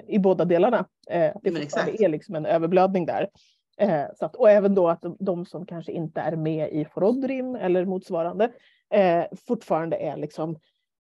i 0.07 0.19
båda 0.19 0.45
delarna. 0.45 0.85
Eh, 1.09 1.31
det 1.41 1.49
är 1.49 2.09
liksom 2.09 2.35
en 2.35 2.45
överblödning 2.45 3.05
där. 3.05 3.29
Eh, 3.77 4.05
så 4.15 4.25
att, 4.25 4.35
och 4.35 4.49
även 4.49 4.75
då 4.75 4.89
att 4.89 5.03
de, 5.19 5.45
som 5.45 5.65
kanske 5.65 5.91
inte 5.91 6.21
är 6.21 6.35
med 6.35 6.71
i 6.71 6.85
Forodrim 6.85 7.55
eller 7.55 7.85
motsvarande 7.85 8.51
eh, 8.93 9.23
fortfarande 9.47 9.97
är 9.97 10.17
liksom, 10.17 10.51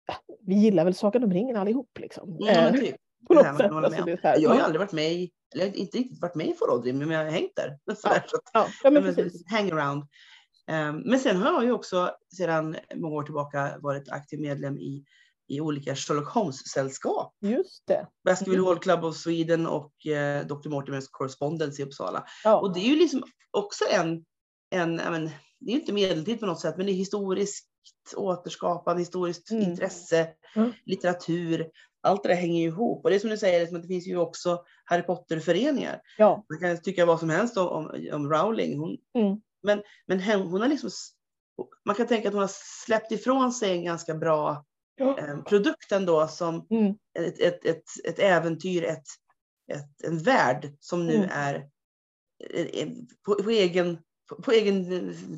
eh, 0.08 0.14
vi 0.46 0.54
gillar 0.54 0.84
väl 0.84 0.94
Sagan 0.94 1.24
om 1.24 1.32
ringen 1.32 1.56
allihop. 1.56 1.98
Liksom. 1.98 2.38
Eh, 2.48 2.72
typ. 2.72 2.96
på 3.28 3.34
något 3.34 3.56
sätt. 3.56 3.72
Alltså, 3.72 4.42
Jag 4.42 4.50
har 4.50 4.60
aldrig 4.60 4.80
varit 4.80 4.92
med 4.92 5.12
i, 5.12 5.30
eller 5.54 5.76
inte 5.76 5.98
riktigt 5.98 6.22
varit 6.22 6.34
med 6.34 6.46
i 6.46 6.54
Forodrim, 6.54 6.98
men 6.98 7.10
jag 7.10 7.24
har 7.24 7.30
hängt 7.30 7.56
där. 7.56 7.78
Ja. 7.86 7.94
så 8.26 8.38
ja, 8.52 8.66
ja, 8.84 8.90
men 8.90 9.02
precis. 9.02 9.42
hang 9.46 9.70
around. 9.70 10.04
Men 11.04 11.18
sen 11.18 11.36
har 11.36 11.52
jag 11.52 11.64
ju 11.64 11.72
också 11.72 12.10
sedan 12.36 12.76
många 12.94 13.14
år 13.14 13.22
tillbaka 13.22 13.70
varit 13.78 14.08
aktiv 14.08 14.40
medlem 14.40 14.78
i, 14.78 15.04
i 15.50 15.60
olika 15.60 15.96
Sherlock 15.96 16.28
Holmes-sällskap. 16.28 17.34
Just 17.40 17.86
det. 17.86 18.06
Baskerville 18.24 18.56
Mm. 18.58 18.66
Hall 18.66 18.78
Club 18.78 19.04
of 19.04 19.16
Sweden 19.16 19.66
och 19.66 20.06
eh, 20.06 20.46
Dr. 20.46 20.68
Mortimers 20.68 21.08
Correspondence 21.10 21.82
i 21.82 21.84
Uppsala. 21.84 22.24
Ja. 22.44 22.60
Och 22.60 22.74
det 22.74 22.80
är 22.80 22.88
ju 22.88 22.96
liksom 22.96 23.22
också 23.50 23.84
en, 23.90 24.24
en 24.70 24.96
men, 24.96 25.24
det 25.60 25.70
är 25.70 25.74
ju 25.74 25.80
inte 25.80 25.92
medeltid 25.92 26.40
på 26.40 26.46
något 26.46 26.60
sätt, 26.60 26.76
men 26.76 26.86
det 26.86 26.92
är 26.92 26.94
historiskt 26.94 27.66
återskapande, 28.16 29.00
historiskt 29.02 29.50
Mm. 29.50 29.62
intresse, 29.70 30.28
Mm. 30.56 30.72
litteratur. 30.84 31.70
Allt 32.02 32.22
det 32.22 32.28
där 32.28 32.36
hänger 32.36 32.60
ju 32.60 32.66
ihop. 32.68 33.04
Och 33.04 33.10
det 33.10 33.16
är 33.16 33.20
som 33.20 33.30
du 33.30 33.38
säger, 33.38 33.60
liksom 33.60 33.76
att 33.76 33.82
det 33.82 33.88
finns 33.88 34.06
ju 34.06 34.16
också 34.16 34.64
Harry 34.84 35.02
Potter-föreningar. 35.02 36.00
ja. 36.18 36.44
Man 36.48 36.58
kan 36.60 36.82
tycka 36.82 37.06
vad 37.06 37.20
som 37.20 37.30
helst 37.30 37.56
om, 37.56 37.68
om, 37.68 38.08
om 38.12 38.30
Rowling. 38.32 38.78
Hon, 38.78 38.96
Mm. 39.14 39.40
Men, 39.62 39.82
men 40.06 40.18
hen, 40.18 40.40
hon 40.40 40.60
har 40.60 40.68
liksom, 40.68 40.90
man 41.84 41.94
kan 41.94 42.06
tänka 42.06 42.28
att 42.28 42.34
hon 42.34 42.40
har 42.42 42.50
släppt 42.84 43.12
ifrån 43.12 43.52
sig 43.52 43.70
en 43.72 43.84
ganska 43.84 44.14
bra. 44.14 44.64
Eh, 45.00 45.42
produkt 45.42 45.92
ändå 45.92 46.28
som 46.28 46.66
Mm. 46.70 46.94
ett, 47.18 47.40
ett, 47.40 47.64
ett, 47.64 47.84
ett 48.04 48.18
äventyr, 48.18 48.84
ett, 48.84 49.04
ett, 49.72 50.02
en 50.04 50.18
värld 50.18 50.72
som 50.80 51.06
nu 51.06 51.14
Mm. 51.16 51.28
är 51.32 51.54
eh, 52.50 52.66
eh, 52.82 52.88
på, 53.26 53.34
på, 53.42 53.50
egen, 53.50 53.98
på, 54.28 54.42
på 54.42 54.50
egen 54.52 54.82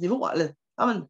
nivå. 0.01 0.29
Eller, 0.29 0.55
ja, 0.77 0.87
men, 0.87 1.07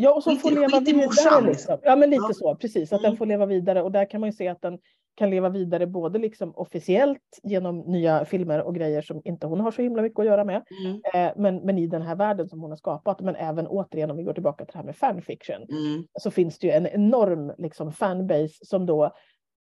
Ja, 0.00 0.14
och 0.14 0.22
som 0.22 0.36
får 0.36 0.50
leva 0.50 0.80
vidare. 0.80 1.06
morsan, 1.06 1.46
Liksom. 1.46 1.78
Ja, 1.82 1.96
men 1.96 2.10
lite 2.10 2.24
Ja. 2.28 2.34
så. 2.34 2.56
Precis, 2.56 2.92
att 2.92 2.98
Mm. 3.00 3.10
den 3.10 3.16
får 3.18 3.26
leva 3.26 3.46
vidare. 3.46 3.82
Och 3.82 3.92
där 3.92 4.10
kan 4.10 4.20
man 4.20 4.28
ju 4.30 4.36
se 4.36 4.48
att 4.48 4.62
den 4.62 4.78
kan 5.18 5.30
leva 5.30 5.48
vidare 5.48 5.86
både 5.86 6.18
liksom 6.18 6.52
officiellt 6.56 7.40
genom 7.42 7.78
nya 7.78 8.24
filmer 8.24 8.62
och 8.62 8.74
grejer 8.74 9.02
som 9.02 9.20
inte 9.24 9.46
hon 9.46 9.60
har 9.60 9.70
så 9.70 9.82
himla 9.82 10.02
mycket 10.02 10.18
att 10.18 10.26
göra 10.26 10.44
med. 10.44 10.62
mm, 10.84 11.00
Eh, 11.14 11.32
men, 11.36 11.56
men 11.56 11.78
i 11.78 11.86
den 11.86 12.02
här 12.02 12.16
världen 12.16 12.48
som 12.48 12.60
hon 12.60 12.70
har 12.70 12.76
skapat. 12.76 13.20
Men 13.20 13.36
även 13.36 13.66
återigen 13.66 14.10
om 14.10 14.16
vi 14.16 14.22
går 14.22 14.32
tillbaka 14.32 14.64
till 14.64 14.72
det 14.72 14.78
här 14.78 14.86
med 14.86 14.96
fanfiction. 14.96 15.56
mm, 15.56 16.06
Så 16.20 16.30
finns 16.30 16.58
det 16.58 16.66
ju 16.66 16.72
en 16.72 16.86
enorm 16.86 17.52
liksom, 17.58 17.92
fanbase 17.92 18.54
som 18.64 18.86
då 18.86 19.12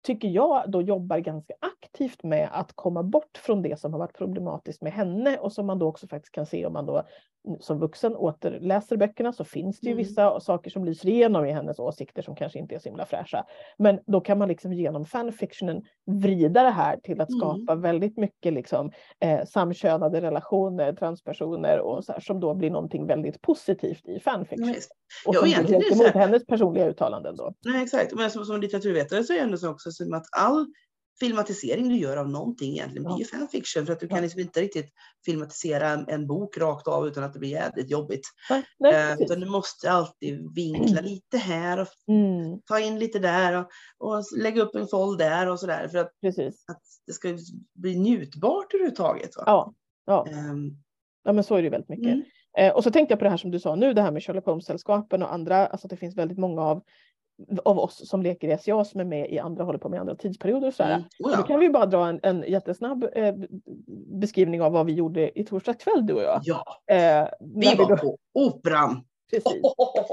tycker 0.04 0.28
jag 0.28 0.72
då 0.72 0.82
jobbar 0.82 1.18
ganska 1.18 1.54
aktivt 1.60 2.24
med 2.24 2.50
att 2.52 2.72
komma 2.76 3.04
bort 3.04 3.38
från 3.38 3.62
det 3.62 3.80
som 3.80 3.94
har 3.94 4.00
varit 4.00 4.18
problematiskt 4.18 4.82
med 4.82 4.94
henne 4.94 5.38
och 5.38 5.54
som 5.54 5.66
man 5.66 5.80
då 5.80 5.88
också 5.88 6.08
faktiskt 6.08 6.36
kan 6.36 6.46
se 6.46 6.66
om 6.66 6.74
man 6.74 6.86
då 6.86 7.04
som 7.60 7.80
vuxen 7.80 8.16
återläser 8.16 8.98
böckerna 8.98 9.34
så 9.34 9.44
finns 9.44 9.80
det 9.80 9.86
ju 9.88 9.92
Mm. 9.92 9.98
vissa 10.04 10.40
saker 10.40 10.70
som 10.72 10.86
lyser 10.86 11.10
igenom 11.10 11.46
i 11.46 11.52
hennes 11.52 11.80
åsikter 11.80 12.22
som 12.22 12.36
kanske 12.36 12.60
inte 12.60 12.76
är 12.76 12.80
så 12.80 12.90
himla 12.90 13.06
fräscha. 13.06 13.46
Men 13.78 14.00
då 14.08 14.22
kan 14.22 14.38
man 14.38 14.48
liksom 14.48 14.74
genom 14.74 15.06
fanfictionen 15.06 15.82
vrida 16.22 16.64
det 16.64 16.70
här 16.70 16.98
till 17.04 17.22
att 17.22 17.30
Mm. 17.30 17.40
skapa 17.40 17.76
väldigt 17.76 18.18
mycket 18.18 18.54
liksom, 18.54 18.92
eh, 19.20 19.46
samkönade 19.46 20.22
relationer, 20.22 20.94
transpersoner 20.94 21.80
och 21.80 22.04
så 22.06 22.12
här, 22.12 22.20
som 22.20 22.40
då 22.40 22.54
blir 22.54 22.70
någonting 22.70 23.08
väldigt 23.08 23.42
positivt 23.42 24.06
i 24.08 24.14
Ja, 24.14 24.20
fanfiction. 24.20 24.68
visst. 24.68 24.92
Och 25.28 25.36
Ja, 25.36 25.40
som 25.40 25.50
och 25.66 25.82
går 25.82 25.92
emot 25.94 26.08
här- 26.14 26.22
hennes 26.22 26.46
personliga 26.46 26.90
uttalanden 26.90 27.36
då. 27.36 27.54
Nej, 27.66 27.84
exakt. 27.84 28.14
Men 28.16 28.32
som, 28.32 28.46
som 28.46 28.62
litteraturvetare 28.62 29.24
så 29.24 29.34
är 29.34 29.48
det 29.48 29.68
också 29.70 29.92
som 29.92 30.14
att 30.14 30.26
all 30.38 30.66
filmatisering 31.20 31.90
du 31.90 31.96
gör 31.98 32.18
av 32.18 32.30
någonting 32.30 32.72
egentligen 32.72 33.04
Ja. 33.04 33.16
blir 33.16 33.26
ju 33.26 33.30
fanfiction. 33.40 33.86
För 33.86 33.94
att 33.94 34.00
du 34.00 34.06
Ja. 34.10 34.16
kan 34.16 34.24
liksom 34.24 34.40
inte 34.42 34.62
riktigt 34.62 34.90
filmatisera 35.26 35.90
en, 35.90 36.06
en 36.10 36.28
bok 36.28 36.58
rakt 36.58 36.88
av 36.88 37.08
utan 37.08 37.24
att 37.24 37.34
det 37.34 37.40
blir 37.40 37.50
jävligt 37.50 37.92
jobbigt. 37.92 38.22
Nej, 38.50 38.64
nej, 38.80 38.92
precis. 39.12 39.26
utan 39.32 39.40
du 39.40 39.46
måste 39.50 39.92
alltid 39.92 40.54
vinkla 40.56 41.02
lite 41.02 41.38
här 41.38 41.80
och 41.80 41.88
Mm, 42.08 42.62
ta 42.66 42.80
in 42.80 43.00
lite 43.00 43.20
där 43.20 43.54
och, 43.56 43.68
och 43.98 44.24
lägga 44.38 44.62
upp 44.62 44.76
en 44.76 44.88
fold 44.88 45.18
där 45.20 45.48
och 45.50 45.60
sådär. 45.60 45.88
För 45.88 45.98
att, 45.98 46.12
att 46.68 46.82
det 47.08 47.14
ska 47.14 47.38
bli 47.76 48.00
njutbart 48.00 48.74
överhuvudtaget. 48.74 49.36
Va? 49.38 49.44
Ja, 49.46 49.74
ja. 50.06 50.28
Ehm, 50.28 50.72
ja, 51.24 51.32
men 51.34 51.44
så 51.44 51.56
är 51.56 51.62
det 51.64 51.70
väldigt 51.70 51.90
mycket. 51.90 52.06
mm. 52.14 52.24
Eh, 52.58 52.74
och 52.74 52.84
så 52.84 52.92
tänkte 52.92 53.12
jag 53.12 53.20
på 53.20 53.24
det 53.24 53.30
här 53.30 53.38
som 53.38 53.52
du 53.52 53.60
sa 53.60 53.76
nu, 53.76 53.94
det 53.94 54.02
här 54.02 54.12
med 54.12 54.24
Sherlock 54.24 54.46
Holmes-sällskapen 54.46 55.24
och 55.24 55.34
andra, 55.34 55.68
alltså 55.68 55.88
att 55.88 55.90
det 55.90 55.98
finns 55.98 56.16
väldigt 56.18 56.38
många 56.38 56.62
av, 56.62 56.84
av 57.66 57.80
oss 57.80 58.10
som 58.10 58.22
leker 58.22 58.48
i 58.48 58.58
SCA 58.58 58.84
som 58.86 59.00
är 59.02 59.06
med 59.06 59.30
i 59.32 59.40
andra, 59.40 59.64
håller 59.64 59.80
på 59.80 59.90
med 59.90 60.00
andra 60.00 60.16
tidsperioder 60.16 60.68
och 60.68 60.74
sådär. 60.74 60.94
Mm. 60.94 61.04
Oh, 61.20 61.38
Då 61.38 61.44
kan 61.44 61.60
vi 61.60 61.70
bara 61.70 61.86
dra 61.86 62.08
en, 62.08 62.20
en 62.24 62.44
jättesnabb 62.48 63.08
eh, 63.16 63.36
beskrivning 64.20 64.62
av 64.62 64.72
vad 64.72 64.86
vi 64.86 64.94
gjorde 64.94 65.40
i 65.40 65.46
torsdags 65.46 65.84
kväll, 65.84 66.06
du 66.06 66.14
och 66.14 66.22
jag. 66.22 66.42
ja, 66.44 66.64
Eh, 66.88 67.28
vi 67.40 67.76
var 67.76 67.90
då, 67.90 67.98
på 67.98 68.18
Operan. 68.34 69.04
precis. 69.32 69.60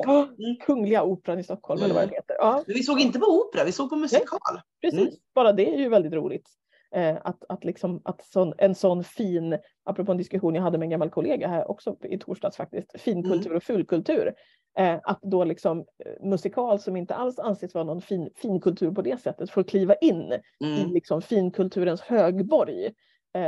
Ja, 0.04 0.28
Mm. 0.38 0.56
Kungliga 0.66 1.02
Operan 1.02 1.38
i 1.38 1.42
Stockholm 1.44 1.82
eller 1.82 1.94
vad 1.94 2.08
det 2.08 2.14
heter. 2.14 2.36
Ja, 2.38 2.62
Men 2.66 2.74
vi 2.74 2.82
såg 2.82 3.00
inte 3.00 3.18
på 3.18 3.26
opera, 3.26 3.64
vi 3.64 3.72
såg 3.72 3.90
på 3.90 3.96
musikal. 3.96 4.60
precis. 4.80 5.00
Mm. 5.00 5.12
Bara 5.34 5.52
det 5.52 5.74
är 5.74 5.78
ju 5.78 5.88
väldigt 5.88 6.12
roligt. 6.12 6.48
Eh, 6.94 7.16
att, 7.24 7.44
att, 7.48 7.64
liksom, 7.64 8.00
att 8.04 8.24
sån, 8.24 8.54
en 8.58 8.74
sån 8.74 9.04
fin, 9.04 9.58
apropå 9.84 10.12
en 10.12 10.18
diskussion 10.18 10.54
jag 10.54 10.62
hade 10.62 10.78
med 10.78 10.86
en 10.86 10.90
gammal 10.90 11.10
kollega 11.10 11.48
här 11.48 11.70
också 11.70 11.96
i 12.02 12.18
torsdags 12.18 12.56
faktiskt, 12.56 13.00
finkultur 13.00 13.54
och 13.54 13.62
fulkultur. 13.62 14.34
Eh, 14.78 14.98
att 15.02 15.22
då 15.22 15.44
liksom 15.44 15.78
eh, 15.78 16.28
musikal 16.28 16.78
som 16.78 16.96
inte 16.96 17.14
alls 17.14 17.38
anses 17.38 17.74
vara 17.74 17.84
någon 17.84 18.00
fin, 18.02 18.30
finkultur 18.36 18.90
på 18.90 19.02
det 19.02 19.20
sättet 19.20 19.50
får 19.50 19.62
kliva 19.62 19.94
in 19.94 20.32
i 20.60 20.80
Mm. 20.80 20.92
liksom 20.92 21.22
finkulturens 21.22 22.00
högborg 22.00 22.90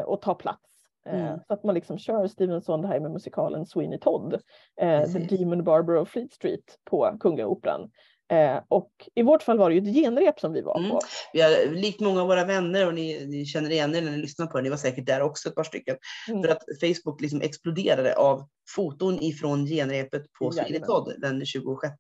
och 0.06 0.22
ta 0.22 0.34
plats. 0.34 0.70
Mm. 1.06 1.38
Så 1.46 1.52
att 1.52 1.64
man 1.64 1.74
liksom 1.74 1.98
kör 1.98 2.26
Steven 2.26 2.60
Sondheim 2.62 3.02
med 3.02 3.12
musikalen 3.12 3.66
Sweeney 3.66 3.98
Todd, 3.98 4.40
eh, 4.80 5.04
The. 5.04 5.18
Demon 5.18 5.64
Barber 5.64 5.96
of 5.96 6.08
Fleet 6.08 6.32
Street 6.32 6.78
på 6.84 7.16
Kungliga 7.20 7.46
Operan. 7.46 7.90
Eh, 8.30 8.60
och 8.68 8.90
i 9.14 9.22
vårt 9.22 9.42
fall 9.42 9.58
var 9.58 9.70
det 9.70 9.76
ju 9.76 9.90
ett 9.90 9.94
genrep 9.96 10.40
som 10.40 10.52
vi 10.52 10.62
var 10.62 10.78
Mm. 10.78 10.90
på. 10.90 11.00
Vi 11.32 11.40
har, 11.40 11.74
likt 11.74 12.00
många 12.00 12.20
av 12.20 12.26
våra 12.28 12.44
vänner, 12.44 12.86
och 12.86 12.94
ni, 12.94 13.26
ni 13.26 13.46
känner 13.46 13.70
igen 13.70 13.94
er 13.94 14.02
när 14.02 14.10
ni 14.10 14.16
lyssnar 14.16 14.46
på 14.46 14.56
det, 14.56 14.62
ni 14.62 14.70
var 14.70 14.76
säkert 14.76 15.06
där 15.06 15.22
också 15.22 15.48
ett 15.48 15.54
par 15.54 15.64
stycken. 15.64 15.96
Mm. 16.28 16.42
För 16.42 16.48
att 16.48 16.62
Facebook 16.80 17.20
liksom 17.20 17.40
exploderade 17.40 18.14
av 18.14 18.48
foton 18.74 19.22
ifrån 19.22 19.66
genrepet 19.66 20.22
på 20.38 20.52
Todd 20.86 21.14
den 21.18 21.46
26 21.46 21.94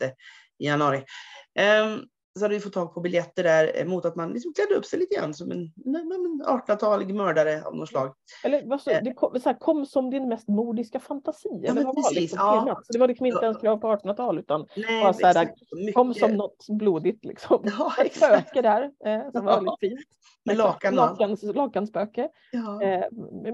januari. 0.58 1.04
Ehm, 1.58 2.00
så 2.40 2.44
hade 2.44 2.54
vi 2.54 2.60
fått 2.60 2.72
tag 2.72 2.94
på 2.94 3.00
biljetter 3.00 3.42
där 3.42 3.70
eh, 3.80 3.86
mot 3.86 4.04
att 4.04 4.16
man 4.16 4.32
liksom 4.32 4.52
klädde 4.52 4.74
upp 4.74 4.84
sig 4.86 4.98
lite 4.98 5.14
grann 5.14 5.34
som 5.34 5.50
en, 5.50 5.58
en, 5.86 5.94
en 5.96 6.42
1800-talig 6.46 7.14
mördare 7.14 7.62
av 7.64 7.76
något 7.76 7.88
slag. 7.88 8.14
Eller 8.44 8.62
vad 8.66 8.80
så, 8.80 8.90
Eh. 8.90 8.98
det 9.04 9.12
kom, 9.12 9.40
så 9.40 9.48
här, 9.48 9.58
kom 9.58 9.86
som 9.86 10.10
din 10.10 10.28
mest 10.28 10.48
mordiska 10.48 11.00
fantasi. 11.00 11.48
eller 11.48 11.74
men 11.74 11.84
vad 11.84 11.94
var 11.94 12.14
liksom 12.14 12.38
ja. 12.40 12.80
Så 12.84 12.92
det 12.92 12.98
var 12.98 13.08
liksom 13.08 13.26
inte 13.26 13.38
Ja. 13.38 13.44
ens 13.44 13.58
krav 13.60 13.76
på 13.76 13.86
1800-tal 13.86 14.38
utan 14.38 14.66
Nej, 14.76 15.02
bara 15.02 15.12
så 15.12 15.26
här, 15.26 15.42
exakt. 15.42 15.60
Mycket- 15.76 15.94
kom 15.94 16.14
som 16.14 16.30
något 16.36 16.66
blodigt 16.68 17.24
liksom. 17.24 17.62
Ja, 17.78 17.92
Ett 18.04 18.16
spöke 18.16 18.62
där 18.62 18.82
eh, 19.04 19.30
som 19.32 19.44
var 19.44 19.54
väldigt 19.54 19.80
fint. 19.80 20.00
Med 20.44 20.56
lakan. 20.56 20.94
Lakans, 20.94 21.42
lakanspöke. 21.42 22.28
Ja. 22.52 22.82
Eh, 22.82 23.04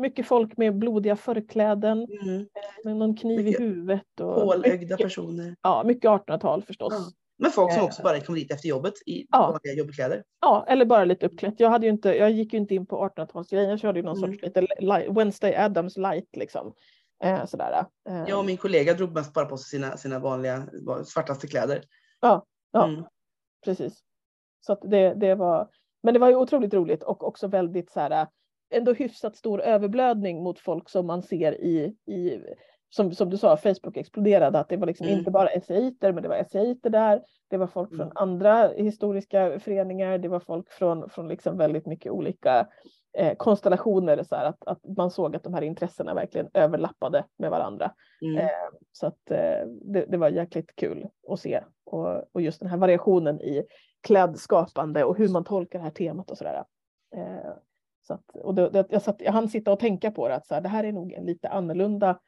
mycket 0.01 0.27
folk 0.27 0.57
med 0.57 0.79
blodiga 0.79 1.17
förkläden, 1.17 1.99
Mm. 2.23 2.47
med 2.85 2.97
någon 2.97 3.17
kniv 3.17 3.45
Mycket 3.45 3.61
i 3.61 3.65
huvudet. 3.65 4.21
Och 4.21 4.35
Pålögda 4.35 4.79
mycket, 4.79 4.99
personer. 4.99 5.57
ja, 5.63 5.83
mycket 5.87 6.11
1800-tal 6.11 6.63
förstås. 6.63 6.93
Men 7.39 7.51
folk 7.51 7.73
som 7.73 7.81
Eh. 7.81 7.87
också 7.87 8.03
bara 8.03 8.21
kom 8.21 8.35
dit 8.35 8.53
efter 8.53 8.69
jobbet 8.69 8.95
i 9.07 9.27
Ja. 9.31 9.39
vanliga 9.51 9.75
jobbkläder. 9.85 10.25
Ja, 10.41 10.65
eller 10.69 10.85
bara 10.85 11.05
lite 11.05 11.27
uppklätt. 11.27 11.55
Jag, 11.61 11.71
hade 11.71 11.87
ju 11.87 11.93
inte, 11.93 12.09
jag 12.09 12.31
gick 12.31 12.53
ju 12.53 12.59
inte 12.59 12.75
in 12.75 12.87
på 12.87 12.97
1800-talsgrejen, 13.09 13.71
jag 13.71 13.81
körde 13.81 13.99
ju 13.99 14.05
någon 14.05 14.19
Mm. 14.19 14.31
sorts 14.33 14.43
lite 14.43 14.61
li- 14.61 15.09
Wednesday 15.11 15.55
Adams 15.57 15.97
light 15.97 16.37
liksom. 16.37 16.75
Eh, 17.25 17.45
sådär. 17.47 17.85
Eh, 18.09 18.25
Jag 18.29 18.39
och 18.39 18.45
min 18.45 18.57
kollega 18.57 18.95
drog 18.95 19.13
mest 19.15 19.33
bara 19.35 19.45
på 19.47 19.57
sig 19.57 19.79
sina, 19.81 19.97
sina 19.97 20.19
vanliga 20.19 20.69
svartaste 21.07 21.47
kläder. 21.47 21.83
Ja, 22.21 22.47
ja. 22.73 22.85
Mm. 22.89 23.05
Precis. 23.65 24.01
Så 24.61 24.75
det, 24.75 25.15
det 25.15 25.35
var, 25.35 25.69
men 26.03 26.15
det 26.15 26.21
var 26.21 26.29
ju 26.29 26.35
otroligt 26.37 26.75
roligt 26.75 27.03
och 27.03 27.25
också 27.29 27.47
väldigt 27.47 27.91
så 27.91 28.01
här, 28.01 28.27
ändå 28.71 28.93
hyfsat 28.93 29.37
stor 29.37 29.61
överblödning 29.61 30.43
mot 30.43 30.59
folk 30.59 30.89
som 30.89 31.07
man 31.07 31.23
ser 31.23 31.61
i, 31.61 31.97
i 32.07 32.41
som, 32.89 33.13
som 33.13 33.31
du 33.31 33.37
sa, 33.37 33.57
Facebook 33.57 33.97
exploderade, 33.97 34.59
att 34.59 34.69
det 34.69 34.77
var 34.77 34.87
liksom 34.87 35.07
Mm. 35.07 35.19
inte 35.19 35.31
bara 35.31 35.49
esseiter, 35.49 36.13
men 36.13 36.23
det 36.23 36.29
var 36.29 36.37
esseiter 36.37 36.91
där, 36.91 37.23
det 37.51 37.57
var 37.57 37.67
folk 37.67 37.93
Mm. 37.93 37.99
från 37.99 38.17
andra 38.17 38.69
historiska 38.69 39.61
föreningar, 39.61 40.19
det 40.19 40.29
var 40.29 40.41
folk 40.41 40.71
från, 40.73 41.11
från 41.11 41.29
liksom 41.29 41.59
väldigt 41.59 41.87
mycket 41.87 42.13
olika 42.13 42.67
eh, 43.19 43.35
konstellationer, 43.37 44.23
så 44.23 44.37
här, 44.37 44.45
att, 44.45 44.67
att 44.67 44.97
man 44.97 45.11
såg 45.11 45.37
att 45.37 45.43
de 45.43 45.55
här 45.55 45.63
intressena 45.63 46.15
verkligen 46.15 46.49
överlappade 46.55 47.25
med 47.39 47.51
varandra. 47.51 47.93
Mm. 48.23 48.37
Eh, 48.39 48.51
så 48.93 49.07
att 49.07 49.31
eh, 49.31 49.67
det, 49.85 50.07
det 50.09 50.17
var 50.17 50.29
jäkligt 50.29 50.77
kul 50.77 51.07
att 51.29 51.41
se. 51.41 51.61
Och, 51.85 52.35
och 52.35 52.41
just 52.41 52.61
den 52.61 52.69
här 52.71 52.79
variationen 52.79 53.41
i 53.41 53.67
klädskapande 54.01 55.05
och 55.05 55.19
hur 55.19 55.29
man 55.29 55.45
tolkar 55.45 55.79
det 55.79 55.85
här 55.85 55.91
temat 55.91 56.31
och 56.31 56.39
sådär. 56.39 56.65
Eh, 57.17 57.53
så 58.07 58.15
att, 58.15 58.37
och 58.43 58.55
det, 58.55 58.71
det, 58.71 58.87
jag, 58.91 59.03
satt, 59.03 59.21
jag 59.21 59.33
hann 59.33 59.49
sitta 59.49 59.73
och 59.73 59.79
tänka 59.79 60.11
på 60.11 60.29
det, 60.29 60.35
att 60.35 60.47
så 60.47 60.55
här, 60.55 60.61
det 60.61 60.69
här 60.69 60.85
är 60.85 60.93
nog 60.93 61.13
en 61.13 61.25
lite 61.25 61.49
annorlunda 61.49 62.19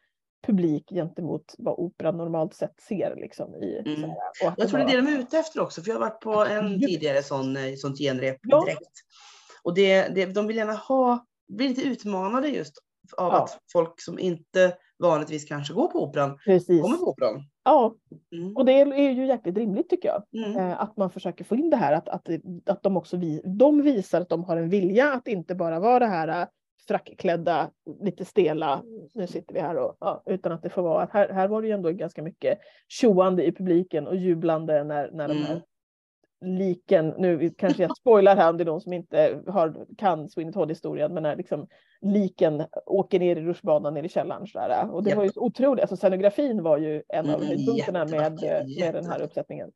publik 0.46 0.90
gentemot 0.90 1.54
vad 1.58 1.74
operan 1.78 2.16
normalt 2.16 2.54
sett 2.54 2.80
ser. 2.80 3.16
Liksom, 3.16 3.54
i, 3.54 3.78
Mm. 3.86 4.10
här, 4.10 4.52
Jag 4.56 4.68
tror 4.68 4.78
det 4.78 4.84
är 4.84 4.88
det 4.88 4.96
de 5.02 5.14
är 5.14 5.18
ute 5.18 5.38
efter 5.38 5.60
också, 5.60 5.82
för 5.82 5.88
jag 5.90 5.96
har 5.96 6.00
varit 6.00 6.20
på 6.20 6.44
en 6.44 6.80
tidigare 6.80 7.22
sån, 7.22 7.56
eh, 7.56 7.74
sånt 7.76 7.98
genrep 7.98 8.36
Ja. 8.42 8.64
direkt. 8.64 8.92
Och 9.62 9.74
det, 9.74 10.08
det, 10.14 10.26
de 10.26 10.46
vill 10.46 10.56
gärna 10.56 10.72
ha, 10.74 11.26
blir 11.48 11.68
lite 11.68 11.82
utmanade 11.82 12.48
just 12.48 12.74
av 13.16 13.32
Ja. 13.32 13.44
att 13.44 13.58
folk 13.72 14.00
som 14.00 14.18
inte 14.18 14.76
vanligtvis 14.98 15.44
kanske 15.44 15.74
går 15.74 15.86
på 15.88 16.02
operan, 16.02 16.38
Precis. 16.44 16.82
kommer 16.82 16.96
på 16.96 17.06
operan. 17.10 17.42
Ja, 17.64 17.94
Mm. 18.32 18.56
och 18.56 18.64
det 18.64 18.72
är 18.72 19.10
ju 19.10 19.26
jäkligt 19.26 19.56
rimligt 19.56 19.88
tycker 19.90 20.08
jag. 20.08 20.44
Mm. 20.46 20.56
Eh, 20.58 20.80
att 20.80 20.96
man 20.96 21.10
försöker 21.10 21.44
få 21.44 21.56
in 21.56 21.70
det 21.70 21.76
här, 21.76 21.92
att, 21.92 22.08
att, 22.08 22.28
att 22.66 22.82
de 22.82 22.96
också 22.96 23.16
vi, 23.16 23.42
de 23.44 23.82
visar 23.82 24.20
att 24.20 24.28
de 24.28 24.44
har 24.44 24.56
en 24.56 24.68
vilja 24.68 25.12
att 25.12 25.28
inte 25.28 25.54
bara 25.54 25.80
vara 25.80 25.98
det 25.98 26.06
här 26.06 26.28
äh, 26.28 26.46
frackklädda, 26.88 27.70
lite 28.00 28.24
stela, 28.24 28.82
nu 29.14 29.26
sitter 29.26 29.54
vi 29.54 29.60
här 29.60 29.76
och, 29.76 29.96
ja, 30.00 30.22
utan 30.26 30.52
att 30.52 30.62
det 30.62 30.70
får 30.70 30.82
vara 30.82 31.08
här, 31.12 31.28
här 31.28 31.48
var 31.48 31.62
det 31.62 31.68
ju 31.68 31.74
ändå 31.74 31.90
ganska 31.90 32.22
mycket 32.22 32.58
tjoande 32.88 33.44
i 33.46 33.52
publiken 33.52 34.06
och 34.06 34.16
jublande 34.16 34.84
när, 34.84 35.10
när 35.10 35.28
de 35.28 35.34
Mm. 35.34 35.44
här 35.44 35.62
liken, 36.44 37.14
nu 37.18 37.50
kanske 37.50 37.82
jag 37.82 37.96
spoilar 37.96 38.36
här 38.36 38.50
om 38.50 38.56
det 38.56 38.62
är 38.62 38.66
någon 38.66 38.80
som 38.80 38.92
inte 38.92 39.42
har, 39.46 39.86
kan 39.98 40.28
Sweeney 40.28 40.52
Todd-historien, 40.52 41.14
men 41.14 41.22
när 41.22 41.36
liksom 41.36 41.66
liken 42.00 42.64
åker 42.86 43.18
ner 43.18 43.36
i 43.36 43.40
rutschbanan 43.40 43.94
ner 43.94 44.02
i 44.02 44.08
källaren. 44.08 44.46
Så 44.46 44.58
där, 44.58 44.90
och 44.90 45.02
det 45.02 45.10
Japp. 45.10 45.16
var 45.16 45.24
ju 45.24 45.30
otroligt, 45.36 45.80
alltså 45.82 45.96
scenografin 45.96 46.62
var 46.62 46.78
ju 46.78 47.02
en 47.08 47.30
av 47.30 47.34
Mm, 47.34 47.46
höjdpunkterna 47.46 48.04
med, 48.04 48.32
med 48.80 48.94
den 48.94 49.06
här 49.06 49.22
uppsättningen. 49.22 49.72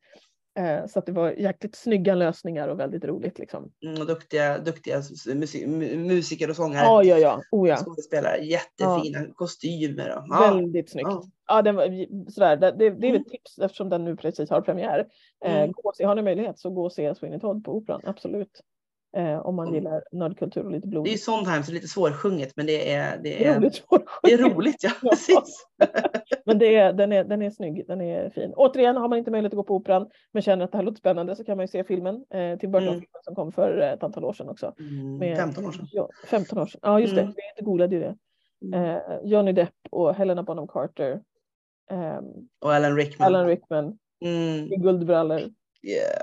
Eh, 0.55 0.85
Så 0.87 0.99
att 0.99 1.05
det 1.05 1.11
var 1.11 1.31
jäkligt 1.31 1.75
snygga 1.75 2.15
lösningar 2.15 2.67
och 2.67 2.79
väldigt 2.79 3.05
roligt. 3.05 3.39
Liksom. 3.39 3.71
Mm, 3.85 4.01
och 4.01 4.07
duktiga, 4.07 4.57
duktiga 4.59 4.97
s- 4.97 5.27
musi- 5.27 5.67
mu- 5.67 5.97
musiker 5.97 6.49
och 6.49 6.55
sångare. 6.55 6.83
Ja, 6.85 7.03
ja, 7.03 7.17
ja. 7.17 7.41
Oh, 7.51 7.69
ja. 7.69 7.77
Skådespelare, 7.77 8.37
jättefina 8.37 9.25
kostymer. 9.35 10.17
Och, 10.17 10.23
ja. 10.29 10.39
Väldigt 10.53 10.89
snyggt. 10.91 11.07
Ja. 11.09 11.23
Ja, 11.47 11.61
den 11.61 11.75
var, 11.75 11.85
sådär, 12.31 12.57
det, 12.57 12.71
det, 12.71 12.89
det 12.89 13.07
är 13.07 13.09
Mm. 13.09 13.21
ett 13.21 13.27
tips 13.27 13.59
eftersom 13.59 13.89
den 13.89 14.03
nu 14.05 14.15
precis 14.15 14.49
har 14.49 14.61
premiär. 14.61 15.07
Eh, 15.45 15.55
Mm. 15.57 15.71
gå 15.71 15.81
och 15.89 15.95
se, 15.95 16.03
har 16.03 16.15
ni 16.15 16.21
möjlighet 16.21 16.59
så 16.59 16.69
gå 16.69 16.83
och 16.85 16.93
se 16.93 17.15
Sweeney 17.15 17.39
Todd 17.39 17.63
på 17.63 17.71
Operan, 17.75 18.01
absolut. 18.05 18.61
Eh, 19.17 19.39
om 19.39 19.55
man 19.55 19.67
Mm. 19.67 19.75
gillar 19.75 20.03
nördkultur 20.11 20.65
och 20.65 20.71
lite 20.71 20.87
blod. 20.87 21.03
Det 21.05 21.09
är 21.09 21.11
ju 21.11 21.17
Sondheim, 21.17 21.63
så 21.63 21.71
lite 21.71 21.87
svårsjunget, 21.87 22.53
men 22.55 22.65
det 22.65 22.93
är, 22.93 23.17
det 23.23 23.45
är 23.45 23.59
roligt. 23.59 23.83
det 24.23 24.33
är 24.33 24.37
roligt. 24.37 24.83
Ja, 24.83 24.89
precis. 25.09 25.65
Men 26.45 26.59
det 26.59 26.75
är, 26.75 26.93
den, 26.93 27.11
är, 27.11 27.23
den 27.23 27.41
är 27.41 27.49
snygg, 27.49 27.87
den 27.87 28.01
är 28.01 28.29
fin. 28.29 28.53
Återigen, 28.55 28.97
har 28.97 29.07
man 29.07 29.17
inte 29.19 29.31
möjlighet 29.31 29.53
att 29.53 29.57
gå 29.57 29.63
på 29.63 29.75
Operan 29.75 30.09
men 30.31 30.41
känner 30.41 30.65
att 30.65 30.71
det 30.71 30.77
här 30.77 30.85
låter 30.85 30.97
spännande 30.97 31.35
så 31.35 31.43
kan 31.43 31.57
man 31.57 31.63
ju 31.63 31.67
se 31.67 31.83
filmen, 31.83 32.15
eh, 32.15 32.57
Tim 32.59 32.71
Burton-filmen 32.71 33.21
som 33.23 33.35
kom 33.35 33.51
för 33.51 33.81
eh, 33.81 33.91
ett 33.91 34.03
antal 34.03 34.25
år 34.25 34.33
sedan 34.33 34.49
också. 34.49 34.73
Mm, 34.79 35.17
Med- 35.17 35.37
15 35.37 35.65
år 35.65 35.71
sedan. 35.71 35.87
Ja, 35.91 36.09
15 36.27 36.57
år 36.59 36.65
sedan. 36.65 36.79
Ja, 36.83 36.99
just 36.99 37.13
Mm. 37.13 37.25
det. 37.25 37.33
Vi 37.57 37.63
googlade 37.65 37.95
ju 37.95 38.01
det. 38.01 38.15
Mm. 38.65 38.83
Eh, 38.95 39.01
Johnny 39.23 39.51
Depp 39.51 39.73
och 39.91 40.15
Helena 40.15 40.43
Bonham 40.43 40.67
Carter. 40.67 41.21
ehm, 41.91 42.25
Och 42.61 42.73
Alan 42.73 42.95
Rickman. 42.95 43.25
Alan 43.27 43.47
Rickman 43.47 43.97
Mm, 44.25 44.73
i 44.73 44.75
guldbrallor. 44.77 45.39
yeah. 45.39 46.21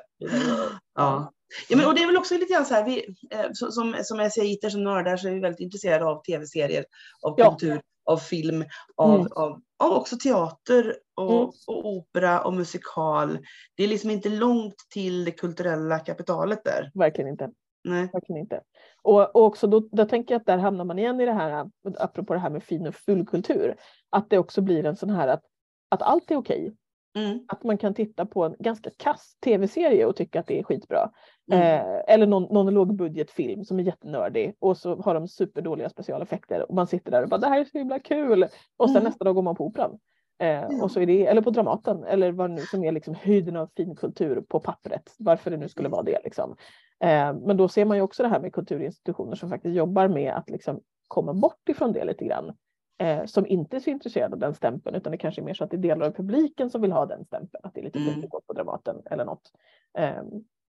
Ja. 0.94 1.32
Ja, 1.68 1.76
men, 1.76 1.86
och 1.86 1.94
det 1.94 2.02
är 2.02 2.06
väl 2.06 2.16
också 2.16 2.34
lite 2.34 2.52
grann 2.52 2.66
så 2.66 2.74
här, 2.74 2.84
vi, 2.84 3.16
eh, 3.30 3.46
som, 3.52 3.94
som 4.02 4.30
SCIter 4.30 4.70
som 4.70 4.84
nördar 4.84 5.16
så 5.16 5.28
är 5.28 5.32
vi 5.32 5.40
väldigt 5.40 5.60
intresserade 5.60 6.04
av 6.04 6.22
tv-serier, 6.22 6.84
av 7.22 7.34
Ja. 7.38 7.50
kultur, 7.50 7.80
av 8.04 8.16
film, 8.16 8.64
av, 8.96 9.14
Mm. 9.20 9.32
av, 9.32 9.60
av 9.78 9.92
också 9.92 10.16
teater 10.16 10.96
och, 11.16 11.32
Mm. 11.32 11.50
och 11.66 11.86
opera 11.86 12.40
och 12.44 12.52
musikal. 12.54 13.38
Det 13.76 13.84
är 13.84 13.88
liksom 13.88 14.10
inte 14.10 14.28
långt 14.28 14.74
till 14.94 15.24
det 15.24 15.30
kulturella 15.30 15.98
kapitalet 15.98 16.64
där. 16.64 16.90
Verkligen 16.94 17.30
inte. 17.30 17.50
Nej. 17.84 18.08
Verkligen 18.12 18.40
inte. 18.40 18.60
Och, 19.02 19.36
och 19.36 19.44
också 19.44 19.66
då, 19.66 19.88
då 19.92 20.04
tänker 20.04 20.34
jag 20.34 20.40
att 20.40 20.46
där 20.46 20.58
hamnar 20.58 20.84
man 20.84 20.98
igen 20.98 21.20
i 21.20 21.24
det 21.26 21.32
här, 21.32 21.70
apropå 21.98 22.34
det 22.34 22.40
här 22.40 22.50
med 22.50 22.62
fin 22.62 22.86
och 22.86 22.94
fullkultur, 22.94 23.76
att 24.10 24.30
det 24.30 24.38
också 24.38 24.60
blir 24.60 24.86
en 24.86 24.96
sån 24.96 25.10
här 25.10 25.28
att, 25.28 25.42
att 25.88 26.02
allt 26.02 26.30
är 26.30 26.36
okej. 26.36 26.76
Mm. 27.16 27.44
Att 27.48 27.64
man 27.64 27.78
kan 27.78 27.94
titta 27.94 28.26
på 28.26 28.44
en 28.44 28.56
ganska 28.58 28.90
kass 28.96 29.36
tv-serie 29.44 30.06
och 30.06 30.16
tycka 30.16 30.40
att 30.40 30.46
det 30.46 30.58
är 30.58 30.62
skitbra. 30.62 31.10
Mm. 31.52 31.62
Eh, 31.96 32.00
eller 32.14 32.26
någon, 32.26 32.42
någon 32.42 32.74
lågbudgetfilm 32.74 33.64
som 33.64 33.78
är 33.78 33.82
jättenördig 33.82 34.54
och 34.58 34.76
så 34.76 34.96
har 34.96 35.14
de 35.14 35.28
superdåliga 35.28 35.88
specialeffekter 35.88 36.68
och 36.68 36.74
man 36.74 36.86
sitter 36.86 37.10
där 37.10 37.22
och 37.22 37.28
bara 37.28 37.40
det 37.40 37.46
här 37.48 37.60
är 37.60 37.64
så 37.64 37.78
himla 37.78 37.98
kul. 37.98 38.42
Och 38.76 38.88
sen 38.88 38.96
Mm. 38.96 39.04
nästa 39.04 39.24
dag 39.24 39.34
går 39.34 39.42
man 39.42 39.56
på 39.56 39.66
operan. 39.66 39.98
Eh, 40.42 40.82
och 40.82 40.90
så 40.90 41.00
är 41.00 41.06
det, 41.06 41.26
eller 41.26 41.42
på 41.42 41.50
Dramaten 41.50 42.04
eller 42.04 42.32
vad 42.32 42.50
nu 42.50 42.60
som 42.60 42.84
är 42.84 42.92
liksom 42.92 43.14
höjden 43.14 43.56
av 43.56 43.70
finkultur 43.76 44.40
på 44.48 44.60
pappret. 44.60 45.14
Varför 45.18 45.50
det 45.50 45.56
nu 45.56 45.68
skulle 45.68 45.88
vara 45.88 46.02
det 46.02 46.18
liksom. 46.24 46.56
Eh, 47.04 47.34
men 47.34 47.56
då 47.56 47.68
ser 47.68 47.84
man 47.84 47.96
ju 47.96 48.02
också 48.02 48.22
det 48.22 48.28
här 48.28 48.40
med 48.40 48.52
kulturinstitutioner 48.52 49.34
som 49.36 49.48
faktiskt 49.50 49.76
jobbar 49.76 50.08
med 50.08 50.32
att 50.34 50.50
liksom 50.50 50.80
komma 51.08 51.34
bort 51.34 51.68
ifrån 51.68 51.92
det 51.92 52.04
lite 52.04 52.24
grann. 52.24 52.52
Eh, 52.98 53.24
som 53.24 53.46
inte 53.46 53.76
är 53.76 53.80
så 53.80 53.90
intresserade 53.90 54.32
av 54.34 54.38
den 54.38 54.54
stämpeln 54.54 54.96
utan 54.96 55.10
det 55.12 55.18
kanske 55.18 55.40
är 55.40 55.44
mer 55.44 55.54
så 55.54 55.64
att 55.64 55.70
det 55.70 55.76
är 55.76 55.78
delar 55.78 56.06
av 56.06 56.10
publiken 56.10 56.70
som 56.70 56.82
vill 56.82 56.92
ha 56.92 57.06
den 57.06 57.24
stämpeln. 57.24 57.64
Att 57.64 57.74
det 57.74 57.80
är 57.80 57.84
lite 57.84 57.98
Mm. 57.98 58.12
fint 58.12 58.24
att 58.24 58.30
gå 58.30 58.40
på 58.46 58.52
Dramaten 58.52 58.96
eller 59.10 59.24
något. 59.24 59.52
Eh, 59.98 60.22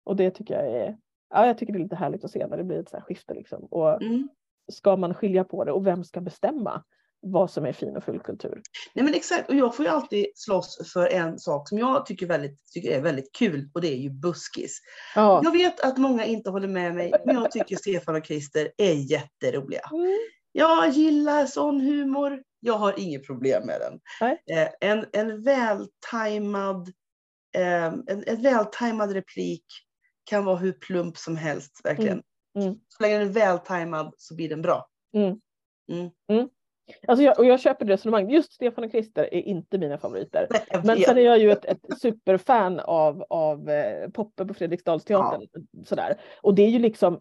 och 0.07 0.17
det 0.17 0.31
tycker 0.31 0.55
jag 0.55 0.67
är, 0.83 0.97
ja, 1.31 1.47
jag 1.47 1.59
tycker 1.59 1.73
det 1.73 1.79
är 1.79 1.83
lite 1.83 1.97
härligt 1.97 2.25
att 2.25 2.31
se 2.31 2.47
när 2.47 2.57
det 2.57 2.65
blir 2.65 2.81
ett 2.81 2.89
så 2.89 2.97
här 2.97 3.05
skifte. 3.05 3.35
Liksom. 3.35 3.65
Och 3.65 4.03
Mm. 4.03 4.29
ska 4.73 4.97
man 4.97 5.15
skilja 5.15 5.45
på 5.45 5.65
det 5.65 5.73
och 5.73 5.87
vem 5.87 6.05
ska 6.05 6.21
bestämma 6.21 6.83
vad 7.21 7.51
som 7.51 7.67
är 7.67 7.73
fin 7.73 7.97
och 7.97 8.05
full 8.05 8.21
kultur? 8.21 8.63
Nej 8.95 9.05
men 9.05 9.15
exakt, 9.15 9.49
och 9.49 9.55
jag 9.55 9.77
får 9.77 9.85
ju 9.85 9.91
alltid 9.91 10.27
slåss 10.35 10.93
för 10.93 11.07
en 11.07 11.39
sak 11.39 11.69
som 11.69 11.79
jag 11.79 12.07
tycker, 12.07 12.27
väldigt, 12.27 12.59
tycker 12.73 12.91
är 12.91 13.01
väldigt 13.03 13.33
kul 13.33 13.71
och 13.75 13.81
det 13.81 13.89
är 13.93 13.97
ju 13.97 14.11
buskis. 14.11 14.81
Ja. 15.15 15.41
Jag 15.45 15.53
vet 15.53 15.81
att 15.81 15.99
många 15.99 16.25
inte 16.25 16.51
håller 16.51 16.69
med 16.69 16.95
mig, 16.95 17.13
men 17.25 17.35
jag 17.35 17.51
tycker 17.51 17.77
Stefan 17.77 18.17
och 18.17 18.27
Christer 18.27 18.71
är 18.77 18.93
jätteroliga. 18.93 19.81
Mm. 19.93 20.17
Jag 20.53 20.89
gillar 20.89 21.47
sån 21.47 21.81
humor. 21.81 22.43
Jag 22.61 22.75
har 22.75 22.95
inget 23.01 23.27
problem 23.27 23.67
med 23.67 23.81
den. 23.81 24.01
Eh, 24.57 24.69
en, 24.81 25.07
en 25.13 25.43
vältajmad 25.43 26.89
eh, 27.57 27.85
en, 27.87 28.25
en 28.27 28.43
vältajmad 28.43 29.13
replik 29.13 29.65
kan 30.27 30.45
vara 30.45 30.57
hur 30.57 30.73
plump 30.73 31.17
som 31.17 31.37
helst, 31.37 31.81
verkligen. 31.85 32.23
Mm. 32.59 32.69
Mm. 32.69 32.79
Så 32.89 33.03
länge 33.03 33.19
den 33.19 33.29
är 33.29 33.33
vältajmad 33.33 34.15
så 34.17 34.35
blir 34.35 34.49
den 34.49 34.63
bra. 34.63 34.89
Alltså 37.09 37.23
jag, 37.25 37.39
och 37.39 37.45
jag 37.45 37.61
köper 37.61 37.85
det 37.85 37.93
resonemanget. 37.93 38.33
Just 38.33 38.53
Stefan 38.53 38.85
och 38.85 38.91
Christer 38.91 39.35
är 39.35 39.41
inte 39.41 39.79
mina 39.79 39.99
favoriter. 39.99 40.47
Nej, 40.51 40.83
Men 40.85 41.01
sen 41.01 41.19
är 41.19 41.23
jag 41.23 41.39
ju 41.39 41.53
ett, 41.53 41.65
ett 41.65 41.81
superfan 42.03 42.81
av, 42.81 43.23
av 43.31 43.71
eh, 43.71 44.11
Poppe 44.11 44.45
på 44.45 44.55
Fredriksdalsteatern. 44.55 45.49
Sådär. 45.85 46.21
Och 46.43 46.55
det 46.55 46.63
är 46.63 46.69
ju 46.69 46.79
liksom, 46.79 47.19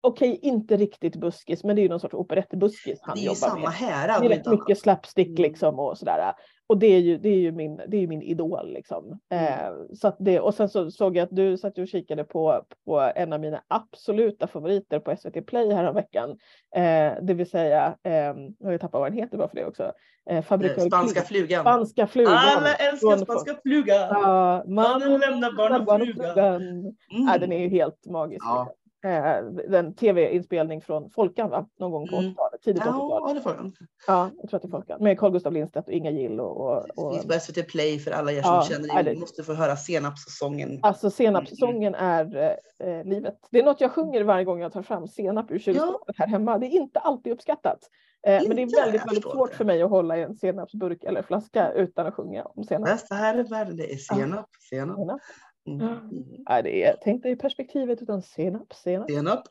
okej 0.00 0.38
inte 0.42 0.76
riktigt 0.76 1.16
buskis, 1.16 1.64
men 1.64 1.76
det 1.76 1.80
är 1.80 1.82
ju 1.82 1.88
någon 1.88 2.00
sorts 2.00 2.14
operettbuskis 2.14 2.98
han 3.02 3.14
det 3.14 3.20
är 3.20 3.22
ju 3.22 3.26
jobbar 3.26 3.34
samma 3.34 3.60
med. 3.60 3.70
härad. 3.70 4.22
Det 4.22 4.26
är 4.26 4.38
rätt 4.38 4.46
mycket 4.46 4.78
slapstick 4.78 5.28
Mm. 5.28 5.42
liksom 5.42 5.78
och 5.78 5.98
sådär. 5.98 6.34
Och 6.68 6.78
det 6.78 6.86
är 6.86 7.00
ju, 7.00 7.18
det 7.18 7.28
är 7.28 7.38
ju, 7.38 7.52
min, 7.52 7.76
det 7.76 7.96
är 7.96 8.00
ju 8.00 8.06
min 8.06 8.22
idol 8.22 8.72
liksom. 8.72 9.18
Mm. 9.30 9.44
Eh, 9.44 9.94
så 9.94 10.08
att 10.08 10.16
det, 10.18 10.40
och 10.40 10.54
sen 10.54 10.68
så 10.68 10.90
såg 10.90 11.16
jag 11.16 11.24
att 11.24 11.36
du 11.36 11.56
satt 11.56 11.78
och 11.78 11.88
kikade 11.88 12.24
på, 12.24 12.62
på 12.86 13.12
en 13.14 13.32
av 13.32 13.40
mina 13.40 13.62
absoluta 13.68 14.46
favoriter 14.46 14.98
på 14.98 15.16
SVT 15.16 15.46
Play 15.46 15.72
häromveckan. 15.72 16.30
Eh, 16.76 17.12
det 17.22 17.34
vill 17.34 17.50
säga, 17.50 17.96
eh, 18.02 18.12
jag 18.12 18.64
har 18.64 18.72
ju 18.72 18.78
tappat 18.78 19.00
vad 19.00 19.12
den 19.12 19.18
heter 19.18 19.38
bara 19.38 19.48
för 19.48 19.56
det 19.56 19.66
också. 19.66 19.92
Eh, 20.30 20.36
Eh, 20.52 20.86
Spanska 20.86 21.22
flugan. 21.22 21.62
Spanska 21.62 22.06
flugan. 22.06 22.34
Alla 22.36 22.74
älskar 22.74 23.16
spanska 23.16 23.56
flugan. 23.62 24.08
Ja, 24.10 24.64
Mannen 24.66 25.20
lämnar 25.20 25.52
barn 25.52 26.02
och 26.02 26.14
frugan. 26.14 26.62
Mm. 26.62 26.94
Ja, 27.08 27.38
den 27.38 27.52
är 27.52 27.58
ju 27.58 27.68
helt 27.68 28.06
magisk. 28.06 28.44
Ja. 28.44 28.74
Eh, 29.06 29.44
den 29.68 29.94
tv-inspelning 29.94 30.80
från 30.80 31.10
Folkan 31.10 31.50
va? 31.50 31.66
någon 31.78 31.90
gång 31.90 32.08
på 32.08 32.16
Mm. 32.16 32.30
80-talet, 32.30 32.62
tidigt 32.62 32.82
80-tal. 32.82 33.42
Ja, 33.44 33.52
det. 33.62 33.72
Ja, 34.06 34.30
jag 34.40 34.50
tror 34.50 34.56
att 34.58 34.62
det 34.62 34.68
är 34.68 34.70
Folkan. 34.70 35.02
Med 35.02 35.18
Carl 35.18 35.32
Gustaf 35.32 35.52
Lindstedt 35.52 35.86
och 35.88 35.92
Inga 35.94 36.10
Gill 36.10 36.40
och, 36.40 36.56
och, 36.60 36.84
Det 36.86 37.02
och 37.02 37.12
finns 37.12 37.26
på 37.26 37.32
SVT 37.40 37.68
Play 37.68 37.98
för 37.98 38.10
alla 38.10 38.32
er 38.32 38.42
som 38.42 38.54
Ja, 38.54 38.62
känner 38.62 38.88
ja, 38.88 38.94
det. 38.96 39.02
det- 39.02 39.12
Ni 39.14 39.20
måste 39.20 39.42
få 39.42 39.52
höra 39.54 39.76
senapssången. 39.76 40.78
Alltså 40.82 41.10
senapssäsongen 41.10 41.94
är 41.94 42.56
eh, 42.78 43.04
livet. 43.04 43.38
Det 43.50 43.58
är 43.58 43.64
något 43.64 43.80
jag 43.80 43.92
sjunger 43.92 44.24
varje 44.24 44.44
gång 44.44 44.60
jag 44.60 44.72
tar 44.72 44.82
fram 44.82 45.08
senap 45.08 45.50
ur 45.50 45.58
kylskåpet 45.58 46.14
här 46.18 46.26
hemma. 46.26 46.58
Det 46.58 46.66
är 46.66 46.70
inte 46.70 46.98
alltid 47.00 47.32
uppskattat. 47.32 47.78
Eh, 48.26 48.32
men 48.46 48.56
det 48.56 48.62
är 48.62 48.62
Inte? 48.62 48.80
väldigt, 48.80 49.06
väldigt 49.06 49.22
svårt 49.24 49.50
det. 49.50 49.56
för 49.56 49.64
mig 49.64 49.82
att 49.82 49.90
hålla 49.90 50.16
i 50.18 50.22
en 50.22 50.34
senapsburk 50.34 51.04
eller 51.04 51.22
flaska 51.22 51.72
utan 51.72 52.06
att 52.06 52.14
sjunga 52.14 52.42
om 52.44 52.64
senap. 52.64 52.88
Bästa 52.88 53.14
här 53.14 53.38
i 53.38 53.42
världen, 53.42 53.76
det 53.76 53.92
är 53.92 53.96
senap. 53.96 54.46
Senap. 54.70 54.96
Senap. 54.96 55.20
Mm. 55.66 55.80
Ja. 55.80 55.88
Mm. 55.88 56.64
Det 56.64 56.84
är, 56.84 56.96
tänk 57.02 57.22
dig 57.22 57.36
perspektivet 57.36 58.02
utan 58.02 58.22
senap, 58.22 58.74
senap. 58.74 59.10
Senap. 59.10 59.42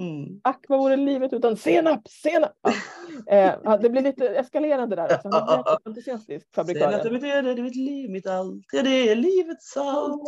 Mm. 0.00 0.40
Ack 0.44 0.64
vad 0.68 0.78
vore 0.78 0.96
livet 0.96 1.32
utan 1.32 1.56
senap, 1.56 2.08
senap. 2.08 2.52
Ja. 2.62 2.72
Eh, 3.26 3.54
ja, 3.64 3.76
det 3.76 3.90
blir 3.90 4.02
lite 4.02 4.28
eskalerande 4.28 4.96
där. 4.96 5.20
Han 5.24 5.32
är 5.32 5.78
entusiastisk, 5.88 6.26
Senap, 6.54 6.66
det 6.66 6.74
fabrikören. 6.74 7.12
betyder 7.12 7.42
det 7.42 7.60
är 7.60 7.62
mitt 7.62 7.76
liv, 7.76 8.10
mitt 8.10 8.26
allt. 8.26 8.64
Ja, 8.72 8.82
det 8.82 9.10
är 9.10 9.16
livets 9.16 9.72
salt. 9.72 10.22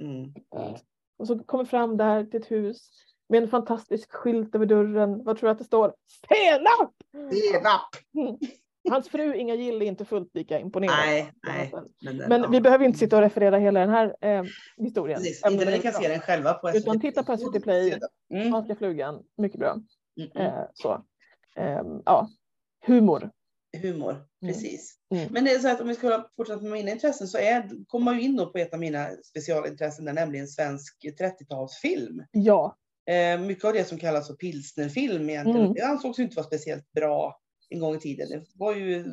Mm. 0.00 0.34
Och 1.18 1.26
så 1.26 1.38
kommer 1.38 1.64
fram 1.64 1.96
där 1.96 2.24
till 2.24 2.40
ett 2.40 2.50
hus 2.50 2.90
med 3.28 3.42
en 3.42 3.48
fantastisk 3.48 4.12
skylt 4.12 4.54
över 4.54 4.66
dörren. 4.66 5.24
Vad 5.24 5.38
tror 5.38 5.48
du 5.48 5.52
att 5.52 5.58
det 5.58 5.64
står? 5.64 5.94
Senap! 6.28 6.94
Senap. 7.32 7.88
Mm. 8.86 8.92
Hans 8.92 9.08
fru 9.08 9.34
Inga 9.34 9.54
Gill 9.54 9.82
är 9.82 9.86
inte 9.86 10.04
fullt 10.04 10.34
lika 10.34 10.58
imponerad. 10.60 10.96
Nej, 11.06 11.32
nej. 11.46 11.72
Men, 12.04 12.16
den- 12.18 12.28
Men 12.28 12.42
ja. 12.42 12.48
vi 12.48 12.60
behöver 12.60 12.84
inte 12.84 12.98
sitta 12.98 13.16
och 13.16 13.22
referera 13.22 13.58
hela 13.58 13.80
den 13.80 13.90
här 13.90 14.16
eh, 14.20 14.44
historien. 14.76 15.18
Precis, 15.18 15.46
inte 15.46 15.64
när 15.64 15.72
ni 15.72 15.78
kan 15.78 15.92
se 15.92 16.08
den 16.08 16.20
själva 16.20 16.54
på 16.54 16.70
Utan 16.70 17.00
titta 17.00 17.22
på 17.22 17.36
SVT 17.36 17.62
Play. 17.62 17.98
Mm. 18.34 18.76
Flugan, 18.76 19.22
mycket 19.38 19.60
bra. 19.60 19.72
Mm, 20.20 20.30
mm. 20.34 20.46
Eh, 20.46 20.64
så. 20.74 21.04
Ehm, 21.56 22.02
ja. 22.04 22.28
Humor. 22.86 23.30
Humor, 23.82 24.16
precis. 24.46 24.96
Mm. 25.14 25.26
Men 25.30 25.44
det 25.44 25.50
är 25.50 25.58
så 25.58 25.68
att 25.68 25.80
om 25.80 25.88
vi 25.88 25.94
ska 25.94 26.28
fortsätta 26.36 26.62
med 26.62 26.72
mina 26.72 26.90
intressen 26.90 27.26
så 27.28 27.38
är, 27.38 27.70
kommer 27.86 28.04
man 28.04 28.14
ju 28.16 28.22
in 28.22 28.36
då 28.36 28.46
på 28.46 28.58
ett 28.58 28.74
av 28.74 28.80
mina 28.80 29.08
specialintressen, 29.24 30.04
där, 30.04 30.12
nämligen 30.12 30.46
svensk 30.48 30.96
30-talsfilm. 31.20 32.24
Ja. 32.30 32.76
Eh, 33.10 33.40
mycket 33.40 33.64
av 33.64 33.72
det 33.72 33.84
som 33.84 33.98
kallas 33.98 34.26
för 34.26 34.34
pilsnerfilm 34.34 35.30
egentligen, 35.30 35.60
Mm. 35.60 35.72
det 35.74 35.82
ansågs 35.86 36.18
ju 36.18 36.22
inte 36.22 36.36
vara 36.36 36.46
speciellt 36.46 36.92
bra 36.92 37.40
en 37.68 37.80
gång 37.80 37.94
i 37.94 37.98
tiden. 38.00 38.28
Det 38.28 38.44
var 38.54 38.74
ju 38.74 39.04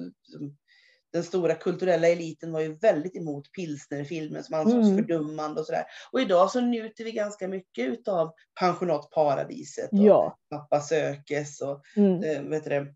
den 1.14 1.24
stora 1.24 1.56
kulturella 1.56 2.08
eliten 2.08 2.52
var 2.52 2.60
ju 2.62 2.76
väldigt 2.76 3.16
emot 3.16 3.52
pilsnerfilmen 3.52 4.44
som 4.44 4.56
ansågs 4.60 4.88
Mm. 4.88 4.98
fördummande 4.98 5.60
och 5.60 5.66
sådär. 5.66 5.84
Och 6.12 6.22
idag 6.22 6.52
så 6.52 6.62
njuter 6.62 7.04
vi 7.04 7.12
ganska 7.12 7.48
mycket 7.48 7.88
utav 7.90 8.32
pensionatparadiset 8.60 9.92
och 9.92 9.98
Ja. 9.98 10.38
Pappa 10.50 10.80
sökes 10.80 11.62
och 11.62 11.82
Mm. 11.98 12.24
eh, 12.24 12.50
vet 12.50 12.64
du 12.64 12.94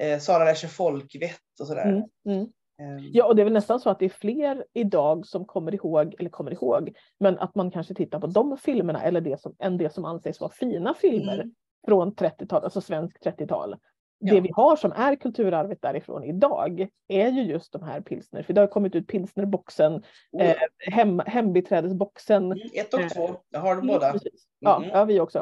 eh, 0.00 0.18
Sara 0.18 0.44
lär 0.44 0.54
sig 0.54 0.68
folkvett 0.68 1.60
och 1.60 1.66
sådär. 1.66 1.84
Mm. 1.86 2.02
Mm. 2.26 2.46
Eh, 2.80 3.06
Ja, 3.12 3.24
och 3.26 3.36
det 3.36 3.42
är 3.42 3.44
väl 3.44 3.52
nästan 3.52 3.80
så 3.80 3.90
att 3.90 3.98
det 3.98 4.04
är 4.04 4.08
fler 4.08 4.64
idag 4.74 5.26
som 5.26 5.44
kommer 5.44 5.74
ihåg, 5.74 6.14
eller 6.18 6.30
kommer 6.30 6.52
ihåg, 6.52 6.96
men 7.20 7.38
att 7.38 7.54
man 7.54 7.70
kanske 7.70 7.94
tittar 7.94 8.20
på 8.20 8.26
de 8.26 8.56
filmerna 8.58 9.02
eller 9.02 9.20
det 9.20 9.40
som, 9.40 9.56
än 9.58 9.78
det 9.78 9.92
som 9.94 10.04
anses 10.04 10.40
vara 10.40 10.50
fina 10.50 10.94
filmer 10.94 11.34
Mm. 11.34 11.54
från 11.86 12.14
30-tal, 12.14 12.64
alltså 12.64 12.80
svensk 12.80 13.20
30-tal. 13.24 13.76
Ja. 14.20 14.34
Det 14.34 14.40
vi 14.40 14.50
har 14.54 14.76
som 14.76 14.92
är 14.92 15.16
kulturarvet 15.16 15.82
därifrån 15.82 16.24
idag 16.24 16.88
är 17.08 17.28
ju 17.30 17.42
just 17.42 17.72
de 17.72 17.82
här 17.82 18.00
pilsner, 18.00 18.42
för 18.42 18.52
det 18.52 18.60
har 18.60 18.68
kommit 18.68 18.94
ut 18.94 19.06
pilsnerboxen, 19.06 20.02
oh, 20.32 20.42
eh, 20.42 20.56
hem, 20.92 21.18
hembiträdesboxen. 21.26 22.44
mm, 22.44 22.58
ett 22.74 22.94
och 22.94 23.00
eh, 23.00 23.08
två, 23.08 23.28
jag 23.50 23.60
har 23.60 23.68
de 23.76 23.82
Mm, 23.82 23.86
båda. 23.86 24.12
precis. 24.12 24.46
Ja, 24.58 24.84
ja, 24.92 25.04
vi 25.04 25.20
också. 25.20 25.38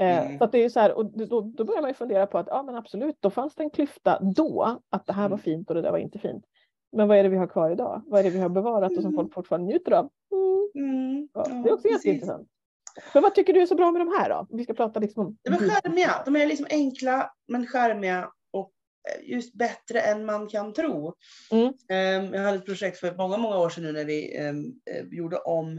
Eh, 0.00 0.26
Mm. 0.26 0.38
Så 0.38 0.46
det 0.46 0.64
är 0.64 0.68
så 0.68 0.80
här, 0.80 0.92
och 0.92 1.06
då, 1.06 1.40
då 1.40 1.64
börjar 1.64 1.80
man 1.80 1.90
ju 1.90 1.94
fundera 1.94 2.26
på 2.26 2.38
att 2.38 2.46
ja 2.50 2.62
men 2.62 2.74
absolut, 2.74 3.16
då 3.20 3.30
fanns 3.30 3.54
det 3.54 3.62
en 3.62 3.70
klyfta 3.70 4.18
då, 4.20 4.78
att 4.90 5.06
det 5.06 5.12
här 5.12 5.22
var 5.28 5.36
Mm. 5.36 5.38
fint 5.38 5.68
och 5.68 5.74
det 5.74 5.82
där 5.82 5.90
var 5.90 5.98
inte 5.98 6.18
fint. 6.18 6.44
Men 6.92 7.08
vad 7.08 7.18
är 7.18 7.22
det 7.22 7.28
vi 7.28 7.36
har 7.36 7.46
kvar 7.46 7.70
idag? 7.70 8.02
Vad 8.06 8.20
är 8.20 8.24
det 8.24 8.30
vi 8.30 8.38
har 8.38 8.48
bevarat 8.48 8.90
och 8.96 9.02
som 9.02 9.04
Mm. 9.04 9.14
folk 9.16 9.34
fortfarande 9.34 9.66
njuter 9.66 9.92
av? 9.92 10.10
Mm. 10.32 10.88
Mm, 10.90 11.28
Ja, 11.34 11.44
ja, 11.48 11.54
det 11.62 11.68
är 11.68 11.72
också 11.72 11.88
precis. 11.88 12.04
jätteintressant. 12.04 12.48
Men 13.14 13.22
vad 13.22 13.34
tycker 13.34 13.52
du 13.52 13.60
är 13.62 13.66
så 13.66 13.74
bra 13.74 13.90
med 13.92 14.00
de 14.00 14.08
här 14.18 14.28
då? 14.28 14.46
Vi 14.50 14.64
ska 14.64 14.74
prata 14.74 15.00
liksom 15.00 15.26
om... 15.26 15.36
De 15.42 15.52
är 15.54 15.58
charmiga, 15.70 16.22
de 16.24 16.36
är 16.36 16.46
liksom 16.46 16.66
enkla 16.70 17.32
men 17.48 17.66
charmiga 17.66 18.30
och 18.50 18.72
eh, 19.10 19.30
just 19.30 19.54
bättre 19.54 20.00
än 20.00 20.24
man 20.24 20.48
kan 20.48 20.72
tro. 20.72 21.14
Mm. 21.50 21.72
Eh, 21.88 22.34
Jag 22.36 22.42
hade 22.44 22.58
ett 22.58 22.66
projekt 22.66 22.98
för 22.98 23.14
många, 23.16 23.36
många 23.36 23.58
år 23.58 23.70
sedan 23.70 23.84
nu 23.84 23.92
när 23.92 24.04
vi 24.04 24.36
eh, 24.36 24.48
eh, 24.96 25.04
gjorde 25.10 25.36
om 25.36 25.78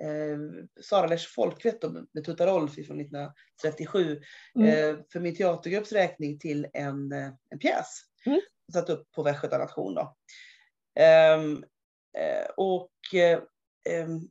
eh, 0.00 0.38
Sara 0.82 1.06
Lers 1.06 1.26
folkvett 1.34 1.80
då, 1.80 1.90
med 2.12 2.24
Tutta 2.24 2.46
Rolf 2.46 2.74
från 2.74 3.00
1937 3.00 4.20
Mm. 4.58 5.02
för 5.12 5.20
min 5.20 5.36
teatergrupps 5.36 5.92
räkning 5.92 6.38
till 6.38 6.66
en, 6.72 7.12
en 7.50 7.58
pjäs. 7.60 8.00
Mm. 8.26 8.40
Satt 8.72 8.90
upp 8.90 9.12
på 9.12 9.22
Västgöta 9.22 9.58
nation 9.58 9.94
då. 9.94 10.16
Ehm, 11.00 11.64
eh, 12.18 12.46
och 12.56 12.90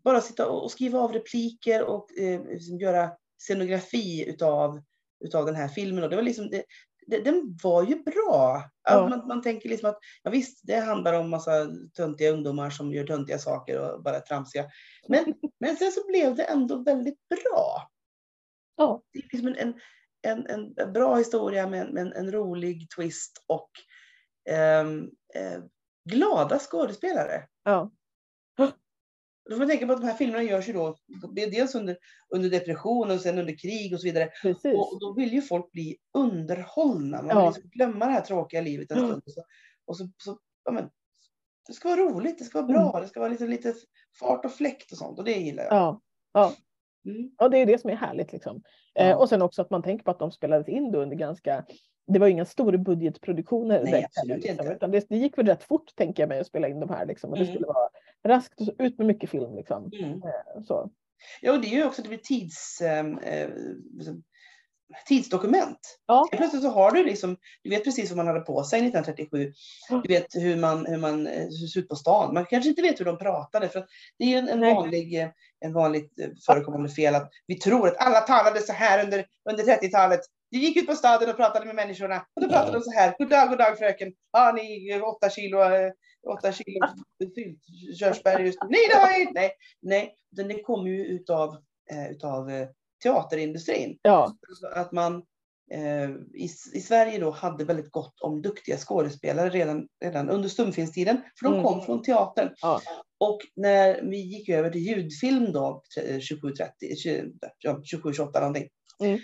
bara 0.04 0.22
sitta 0.22 0.50
och 0.50 0.72
skriva 0.72 1.00
av 1.00 1.14
repliker 1.14 1.84
och 1.84 2.18
eh, 2.18 2.44
liksom 2.44 2.78
göra 2.78 3.12
scenografi 3.38 4.30
utav, 4.30 4.82
utav 5.26 5.46
den 5.46 5.56
här 5.56 5.68
filmen. 5.68 6.04
Och 6.04 6.10
det 6.10 6.16
var 6.16 6.24
liksom, 6.24 6.50
det, 6.50 6.64
det, 7.08 7.20
den 7.20 7.58
var 7.64 7.84
ju 7.84 8.04
bra. 8.04 8.70
Ja. 8.84 9.10
Man, 9.10 9.28
man 9.28 9.42
tänker 9.42 9.70
liksom 9.70 9.90
att 9.90 10.00
ja, 10.24 10.32
visst, 10.32 10.60
det 10.64 10.80
handlar 10.80 11.14
om 11.14 11.30
massa 11.30 11.52
töntiga 11.94 12.32
ungdomar 12.32 12.70
som 12.70 12.94
gör 12.94 13.08
töntiga 13.08 13.40
saker 13.40 13.80
och 13.80 14.04
bara 14.04 14.16
är 14.16 14.22
tramsiga. 14.22 14.66
Men, 15.08 15.26
men 15.60 15.78
sen 15.78 15.92
så 15.92 16.08
blev 16.08 16.36
det 16.36 16.44
ändå 16.44 16.84
väldigt 16.84 17.20
bra. 17.30 17.90
Ja. 18.76 19.04
Det 19.14 19.20
är 19.20 19.24
liksom 19.32 19.48
en, 19.48 19.80
en, 20.22 20.48
en, 20.48 20.74
en 20.78 20.94
bra 20.94 21.16
historia 21.16 21.68
med, 21.68 21.94
med 21.94 22.02
en, 22.02 22.14
en 22.14 22.32
rolig 22.32 22.90
twist 22.96 23.44
och 23.48 23.70
ehm, 24.50 25.10
eh, 25.36 25.64
glada 26.10 26.60
skådespelare. 26.60 27.48
Ja. 27.64 27.92
Då 29.46 29.52
får 29.52 29.60
man 29.60 29.68
tänka 29.70 29.88
på 29.88 29.94
att 29.94 30.02
de 30.02 30.08
här 30.08 30.14
filmerna 30.14 30.44
görs 30.44 30.70
ju 30.70 30.74
då 30.74 30.96
dels 31.52 31.76
under, 31.76 31.98
under 32.30 32.50
depression 32.50 33.12
och 33.12 33.20
sen 33.20 33.40
under 33.40 33.58
krig 33.58 33.94
och 33.94 34.00
så 34.00 34.06
vidare. 34.06 34.30
Precis. 34.42 34.74
Och 34.76 35.00
då 35.00 35.14
vill 35.14 35.34
ju 35.34 35.42
folk 35.42 35.72
bli 35.72 35.98
underhållna. 36.14 37.18
Man 37.18 37.28
vill 37.28 37.36
Ja. 37.38 37.48
liksom 37.48 37.70
glömma 37.70 38.06
det 38.06 38.12
här 38.12 38.22
tråkiga 38.22 38.62
livet 38.62 38.92
en 38.92 38.98
Ja. 38.98 39.04
stund. 39.08 39.22
Och 39.26 39.32
så, 39.34 39.42
och 39.86 39.98
så, 39.98 40.08
så 40.18 40.40
ja, 40.66 40.72
men, 40.72 40.90
det 41.68 41.74
ska 41.74 41.90
vara 41.90 42.00
roligt, 42.02 42.38
det 42.40 42.44
ska 42.46 42.62
vara 42.62 42.74
bra, 42.74 43.00
det 43.02 43.08
ska 43.08 43.20
vara 43.20 43.30
lite, 43.30 43.48
lite 43.48 43.74
fart 44.20 44.46
och 44.46 44.52
fläkt 44.52 44.92
och 44.92 44.98
sånt. 44.98 45.20
Och 45.20 45.26
det 45.26 45.32
gillar 45.32 45.64
jag. 45.64 45.74
Ja. 45.74 46.02
Ja. 46.34 46.54
Mm. 47.06 47.32
Ja, 47.38 47.50
det 47.50 47.58
är 47.58 47.66
det 47.66 47.82
som 47.82 47.90
är 47.90 47.96
härligt. 47.96 48.34
Liksom. 48.34 48.62
Eh, 48.96 49.08
Ja. 49.10 49.16
och 49.18 49.30
sen 49.30 49.42
också 49.42 49.62
att 49.62 49.70
man 49.70 49.84
tänker 49.84 50.04
på 50.04 50.12
att 50.12 50.20
de 50.20 50.32
spelades 50.32 50.68
in 50.70 50.92
då 50.92 51.00
under 51.02 51.16
ganska, 51.16 51.66
det 52.08 52.20
var 52.20 52.28
ju 52.28 52.34
inga 52.34 52.46
stora 52.46 52.78
budgetproduktioner 52.78 53.84
Nej, 53.84 53.92
direkt 53.92 54.14
liksom, 54.26 54.68
utan 54.72 54.92
det, 54.92 55.10
det 55.10 55.18
gick 55.18 55.38
väl 55.38 55.46
rätt 55.46 55.64
fort 55.64 55.96
tänker 55.96 56.24
jag 56.24 56.30
mig 56.30 56.40
att 56.40 56.48
spela 56.48 56.68
in 56.68 56.80
de 56.80 56.90
här. 56.90 57.06
Liksom, 57.06 57.30
och 57.30 57.38
det 57.38 57.44
Mm. 57.44 57.54
skulle 57.56 57.68
vara 57.68 57.90
raskt 58.24 58.62
och 58.62 58.76
ut 58.80 58.98
med 58.98 59.08
mycket 59.08 59.30
film. 59.30 59.56
Liksom. 59.56 59.92
Mm. 59.94 60.12
Eh, 60.12 60.64
så. 60.68 60.90
Ja, 61.42 61.52
och 61.52 61.62
det 61.62 61.68
är 61.68 61.76
ju 61.76 61.86
också 61.86 62.02
det 62.02 62.10
blir 62.10 62.18
tids, 62.18 62.82
ehm, 62.82 63.18
eh, 63.18 63.50
liksom, 63.94 64.24
tidsdokument. 65.08 66.00
Ja. 66.08 66.28
Plötsligt 66.32 66.64
så 66.64 66.70
har 66.70 66.92
du 66.92 67.04
liksom, 67.04 67.38
du 67.64 67.70
vet 67.70 67.84
precis 67.84 68.10
vad 68.10 68.18
man 68.18 68.28
hade 68.28 68.40
på 68.40 68.64
sig 68.64 68.80
1937. 68.80 69.54
Ja. 69.90 70.02
Du 70.04 70.14
vet 70.14 70.28
hur 70.36 70.56
man, 70.56 70.86
hur 70.86 70.98
man 70.98 71.28
eh, 71.28 71.50
ser 71.50 71.80
ut 71.80 71.90
på 71.90 71.96
stan. 71.96 72.34
Man 72.34 72.46
kanske 72.46 72.70
inte 72.70 72.82
vet 72.82 73.00
hur 73.00 73.06
de 73.06 73.18
pratade 73.18 73.70
för 73.70 73.86
det 74.20 74.24
är 74.24 74.30
ju 74.30 74.36
en, 74.36 74.50
en 74.50 74.76
vanlig, 74.76 75.22
eh, 75.22 75.30
en 75.60 75.74
vanligt 75.74 76.20
eh, 76.20 76.30
förekommande 76.46 76.90
fel 76.90 77.16
att 77.16 77.30
vi 77.48 77.60
tror 77.60 77.88
att 77.88 77.98
alla 77.98 78.20
talade 78.20 78.62
så 78.62 78.74
här 78.74 79.04
under, 79.04 79.26
under 79.50 79.64
30-talet. 79.64 80.20
Vi 80.50 80.58
gick 80.58 80.78
ut 80.78 80.88
på 80.88 80.96
staden 80.96 81.30
och 81.30 81.38
pratade 81.38 81.66
med 81.66 81.76
människorna 81.76 82.26
och 82.36 82.42
då 82.42 82.50
pratade 82.50 82.72
de 82.72 82.82
så 82.82 82.92
här. 82.92 83.16
God 83.18 83.30
dag, 83.30 83.50
god 83.50 83.58
dag 83.58 83.78
fröken. 83.78 84.14
Har 84.32 84.54
ni 84.54 84.92
eh, 84.92 85.04
åtta 85.04 85.30
kilo, 85.30 85.58
eh, 86.28 86.32
åtta 86.32 86.52
kilo 86.52 86.88
fyllt 87.36 87.60
körsbär 88.00 88.40
just 88.40 88.64
nu? 88.64 88.70
Nej, 88.70 88.88
det 88.92 88.98
har 88.98 89.10
jag 89.10 89.22
inte. 89.22 89.40
Nej, 89.40 89.52
nej. 89.82 90.16
det 90.32 90.64
kommer 90.64 90.90
ju 90.90 91.06
utav, 91.06 91.58
eh, 91.92 92.12
utav 92.12 92.50
eh, 92.50 92.68
teaterindustrin. 93.04 94.00
Ja. 94.02 94.36
Att 94.76 94.92
man 94.92 95.24
eh, 95.72 96.10
i, 96.34 96.50
i 96.74 96.82
Sverige 96.82 97.20
då 97.20 97.32
hade 97.32 97.64
väldigt 97.66 97.92
gott 97.92 98.22
om 98.22 98.42
duktiga 98.42 98.78
skådespelare 98.78 99.50
redan, 99.50 99.88
redan 100.06 100.30
under 100.30 100.50
stumfilmstiden. 100.50 101.18
För 101.40 101.46
de 101.46 101.54
Mm. 101.54 101.66
kom 101.66 101.82
från 101.82 102.02
teatern. 102.04 102.50
Ja. 102.62 102.82
Och 103.18 103.40
när 103.56 104.02
vi 104.02 104.18
gick 104.18 104.50
över 104.50 104.70
till 104.70 104.82
ljudfilm 104.82 105.52
då, 105.52 105.84
eh, 105.98 106.20
2730, 106.20 106.96
20, 106.96 107.32
ja, 107.60 107.74
2728 107.74 108.40
någonting. 108.40 108.70
Mm. 109.04 109.20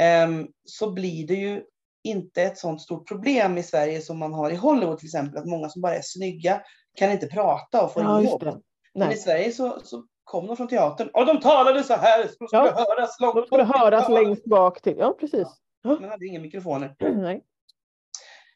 ehm, 0.00 0.48
så 0.64 0.92
blir 0.92 1.26
det 1.26 1.34
ju 1.34 1.62
inte 2.04 2.42
ett 2.42 2.58
sånt 2.58 2.80
stort 2.82 3.08
problem 3.08 3.58
i 3.58 3.62
Sverige 3.62 4.00
som 4.00 4.18
man 4.18 4.32
har 4.32 4.50
i 4.50 4.56
Hollywood 4.56 4.98
till 4.98 5.06
exempel. 5.06 5.38
Att 5.38 5.48
många 5.48 5.68
som 5.68 5.82
bara 5.82 5.94
är 5.94 6.02
snygga 6.02 6.62
kan 6.96 7.10
inte 7.10 7.26
prata 7.26 7.84
och 7.84 7.92
får 7.92 8.02
ja, 8.02 8.22
jobb. 8.22 8.62
Men 8.94 9.12
i. 9.12 9.16
Sverige 9.16 9.52
så, 9.52 9.80
så 9.84 10.04
kom 10.24 10.46
de 10.46 10.56
från 10.56 10.68
teatern 10.68 11.08
och 11.12 11.26
de 11.26 11.40
talade 11.40 11.82
så 11.82 11.94
här. 11.94 12.22
Så 12.22 12.28
de 12.38 12.48
skulle 12.48 12.62
Ja. 12.62 12.86
höras 12.88 13.20
långt 13.20 13.34
De 13.34 13.46
skulle 13.46 13.64
höras 13.64 14.08
längst 14.08 14.44
bak 14.44 14.82
till. 14.82 14.96
Ja, 14.98 15.16
precis. 15.20 15.48
Man 15.84 16.04
hade 16.04 16.26
inga 16.26 16.40
mikrofoner 16.40 16.96
Nej. 17.16 17.44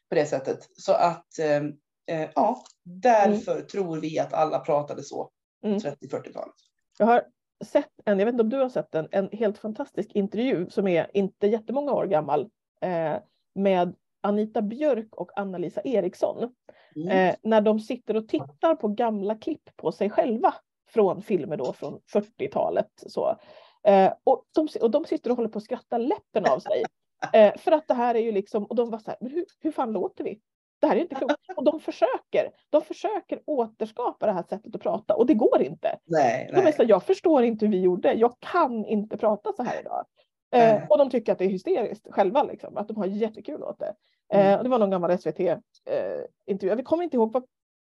på 0.09 0.15
det 0.15 0.25
sättet. 0.25 0.59
Så 0.77 0.93
att 0.93 1.39
eh, 1.39 2.17
eh, 2.17 2.29
ja, 2.35 2.63
därför 2.83 3.61
tror 3.61 3.97
vi 3.97 4.19
att 4.19 4.33
alla 4.33 4.59
pratade 4.59 5.03
så. 5.03 5.29
Mm. 5.65 5.77
30-40-talet. 5.77 6.53
Jag 6.97 7.05
har 7.05 7.23
sett 7.65 7.89
en, 8.05 8.19
jag 8.19 8.25
vet 8.25 8.33
inte 8.33 8.43
om 8.43 8.49
du 8.49 8.57
har 8.57 8.69
sett 8.69 8.91
den, 8.91 9.07
en 9.11 9.29
helt 9.31 9.57
fantastisk 9.57 10.11
intervju 10.13 10.69
som 10.69 10.87
är 10.87 11.11
inte 11.13 11.47
jättemånga 11.47 11.91
år 11.91 12.05
gammal 12.05 12.49
eh, 12.81 13.15
med 13.55 13.95
Anita 14.21 14.61
Björk 14.61 15.15
och 15.15 15.39
Anna-Lisa 15.39 15.81
Eriksson. 15.81 16.53
Mm. 16.95 17.09
Eh, 17.09 17.35
när 17.43 17.61
de 17.61 17.79
sitter 17.79 18.15
och 18.15 18.27
tittar 18.27 18.75
på 18.75 18.87
gamla 18.87 19.35
klipp 19.35 19.69
på 19.75 19.91
sig 19.91 20.09
själva 20.09 20.53
från 20.89 21.21
filmer 21.21 21.57
då 21.57 21.73
från 21.73 21.99
40-talet. 22.13 22.91
Så. 22.95 23.37
Eh, 23.83 24.13
och, 24.23 24.45
de, 24.55 24.67
och 24.81 24.91
de 24.91 25.05
sitter 25.05 25.29
och 25.29 25.35
håller 25.35 25.49
på 25.49 25.57
att 25.57 25.63
skratta 25.63 25.97
läppen 25.97 26.45
av 26.45 26.59
sig. 26.59 26.83
Eh, 27.33 27.57
för 27.57 27.71
att 27.71 27.87
det 27.87 27.93
här 27.93 28.15
är 28.15 28.19
ju 28.19 28.31
liksom, 28.31 28.65
och 28.65 28.75
de 28.75 28.89
var 28.89 28.99
så 28.99 29.11
här, 29.11 29.17
men 29.21 29.31
hur, 29.31 29.45
hur 29.59 29.71
fan 29.71 29.91
låter 29.91 30.23
vi? 30.23 30.39
Det 30.81 30.87
här 30.87 30.95
är 30.95 30.99
inte 30.99 31.15
klokt. 31.15 31.35
Och 31.55 31.63
de 31.63 31.79
försöker, 31.79 32.51
de 32.69 32.81
försöker 32.81 33.41
återskapa 33.45 34.25
det 34.25 34.31
här 34.31 34.43
sättet 34.49 34.75
att 34.75 34.81
prata 34.81 35.15
och 35.15 35.25
det 35.25 35.33
går 35.33 35.61
inte. 35.61 35.99
Nej, 36.05 36.47
De 36.51 36.59
är 36.59 36.63
nej. 36.63 36.73
så 36.73 36.81
här, 36.81 36.89
jag 36.89 37.03
förstår 37.03 37.43
inte 37.43 37.65
hur 37.65 37.71
vi 37.71 37.81
gjorde, 37.81 38.13
jag 38.13 38.35
kan 38.39 38.85
inte 38.85 39.17
prata 39.17 39.53
så 39.53 39.63
här 39.63 39.79
idag. 39.79 40.05
Eh, 40.53 40.59
Nej. 40.59 40.87
och 40.89 40.97
de 40.97 41.09
tycker 41.09 41.31
att 41.31 41.39
det 41.39 41.45
är 41.45 41.49
hysteriskt 41.49 42.07
själva, 42.11 42.43
liksom, 42.43 42.77
att 42.77 42.87
de 42.87 42.97
har 42.97 43.05
jättekul 43.05 43.63
åt 43.63 43.79
det. 43.79 43.95
Eh, 44.33 44.45
Mm. 44.47 44.57
och 44.57 44.63
det 44.63 44.69
var 44.69 44.79
någon 44.79 44.89
gammal 44.91 45.11
SVT-intervju, 45.17 46.75
vi 46.75 46.83
kommer 46.83 47.03
inte 47.03 47.17
ihåg 47.17 47.33
vad, 47.33 47.43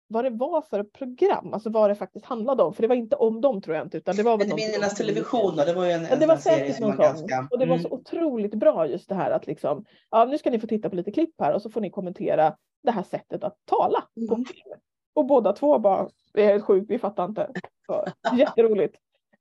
vad 0.07 0.25
det 0.25 0.29
var 0.29 0.61
för 0.61 0.83
program, 0.83 1.53
alltså 1.53 1.69
vad 1.69 1.89
det 1.89 1.95
faktiskt 1.95 2.25
handlade 2.25 2.63
om, 2.63 2.73
för 2.73 2.81
det 2.81 2.87
var 2.87 2.95
inte 2.95 3.15
om 3.15 3.41
dem 3.41 3.61
tror 3.61 3.75
jag 3.75 3.85
inte. 3.85 3.97
Utan 3.97 4.15
det 4.15 4.23
var 4.23 4.37
väl 4.37 4.51
om- 4.51 4.89
television 4.97 5.55
då, 5.55 5.63
det 5.63 5.73
var 5.73 5.85
ju 5.85 5.91
en, 5.91 6.01
Ja, 6.03 6.07
en 6.09 6.19
det 6.19 6.25
var 6.25 6.37
säkert 6.37 6.79
någon 6.79 6.97
ganska... 6.97 7.47
Och 7.51 7.59
det 7.59 7.65
var 7.65 7.75
Mm. 7.75 7.83
så 7.83 7.89
otroligt 7.95 8.53
bra 8.55 8.87
just 8.87 9.09
det 9.09 9.15
här 9.15 9.31
att 9.31 9.47
liksom, 9.47 9.85
ja 10.11 10.25
nu 10.25 10.37
ska 10.37 10.49
ni 10.51 10.59
få 10.59 10.67
titta 10.67 10.89
på 10.89 10.95
lite 10.95 11.11
klipp 11.11 11.33
här 11.41 11.53
och 11.53 11.61
så 11.61 11.69
får 11.69 11.81
ni 11.81 11.89
kommentera 11.89 12.55
det 12.83 12.91
här 12.91 13.03
sättet 13.03 13.43
att 13.43 13.55
tala 13.65 14.03
på 14.29 14.33
Mm. 14.35 14.45
film. 14.45 14.79
Och 15.13 15.25
båda 15.25 15.53
två 15.53 15.79
bara, 15.79 16.09
det 16.33 16.43
är 16.43 16.47
helt 16.47 16.63
sjukt, 16.65 16.89
vi 16.91 16.99
fattar 16.99 17.25
inte. 17.25 17.49
Så, 17.85 18.05
jätteroligt. 18.37 18.95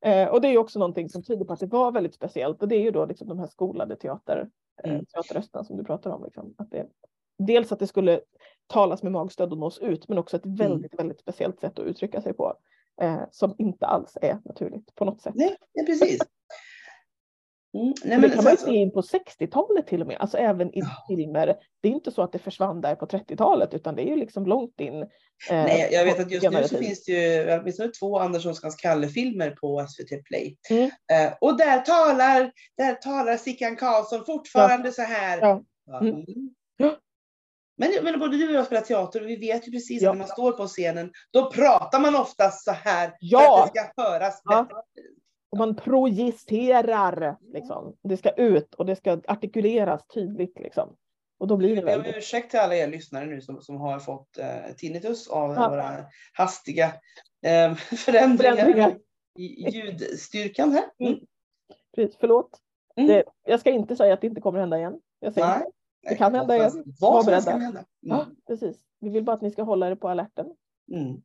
Eh, 0.05 0.29
och 0.29 0.41
det 0.41 0.49
är 0.49 0.53
ju 0.53 0.59
också 0.59 0.79
någonting 0.79 1.09
som 1.09 1.23
tyder 1.23 1.45
på 1.45 1.53
att 1.53 1.61
det 1.61 1.67
var 1.67 1.93
väldigt 1.93 2.15
speciellt 2.15 2.63
och 2.63 2.69
det 2.69 2.77
är 2.77 2.81
ju 2.83 2.91
då 2.91 3.07
liksom 3.07 3.29
de 3.29 3.39
här 3.39 3.47
skolade 3.47 3.97
teater, 3.97 4.49
eh, 4.85 4.91
Mm. 4.91 5.05
teaterrösterna 5.05 5.65
som 5.65 5.77
du 5.77 5.85
pratar 5.85 6.11
om. 6.11 6.25
Liksom. 6.25 6.55
Att 6.59 6.71
det, 6.71 6.87
dels 7.39 7.73
att 7.73 7.79
det 7.79 7.87
skulle 7.87 8.21
talas 8.67 9.03
med 9.03 9.13
magstöd 9.13 9.53
och 9.53 9.59
nås 9.59 9.79
ut 9.79 10.09
men 10.09 10.19
också 10.19 10.37
ett 10.37 10.45
Mm. 10.45 10.57
väldigt, 10.57 10.99
väldigt 10.99 11.21
speciellt 11.21 11.61
sätt 11.61 11.79
att 11.79 11.85
uttrycka 11.87 12.21
sig 12.21 12.33
på. 12.33 12.55
Eh, 13.01 13.21
som 13.31 13.55
inte 13.59 13.87
alls 13.87 14.19
är 14.23 14.39
naturligt 14.45 14.95
på 14.95 15.05
något 15.05 15.21
sätt. 15.21 15.35
Nej, 15.35 15.57
ja, 15.73 15.83
precis. 15.87 16.21
Mm. 17.75 17.87
Nej, 18.05 18.19
men, 18.19 18.21
det 18.21 18.31
kan 18.37 18.45
man 18.45 18.53
ju 18.53 18.57
se 18.57 18.65
så- 18.65 18.71
in 18.73 18.91
på 18.93 19.03
60-talet 19.03 19.87
till 19.87 20.01
och 20.01 20.07
med, 20.07 20.17
alltså 20.21 20.39
även 20.39 20.69
i 20.75 20.81
Ja. 20.81 20.87
filmer. 21.09 21.57
Det 21.83 21.89
är 21.89 21.93
inte 21.93 22.11
så 22.11 22.23
att 22.23 22.33
det 22.33 22.39
försvann 22.39 22.81
där 22.81 22.95
på 22.95 23.07
30-talet 23.07 23.75
utan 23.75 23.95
det 23.97 24.03
är 24.03 24.07
ju 24.07 24.17
liksom 24.17 24.47
långt 24.47 24.81
in. 24.81 25.03
eh, 25.03 25.07
Nej, 25.51 25.89
jag 25.93 26.05
vet 26.05 26.21
att 26.21 26.31
just 26.31 26.51
nu 26.51 26.69
så 26.69 26.77
finns 26.79 27.05
det 27.05 27.13
ju 27.13 27.59
åtminstone 27.61 27.89
två 27.89 28.19
Anders 28.19 28.47
Onskans 28.47 28.77
Kalle-filmer 28.77 29.51
på 29.51 29.87
SVT 29.89 30.23
Play. 30.25 30.57
Mm. 30.71 30.85
Eh, 30.85 31.33
och 31.41 31.59
där 31.59 31.81
talar, 31.81 32.53
där 32.77 32.95
talar 32.95 33.37
Sickan 33.37 33.77
Karlsson 33.77 34.25
fortfarande 34.27 34.93
så 34.93 35.03
här. 35.03 35.39
Ja. 35.41 35.63
Ja, 35.87 35.99
Mm. 36.01 36.25
Ja. 36.77 36.97
Men, 37.77 37.91
men 38.03 38.19
både 38.21 38.37
du 38.37 38.49
och 38.49 38.55
jag 38.55 38.67
spelar 38.67 38.83
teater 38.83 39.21
och 39.23 39.29
vi 39.29 39.37
vet 39.37 39.69
ju 39.69 39.73
precis 39.73 40.03
Ja. 40.03 40.13
när 40.13 40.19
man 40.19 40.29
står 40.29 40.53
på 40.53 40.67
scenen, 40.67 41.13
då 41.33 41.51
pratar 41.51 42.01
man 42.01 42.17
oftast 42.17 42.65
så 42.65 42.71
här 42.73 43.07
för 43.09 43.17
Ja. 43.21 43.65
att 43.65 43.75
det 43.75 43.81
ska 43.81 44.03
höras 44.03 44.41
Ja. 44.45 44.67
Och 45.55 45.59
man 45.59 45.75
projicerar. 45.77 47.37
Liksom. 47.53 47.97
Det 48.03 48.17
ska 48.17 48.31
ut 48.31 48.75
och 48.75 48.87
det 48.87 48.97
ska 48.97 49.21
artikuleras 49.27 50.07
tydligt. 50.07 50.59
Liksom. 50.61 50.97
Och 51.39 51.47
då 51.49 51.57
blir 51.57 51.69
det 51.69 51.75
Jag 51.75 51.85
ber 51.85 51.97
om 51.97 52.03
väldigt... 52.03 52.17
ursäkt 52.17 52.51
till 52.51 52.61
alla 52.61 52.77
er 52.77 52.89
lyssnare 52.89 53.27
nu 53.27 53.41
som, 53.41 53.63
som 53.63 53.77
har 53.77 53.99
fått 53.99 54.39
eh, 54.39 54.75
tinnitus 54.77 55.29
av 55.29 55.55
Ja. 55.55 55.69
våra 55.69 56.05
hastiga 56.33 56.85
eh, 57.47 57.75
förändringar, 57.97 58.55
Förändringar. 58.57 58.99
i 59.39 59.71
ljudstyrkan 59.71 60.73
här. 60.73 60.85
Mm. 60.99 61.19
Precis, 61.97 62.17
Förlåt. 62.21 62.51
Mm. 62.97 63.09
Det, 63.09 63.25
jag 63.45 63.61
ska 63.61 63.71
inte 63.71 63.97
säga 63.97 64.15
att 64.15 64.21
det 64.21 64.27
inte 64.27 64.41
kommer 64.41 64.59
hända 64.61 64.79
igen. 64.79 65.01
Jag 65.21 65.33
säger 65.35 65.47
Nej. 65.49 65.67
Det 66.09 66.15
kan 66.17 66.35
hända 66.35 66.57
igen. 66.57 66.85
Vad 67.01 67.25
som 67.25 67.33
helst 67.33 67.49
kan 67.49 67.61
hända. 67.61 67.85
Ja, 68.01 68.23
Mm. 68.23 68.37
precis. 68.47 68.77
Vi 69.01 69.09
vill 69.09 69.25
bara 69.25 69.37
att 69.37 69.43
ni 69.43 69.51
ska 69.51 69.63
hålla 69.63 69.89
er 69.91 69.95
på 69.95 70.09
alerten. 70.09 70.47
Mm. 70.93 71.23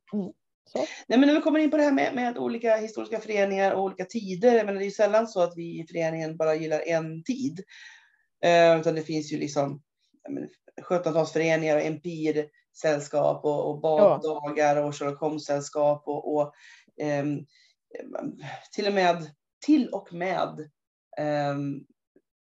Så. 0.69 0.77
Nej, 1.07 1.19
men 1.19 1.21
när 1.21 1.35
vi 1.35 1.41
kommer 1.41 1.59
in 1.59 1.71
på 1.71 1.77
det 1.77 1.83
här 1.83 1.91
med, 1.91 2.15
med 2.15 2.37
olika 2.37 2.75
historiska 2.75 3.19
föreningar 3.19 3.71
och 3.71 3.83
olika 3.83 4.05
tider. 4.05 4.65
Menar, 4.65 4.79
det 4.79 4.83
är 4.83 4.85
ju 4.85 4.91
sällan 4.91 5.27
så 5.27 5.41
att 5.41 5.57
vi 5.57 5.79
i 5.79 5.87
föreningen 5.87 6.37
bara 6.37 6.55
gillar 6.55 6.81
en 6.87 7.23
tid. 7.23 7.63
Eh, 8.43 8.79
utan 8.79 8.95
det 8.95 9.01
finns 9.01 9.33
ju 9.33 9.37
liksom 9.37 9.81
jag 10.23 10.33
menar, 10.33 10.49
1700-talsföreningar 10.81 11.75
och 11.75 11.81
empirsällskap 11.81 13.45
och, 13.45 13.69
och 13.69 13.81
baddagar 13.81 14.75
och 14.75 14.95
Sherlock 14.95 15.19
Holmes-sällskap 15.19 16.03
och, 16.07 16.35
och 16.35 16.53
ehm, 17.01 17.45
till 18.75 18.87
och 18.87 18.93
med, 18.93 19.31
till 19.65 19.89
och 19.89 20.13
med 20.13 20.69
ehm, 21.17 21.85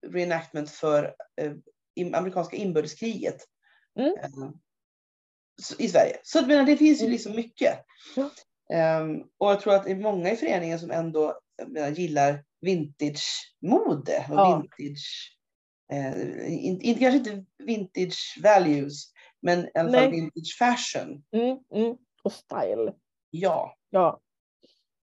reenactment 0.06 0.70
för 0.70 1.14
eh, 1.36 1.52
amerikanska 2.14 2.56
inbördeskriget. 2.56 3.46
Mm. 3.98 4.14
I 5.78 5.88
Sverige. 5.88 6.16
Så 6.22 6.38
jag 6.38 6.48
menar, 6.48 6.64
det 6.64 6.76
finns 6.76 7.00
ju 7.00 7.04
Mm. 7.04 7.12
liksom 7.12 7.36
mycket. 7.36 7.84
Ja. 8.16 8.30
Ehm, 8.76 9.20
och 9.38 9.50
jag 9.50 9.60
tror 9.60 9.74
att 9.74 9.84
det 9.84 9.90
är 9.90 9.96
många 9.96 10.30
i 10.30 10.36
föreningen 10.36 10.78
som 10.78 10.90
ändå 10.90 11.38
menar, 11.66 11.88
gillar 11.88 12.44
vintage-mode 12.60 14.26
och 14.30 14.34
Ja. 14.36 14.62
vintage, 14.78 15.36
eh, 15.92 16.54
inte, 16.64 16.86
inte, 16.86 17.00
kanske 17.00 17.18
inte 17.30 17.44
vintage 17.58 18.38
values, 18.42 19.12
men 19.40 19.64
i 19.64 19.70
alla 19.74 19.90
Nej. 19.90 20.00
fall 20.00 20.10
vintage 20.10 20.56
fashion. 20.58 21.24
Mm, 21.32 21.58
mm. 21.74 21.96
Och 22.22 22.32
style. 22.32 22.92
Ja. 23.30 23.76
Ja. 23.90 24.20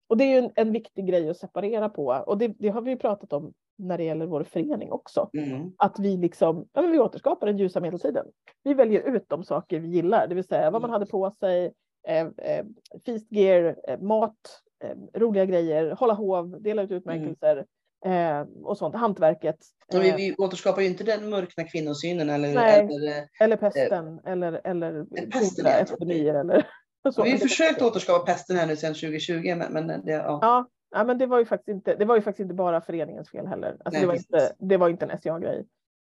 Och 0.08 0.18
det 0.18 0.24
är 0.24 0.28
ju 0.30 0.38
en, 0.38 0.52
en 0.56 0.72
viktig 0.72 1.08
grej 1.08 1.30
att 1.30 1.38
separera 1.38 1.90
på. 1.90 2.06
Och 2.28 2.38
det, 2.38 2.48
det 2.48 2.70
har 2.70 2.82
vi 2.82 2.92
ju 2.92 2.98
pratat 2.98 3.34
om 3.34 3.54
när 3.78 3.98
det 3.98 4.04
gäller 4.04 4.26
vår 4.26 4.44
förening 4.44 4.92
också. 4.92 5.30
Mm. 5.38 5.72
Att 5.78 6.00
vi 6.00 6.18
liksom, 6.18 6.68
ja, 6.74 6.82
vi 6.82 7.00
återskapar 7.00 7.48
den 7.48 7.58
ljusa 7.58 7.80
medeltiden. 7.80 8.26
Vi 8.64 8.74
väljer 8.74 9.02
ut 9.16 9.26
de 9.30 9.44
saker 9.44 9.80
vi 9.80 9.88
gillar, 9.88 10.28
det 10.28 10.36
vill 10.36 10.44
säga 10.48 10.72
vad 10.72 10.82
man 10.82 10.90
Mm. 10.90 10.94
hade 10.94 11.06
på 11.06 11.32
sig, 11.32 11.74
eh, 12.08 12.28
eh, 12.38 12.66
feast 13.06 13.32
gear, 13.32 13.76
eh, 13.88 14.00
mat, 14.00 14.36
eh, 14.84 15.20
roliga 15.20 15.46
grejer, 15.46 15.92
hålla 15.92 16.14
hov, 16.14 16.62
dela 16.62 16.82
ut 16.82 16.92
utmärkelser 16.92 17.66
eh, 18.06 18.42
och 18.64 18.78
sånt, 18.78 18.96
hantverket. 18.96 19.58
Och 19.94 20.04
vi, 20.04 20.10
Eh, 20.10 20.16
vi 20.16 20.36
återskapar 20.38 20.82
ju 20.82 20.88
inte 20.88 21.04
den 21.04 21.30
mörkna 21.30 21.64
kvinnosynen 21.64 22.30
eller, 22.30 22.54
Nej. 22.54 22.80
eller 22.80 23.08
eh, 23.18 23.24
eller 23.40 23.58
pesten 23.58 24.20
eller, 24.26 24.62
eller 24.64 25.06
pesten, 25.32 25.66
epidemier 25.66 26.34
eller 26.34 26.68
så. 27.14 27.24
vi 27.24 27.32
har 27.32 27.38
försökt 27.38 27.82
återskapa 27.82 28.26
pesten 28.26 28.56
här 28.56 28.68
nu 28.68 28.76
sedan 28.76 28.94
2020, 28.94 29.56
men, 29.58 29.74
men 29.74 30.06
det, 30.06 30.12
ja. 30.12 30.40
Ja, 30.42 30.68
ja, 30.92 31.04
men 31.04 31.18
det 31.18 31.26
var 31.26 31.40
ju 31.40 31.46
faktiskt 31.46 31.68
inte, 31.76 31.96
det 31.96 32.06
var 32.06 32.16
ju 32.16 32.22
faktiskt 32.22 32.40
inte 32.44 32.54
bara 32.54 32.82
föreningens 32.82 33.30
fel 33.30 33.48
heller. 33.48 33.78
Alltså 33.86 33.90
Nej, 33.92 34.02
det, 34.02 34.08
var 34.08 34.14
precis. 34.14 34.30
inte, 34.34 34.56
det 34.60 34.78
var 34.78 34.90
inte 34.90 35.06
en 35.06 35.18
SCA-grej. 35.18 35.66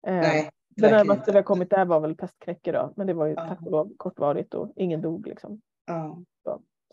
Eh, 0.06 0.14
Nej, 0.14 0.50
det 0.76 0.90
närmaste 0.90 1.30
vi 1.32 1.38
har 1.38 1.42
kommit 1.42 1.70
där 1.70 1.84
var 1.84 2.00
väl 2.00 2.16
pestkräcke 2.16 2.72
då, 2.72 2.92
men 2.96 3.06
det 3.06 3.14
var 3.14 3.26
ju 3.26 3.32
Ja. 3.34 3.46
tack 3.48 3.62
och 3.62 3.70
lov 3.70 3.92
kortvarigt 3.96 4.54
och 4.54 4.72
ingen 4.76 5.00
dog 5.00 5.26
liksom. 5.26 5.60
Ja. 5.86 6.18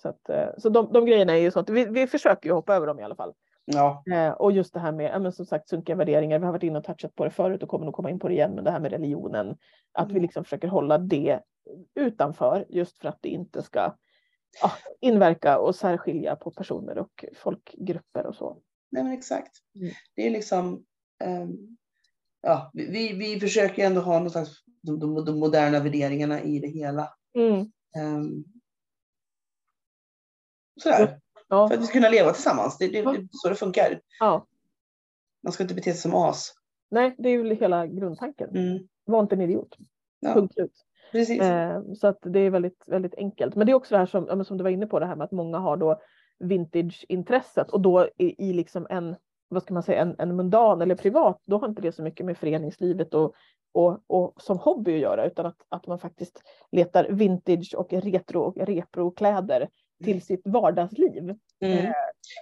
Så, 0.02 0.10
att, 0.10 0.30
eh, 0.30 0.48
så 0.58 0.70
de, 0.70 0.94
de 0.94 1.06
grejerna 1.06 1.34
är 1.34 1.42
ju 1.42 1.52
sånt, 1.52 1.70
vi, 1.70 1.86
vi 1.86 2.08
försöker 2.08 2.50
ju 2.50 2.54
hoppa 2.56 2.76
över 2.76 2.88
dem 2.88 3.00
i 3.00 3.04
alla 3.04 3.16
fall. 3.16 3.34
Ja. 3.66 4.04
Eh, 4.14 4.32
och 4.32 4.52
just 4.52 4.74
det 4.74 4.80
här 4.80 4.92
med, 4.92 5.12
ja, 5.14 5.20
men 5.20 5.32
som 5.32 5.46
sagt, 5.46 5.70
sunkiga 5.70 5.96
värderingar, 5.96 6.40
vi 6.40 6.46
har 6.46 6.52
varit 6.52 6.64
inne 6.64 6.78
och 6.80 6.84
touchat 6.86 7.16
på 7.16 7.24
det 7.26 7.30
förut 7.32 7.64
och 7.64 7.70
kommer 7.70 7.86
nog 7.86 7.94
komma 7.94 8.10
in 8.10 8.20
på 8.20 8.28
det 8.28 8.34
igen, 8.34 8.52
men 8.56 8.64
det 8.64 8.72
här 8.72 8.80
med 8.80 8.92
religionen, 8.92 9.58
att 9.94 10.08
vi 10.08 10.12
Mm. 10.12 10.22
liksom 10.22 10.44
försöker 10.44 10.68
hålla 10.68 10.98
det 10.98 11.40
utanför 11.96 12.66
just 12.70 12.98
för 13.00 13.08
att 13.10 13.18
det 13.22 13.30
inte 13.30 13.62
ska 13.62 13.96
ja, 14.62 14.72
inverka 15.00 15.60
och 15.60 15.76
särskilja 15.76 16.36
på 16.36 16.52
personer 16.52 16.98
och 16.98 17.26
folkgrupper 17.36 18.26
och 18.26 18.36
så. 18.36 18.62
Nej, 18.92 19.04
men 19.04 19.14
exakt. 19.14 19.58
Mm. 19.76 19.92
Det 20.16 20.28
är 20.28 20.32
liksom, 20.32 20.86
ehm, 21.24 21.78
ja, 22.42 22.72
vi- 22.74 23.14
vi, 23.14 23.40
försöker 23.40 23.86
ändå 23.86 24.02
ha 24.02 24.20
någon 24.20 24.30
slags, 24.30 24.64
de, 24.82 25.00
de, 25.00 25.26
de 25.26 25.40
moderna 25.40 25.80
värderingarna 25.80 26.42
i 26.42 26.60
det 26.60 26.68
hela. 26.68 27.14
Mm. 27.36 27.72
Um, 28.18 28.44
sådär, 30.82 31.20
Ja, 31.48 31.68
för 31.68 31.76
att 31.76 31.82
vi 31.82 31.86
ska 31.86 31.94
kunna 31.94 32.10
leva 32.10 32.32
tillsammans. 32.34 32.78
Det, 32.78 32.88
det, 32.88 33.02
det 33.02 33.10
är 33.10 33.28
så 33.32 33.50
det 33.50 33.56
funkar. 33.56 34.02
ja. 34.20 34.48
Man 35.44 35.54
ska 35.54 35.64
inte 35.64 35.76
bete 35.76 35.92
sig 35.94 36.02
som 36.02 36.16
as. 36.16 36.54
Nej, 36.92 37.16
det 37.18 37.30
är 37.30 37.34
ju 37.34 37.56
hela 37.56 37.88
grundtanken. 37.88 38.50
Mm. 38.50 38.88
Var 39.06 39.20
inte 39.20 39.36
en 39.36 39.42
idiot. 39.42 39.78
Ja, 40.20 40.34
Punkt 40.34 40.54
slut. 40.54 40.86
Precis. 41.12 41.42
Eh, 41.42 41.82
så 41.94 42.08
att 42.08 42.20
det 42.22 42.40
är 42.40 42.50
väldigt, 42.50 42.84
väldigt 42.88 43.16
enkelt. 43.16 43.56
Men 43.56 43.68
det 43.68 43.72
är 43.72 43.74
också 43.74 43.96
det 43.96 44.00
här 44.00 44.06
som, 44.06 44.28
ja, 44.30 44.44
som 44.44 44.58
du 44.58 44.64
var 44.64 44.72
inne 44.72 44.88
på, 44.88 45.00
det 45.00 45.06
här 45.06 45.16
med 45.16 45.26
att 45.26 45.32
många 45.32 45.58
har 45.58 45.78
då 45.78 46.02
vintage-intresset 46.40 47.70
och 47.70 47.82
då 47.82 48.10
i, 48.18 48.50
i 48.50 48.54
liksom 48.54 48.88
en, 48.90 49.16
vad 49.50 49.64
ska 49.64 49.74
man 49.74 49.84
säga, 49.84 50.02
en, 50.02 50.16
en 50.20 50.36
mundan 50.36 50.82
eller 50.82 50.96
privat, 50.96 51.42
då 51.46 51.58
har 51.58 51.68
inte 51.68 51.82
det 51.82 51.92
så 51.92 52.02
mycket 52.04 52.26
med 52.26 52.38
föreningslivet 52.38 53.14
och, 53.14 53.34
och, 53.74 54.00
och 54.08 54.42
som 54.42 54.58
hobby 54.58 54.96
att 54.96 55.02
göra, 55.02 55.26
utan 55.26 55.46
att, 55.46 55.58
att 55.70 55.88
man 55.88 56.00
faktiskt 56.00 56.42
letar 56.72 57.08
vintage 57.10 57.76
och 57.78 57.94
retro 57.94 58.42
och 58.42 58.58
reprokläder 58.58 59.70
till 60.04 60.22
sitt 60.22 60.42
vardagsliv. 60.46 61.36
Mm. 61.62 61.86
eh, 61.86 61.92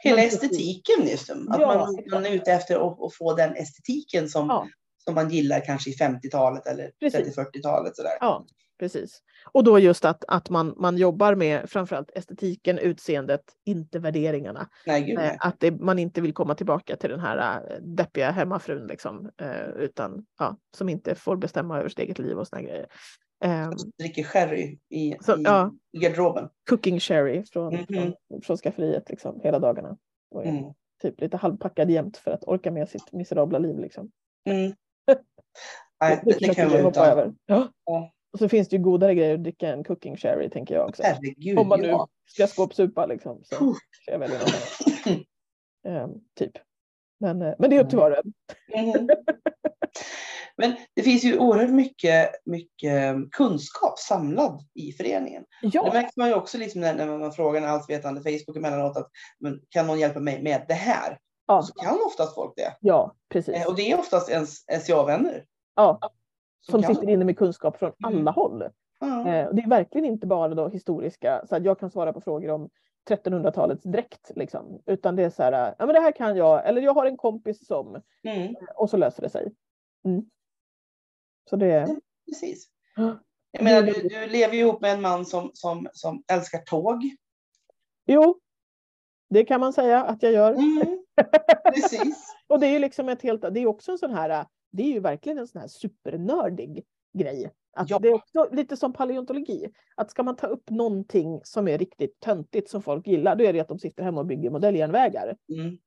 Hela 0.03 0.21
estetiken 0.21 1.07
just. 1.07 1.29
Att 1.29 1.37
Ja, 1.59 1.75
man, 1.75 1.99
man 2.11 2.25
är 2.25 2.35
ute 2.35 2.51
efter 2.51 2.75
att, 2.75 3.01
att 3.01 3.13
få 3.13 3.33
den 3.33 3.55
estetiken 3.55 4.29
som, 4.29 4.47
Ja. 4.47 4.67
Som 5.07 5.15
man 5.15 5.29
gillar 5.29 5.59
kanske 5.65 5.89
i 5.89 5.93
50-talet 5.93 6.67
eller 6.67 6.91
Precis. 6.99 7.37
30-40-talet. 7.37 7.95
Sådär. 7.95 8.11
Ja, 8.19 8.45
precis. 8.79 9.21
Och 9.51 9.63
då 9.63 9.79
just 9.79 10.05
att, 10.05 10.23
att 10.27 10.49
man, 10.49 10.73
man 10.77 10.97
jobbar 10.97 11.35
med 11.35 11.69
framförallt 11.69 12.11
estetiken, 12.15 12.77
utseendet, 12.77 13.41
inte 13.65 13.99
värderingarna. 13.99 14.69
Nej, 14.85 15.01
gud 15.01 15.17
Eh, 15.17 15.23
nej. 15.23 15.37
Att 15.39 15.59
det, 15.59 15.71
man 15.71 15.99
inte 15.99 16.21
vill 16.21 16.33
komma 16.33 16.55
tillbaka 16.55 16.95
till 16.95 17.09
den 17.09 17.19
här 17.19 17.61
eh, 17.71 17.77
deppiga 17.81 18.31
hemmafrun 18.31 18.87
liksom, 18.87 19.29
eh, 19.41 19.67
utan 19.77 20.25
ja, 20.39 20.57
som 20.77 20.89
inte 20.89 21.15
får 21.15 21.35
bestämma 21.35 21.79
över 21.79 21.89
sitt 21.89 21.99
eget 21.99 22.19
liv 22.19 22.37
och 22.39 22.47
såna 22.47 22.61
grejer. 22.61 22.87
Eh, 23.43 23.69
Dricker 23.99 24.23
sherry 24.23 24.79
i, 24.89 25.15
Så, 25.21 25.37
i, 25.37 25.43
ja. 25.43 25.71
garderoben. 26.01 26.49
cooking 26.69 26.99
sherry 26.99 27.43
från, 27.53 27.73
Mhm. 27.75 27.85
från, 27.87 28.41
från 28.41 28.57
skafferiet 28.57 29.09
liksom, 29.09 29.39
hela 29.43 29.59
dagarna. 29.59 29.97
Och 30.31 30.45
Mm. 30.45 30.63
typ 31.01 31.21
lite 31.21 31.37
halvpackad 31.37 31.89
jämt 31.91 32.17
för 32.17 32.31
att 32.31 32.43
orka 32.43 32.71
med 32.71 32.89
sitt 32.89 33.11
miserabla 33.13 33.59
liv. 33.59 33.79
Liksom. 33.79 34.11
Mm. 34.49 34.73
Nej, 36.01 36.21
det, 36.25 36.37
det 36.39 36.55
kan 36.55 36.71
jag 36.71 36.83
hoppa 36.83 36.89
utan. 36.89 37.05
över. 37.05 37.33
Ja. 37.45 37.71
Ja. 37.85 38.11
Och 38.33 38.39
så 38.39 38.49
finns 38.49 38.69
det 38.69 38.75
ju 38.75 38.81
godare 38.81 39.15
grejer 39.15 39.33
att 39.33 39.43
dricka 39.43 39.69
än 39.73 39.83
cooking 39.83 40.17
sherry 40.17 40.49
tänker 40.49 40.75
jag 40.75 40.89
också. 40.89 41.03
Herregud, 41.03 41.59
Om 41.59 41.67
man 41.67 41.81
nu 41.81 41.87
ja. 41.87 42.07
ska 42.29 42.47
skåpsupa 42.47 43.05
liksom. 43.05 43.41
Så 43.43 43.75
ska 43.91 44.11
jag 44.11 44.19
något 44.19 44.29
annat. 44.31 45.17
Ehm, 45.87 46.11
typ. 46.35 46.51
Men, 47.19 47.41
eh, 47.41 47.53
men 47.59 47.69
det 47.69 47.75
är 47.75 47.83
upp 47.83 47.89
till 47.89 47.97
var 47.97 48.11
och 48.11 48.17
en. 48.17 48.33
Mhm. 48.85 49.09
Men 50.57 50.75
det 50.95 51.01
finns 51.01 51.23
ju 51.23 51.37
oerhört 51.37 51.69
mycket, 51.69 52.31
mycket 52.45 53.15
kunskap 53.31 53.99
samlad 53.99 54.61
i 54.75 54.91
föreningen. 54.91 55.43
Det 55.61 55.69
Ja, 55.73 55.93
märker 55.93 56.13
man 56.15 56.27
ju 56.27 56.33
också 56.33 56.57
liksom 56.57 56.81
när, 56.81 56.95
när 56.95 57.17
man 57.17 57.31
frågar 57.33 57.61
en 57.61 57.67
allvetande 57.69 58.21
Facebook 58.21 58.57
emellanåt 58.57 58.97
att 58.97 59.09
men, 59.39 59.61
kan 59.69 59.87
någon 59.87 59.99
hjälpa 59.99 60.19
mig 60.19 60.43
med 60.43 60.65
det 60.67 60.73
här? 60.73 61.17
Ja, 61.47 61.61
Så 61.61 61.73
kan 61.73 61.99
oftast 62.05 62.35
folk 62.35 62.53
det. 62.55 62.77
ja 62.79 63.15
precis. 63.29 63.55
Eh, 63.55 63.67
Och 63.67 63.75
det 63.75 63.91
är 63.91 63.99
oftast 63.99 64.29
ens 64.29 64.65
SCA-vänner. 64.83 65.45
Ja, 65.75 65.99
som 66.61 66.81
kan. 66.81 66.95
sitter 66.95 67.09
inne 67.09 67.25
med 67.25 67.37
kunskap 67.37 67.77
från 67.77 67.91
Mm. 68.05 68.17
alla 68.19 68.31
håll. 68.31 68.61
Eh, 69.01 69.47
och 69.47 69.55
det 69.55 69.61
är 69.61 69.69
verkligen 69.69 70.05
inte 70.05 70.27
bara 70.27 70.53
då 70.55 70.67
historiska, 70.69 71.45
så 71.49 71.55
att 71.55 71.63
jag 71.65 71.79
kan 71.79 71.91
svara 71.91 72.13
på 72.13 72.21
frågor 72.21 72.49
om 72.49 72.69
1300-talets 73.09 73.83
dräkt, 73.83 74.31
liksom. 74.35 74.81
utan 74.85 75.15
det 75.15 75.23
är 75.23 75.29
så 75.29 75.43
här, 75.43 75.75
ja 75.79 75.85
men 75.85 75.95
det 75.95 75.99
här 76.01 76.11
kan 76.11 76.35
jag, 76.37 76.67
eller 76.67 76.81
jag 76.81 76.93
har 76.93 77.05
en 77.05 77.17
kompis 77.17 77.67
som, 77.67 78.01
Mm, 78.23 78.55
och 78.75 78.89
så 78.89 78.97
löser 78.97 79.21
det 79.21 79.29
sig. 79.29 79.51
Mm. 80.05 80.25
Så 81.49 81.55
det, 81.55 81.97
precis. 82.29 82.67
Ja. 82.95 83.19
Jag 83.51 83.63
menar, 83.63 83.81
du, 83.81 83.93
du 83.93 84.25
lever 84.27 84.53
ju 84.53 84.59
ihop 84.59 84.81
med 84.81 84.91
en 84.93 85.01
man 85.01 85.25
som, 85.25 85.51
som, 85.53 85.87
som 85.93 86.23
älskar 86.31 86.59
tåg. 86.59 87.01
jo, 88.05 88.39
det 89.29 89.45
kan 89.45 89.59
man 89.59 89.73
säga 89.73 90.03
att 90.03 90.23
jag 90.23 90.31
gör. 90.31 90.53
Mm, 90.53 90.96
precis. 91.75 92.35
Och 92.47 92.59
det 92.59 92.67
är 92.67 92.71
ju 92.71 92.79
liksom 92.79 93.09
ett 93.09 93.21
helt, 93.21 93.41
det 93.41 93.59
är 93.59 93.65
också 93.67 93.91
en 93.91 93.97
sån 93.97 94.13
här, 94.13 94.45
det 94.71 94.83
är 94.83 94.87
ju 94.87 94.99
verkligen 94.99 95.37
en 95.37 95.47
sån 95.47 95.61
här 95.61 95.67
supernördig 95.67 96.83
grej. 97.17 97.51
Att 97.73 97.89
Ja. 97.89 97.99
Det 97.99 98.07
är 98.07 98.13
också 98.13 98.47
lite 98.51 98.77
som 98.77 98.93
paleontologi. 98.93 99.67
Att 99.95 100.11
ska 100.11 100.23
man 100.23 100.35
ta 100.35 100.47
upp 100.47 100.69
någonting 100.69 101.41
som 101.43 101.67
är 101.67 101.77
riktigt 101.77 102.19
töntigt 102.19 102.69
som 102.69 102.81
folk 102.81 103.07
gillar, 103.07 103.35
då 103.35 103.43
är 103.43 103.53
det 103.53 103.59
att 103.59 103.67
de 103.67 103.79
sitter 103.79 104.03
hemma 104.03 104.19
och 104.19 104.25
bygger 104.25 104.49
modelljärnvägar. 104.49 105.37
Mm. 105.57 105.77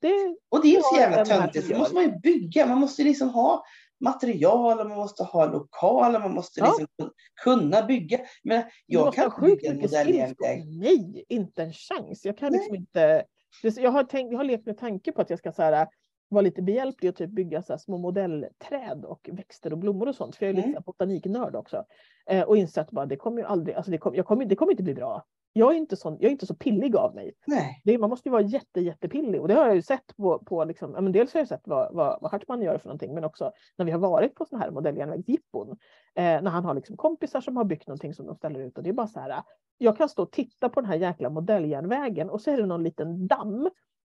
Det, 0.00 0.36
Och 0.48 0.62
det 0.62 0.68
är 0.68 0.76
ju 0.76 0.80
så 0.82 0.96
Ja, 0.96 1.00
jävla 1.00 1.24
töntigt. 1.24 1.68
Då 1.70 1.78
måste 1.78 1.94
man 1.94 2.04
ju 2.04 2.10
bygga. 2.18 2.66
Man 2.66 2.78
måste 2.78 3.02
liksom 3.02 3.28
ha 3.28 3.64
material, 4.00 4.80
och 4.80 4.86
man 4.88 4.96
måste 4.98 5.22
ha 5.24 5.46
lokaler, 5.46 6.20
man 6.20 6.34
måste 6.34 6.60
Ja. 6.60 6.66
liksom 6.66 6.86
kun- 7.02 7.10
kunna 7.44 7.82
bygga. 7.82 8.18
Men 8.42 8.62
jag 8.86 9.14
kan 9.14 9.32
bygga 9.40 9.70
en 9.70 9.76
modelljärnväg. 9.80 10.64
Nej, 10.66 11.24
inte 11.28 11.62
en 11.62 11.72
chans. 11.72 12.24
Jag 12.24 12.38
kan 12.38 12.50
Nej. 12.52 12.58
liksom 12.58 12.74
inte. 12.76 13.24
Jag 13.62 13.90
har, 13.90 14.04
tänkt, 14.04 14.32
jag 14.32 14.38
har 14.38 14.44
lekt 14.44 14.66
med 14.66 14.78
tanke 14.78 15.12
på 15.12 15.20
att 15.20 15.30
jag 15.30 15.38
ska 15.38 15.52
så 15.52 15.62
här, 15.62 15.88
vara 16.28 16.42
lite 16.42 16.62
behjälplig 16.62 17.08
och 17.08 17.16
typ 17.16 17.30
bygga 17.30 17.62
så 17.62 17.78
små 17.78 17.98
modellträd 17.98 19.04
och 19.04 19.30
växter 19.32 19.72
och 19.72 19.78
blommor 19.78 20.08
och 20.08 20.14
sånt. 20.14 20.36
För 20.36 20.46
jag 20.46 20.50
är 20.50 20.54
lite 20.54 20.66
Mm. 20.66 20.74
här 20.74 20.82
botaniknörd 20.82 21.56
också. 21.56 21.84
Eh, 22.30 22.42
och 22.42 22.56
insett 22.56 22.96
att 22.96 23.08
det 23.08 23.16
kommer 23.16 23.38
ju 23.38 23.44
aldrig, 23.44 23.76
alltså 23.76 23.90
det, 23.90 24.00
jag 24.14 24.26
kommer, 24.26 24.44
det 24.44 24.56
kommer 24.56 24.72
inte 24.72 24.82
bli 24.82 24.94
bra. 24.94 25.26
Jag 25.52 25.72
är 25.72 25.76
inte, 25.76 25.96
sån, 25.96 26.16
jag 26.20 26.24
är 26.24 26.30
inte 26.30 26.46
så 26.46 26.54
pillig 26.54 26.96
av 26.96 27.14
mig. 27.14 27.32
Nej. 27.46 27.98
Man 27.98 28.10
måste 28.10 28.28
ju 28.28 28.32
vara 28.32 28.42
jätte, 28.42 28.80
jättepillig 28.80 29.40
och 29.40 29.48
det 29.48 29.54
har 29.54 29.66
jag 29.66 29.74
ju 29.74 29.82
sett 29.82 30.16
på, 30.16 30.38
på 30.38 30.64
liksom, 30.64 30.90
men 30.90 31.12
dels 31.12 31.34
har 31.34 31.40
jag 31.40 31.48
sett 31.48 31.62
vad, 31.64 31.94
vad, 31.94 32.18
vad 32.20 32.30
Hartman 32.30 32.62
gör 32.62 32.78
för 32.78 32.88
någonting 32.88 33.14
men 33.14 33.24
också 33.24 33.52
när 33.76 33.84
vi 33.84 33.92
har 33.92 33.98
varit 33.98 34.34
på 34.34 34.44
sådana 34.44 34.64
här 34.64 34.70
modelljärnvägsjippon. 34.70 35.70
Eh, 36.14 36.42
när 36.42 36.50
han 36.50 36.64
har 36.64 36.74
liksom 36.74 36.96
kompisar 36.96 37.40
som 37.40 37.56
har 37.56 37.64
byggt 37.64 37.86
någonting 37.86 38.14
som 38.14 38.26
de 38.26 38.34
ställer 38.34 38.60
ut 38.60 38.78
och 38.78 38.84
det 38.84 38.90
är 38.90 38.94
bara 38.94 39.06
så 39.06 39.20
här. 39.20 39.42
Jag 39.78 39.96
kan 39.96 40.08
stå 40.08 40.22
och 40.22 40.32
titta 40.32 40.68
på 40.68 40.80
den 40.80 40.90
här 40.90 40.96
jäkla 40.96 41.30
modelljärnvägen 41.30 42.30
och 42.30 42.40
så 42.40 42.50
är 42.50 42.56
det 42.56 42.66
någon 42.66 42.84
liten 42.84 43.26
damm. 43.26 43.70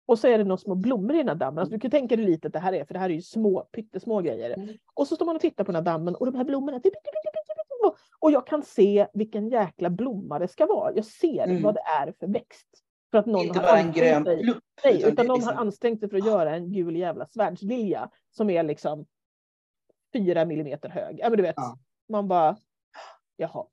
Och 0.07 0.18
så 0.18 0.28
är 0.28 0.39
det 0.39 0.45
några 0.45 0.57
små 0.57 0.74
blommor 0.74 1.14
i 1.14 1.18
den 1.18 1.28
här 1.28 1.35
dammen. 1.35 1.59
Alltså, 1.59 1.74
du 1.74 1.80
kan 1.80 1.91
tänka 1.91 2.16
dig 2.16 2.24
lite 2.24 2.47
att 2.47 2.53
det 2.53 2.59
här 2.59 2.72
är, 2.72 2.85
för 2.85 2.95
det 2.95 3.01
här 3.01 3.11
är 3.11 3.14
ju 3.14 3.22
små, 3.22 3.61
pyttesmå 3.72 4.20
grejer. 4.20 4.51
Mm. 4.51 4.68
Och 4.95 5.07
så 5.07 5.16
står 5.16 5.26
man 5.26 5.37
och 5.37 5.43
tittar 5.43 5.64
på 5.64 5.72
den 5.72 5.87
här 5.87 5.93
dammen 5.93 6.14
och 6.14 6.26
de 6.26 6.35
här 6.35 6.45
blommorna. 6.45 6.78
det 6.78 6.89
är 6.89 6.93
Och 8.18 8.30
jag 8.30 8.47
kan 8.47 8.62
se 8.62 9.07
vilken 9.14 9.49
jäkla 9.49 9.91
blomma 9.91 10.39
det 10.39 10.49
ska 10.49 10.66
vara. 10.66 10.93
Jag 10.95 11.05
ser 11.05 11.45
Mm. 11.45 11.62
vad 11.62 11.74
det 11.74 11.80
är 11.80 12.12
för 12.20 12.26
växt. 12.26 12.68
För 13.11 13.18
att 13.18 13.26
någon 13.26 13.45
Inte 13.47 13.59
har 13.59 13.66
bara 13.66 13.78
en 13.78 13.93
grön 13.93 14.24
sig. 14.24 14.43
plupp. 14.43 14.64
Nej, 14.85 14.97
utan 14.99 15.12
utan 15.12 15.26
någon 15.26 15.37
liksom- 15.37 15.55
har 15.57 15.61
ansträngt 15.62 16.01
sig 16.01 16.09
för 16.11 16.16
att 16.16 16.26
göra 16.26 16.55
en 16.57 16.72
gul 16.72 16.97
jävla 16.97 17.26
svärdslilja 17.26 18.11
som 18.30 18.51
är 18.51 18.62
liksom 18.62 19.07
fyra 20.12 20.45
millimeter 20.45 20.89
hög. 20.89 21.16
Ja, 21.18 21.28
men 21.30 21.37
du 21.37 21.43
vet, 21.43 21.55
Ja. 21.57 21.78
man 22.09 22.28
bara, 22.28 22.57
jaha. 23.37 23.66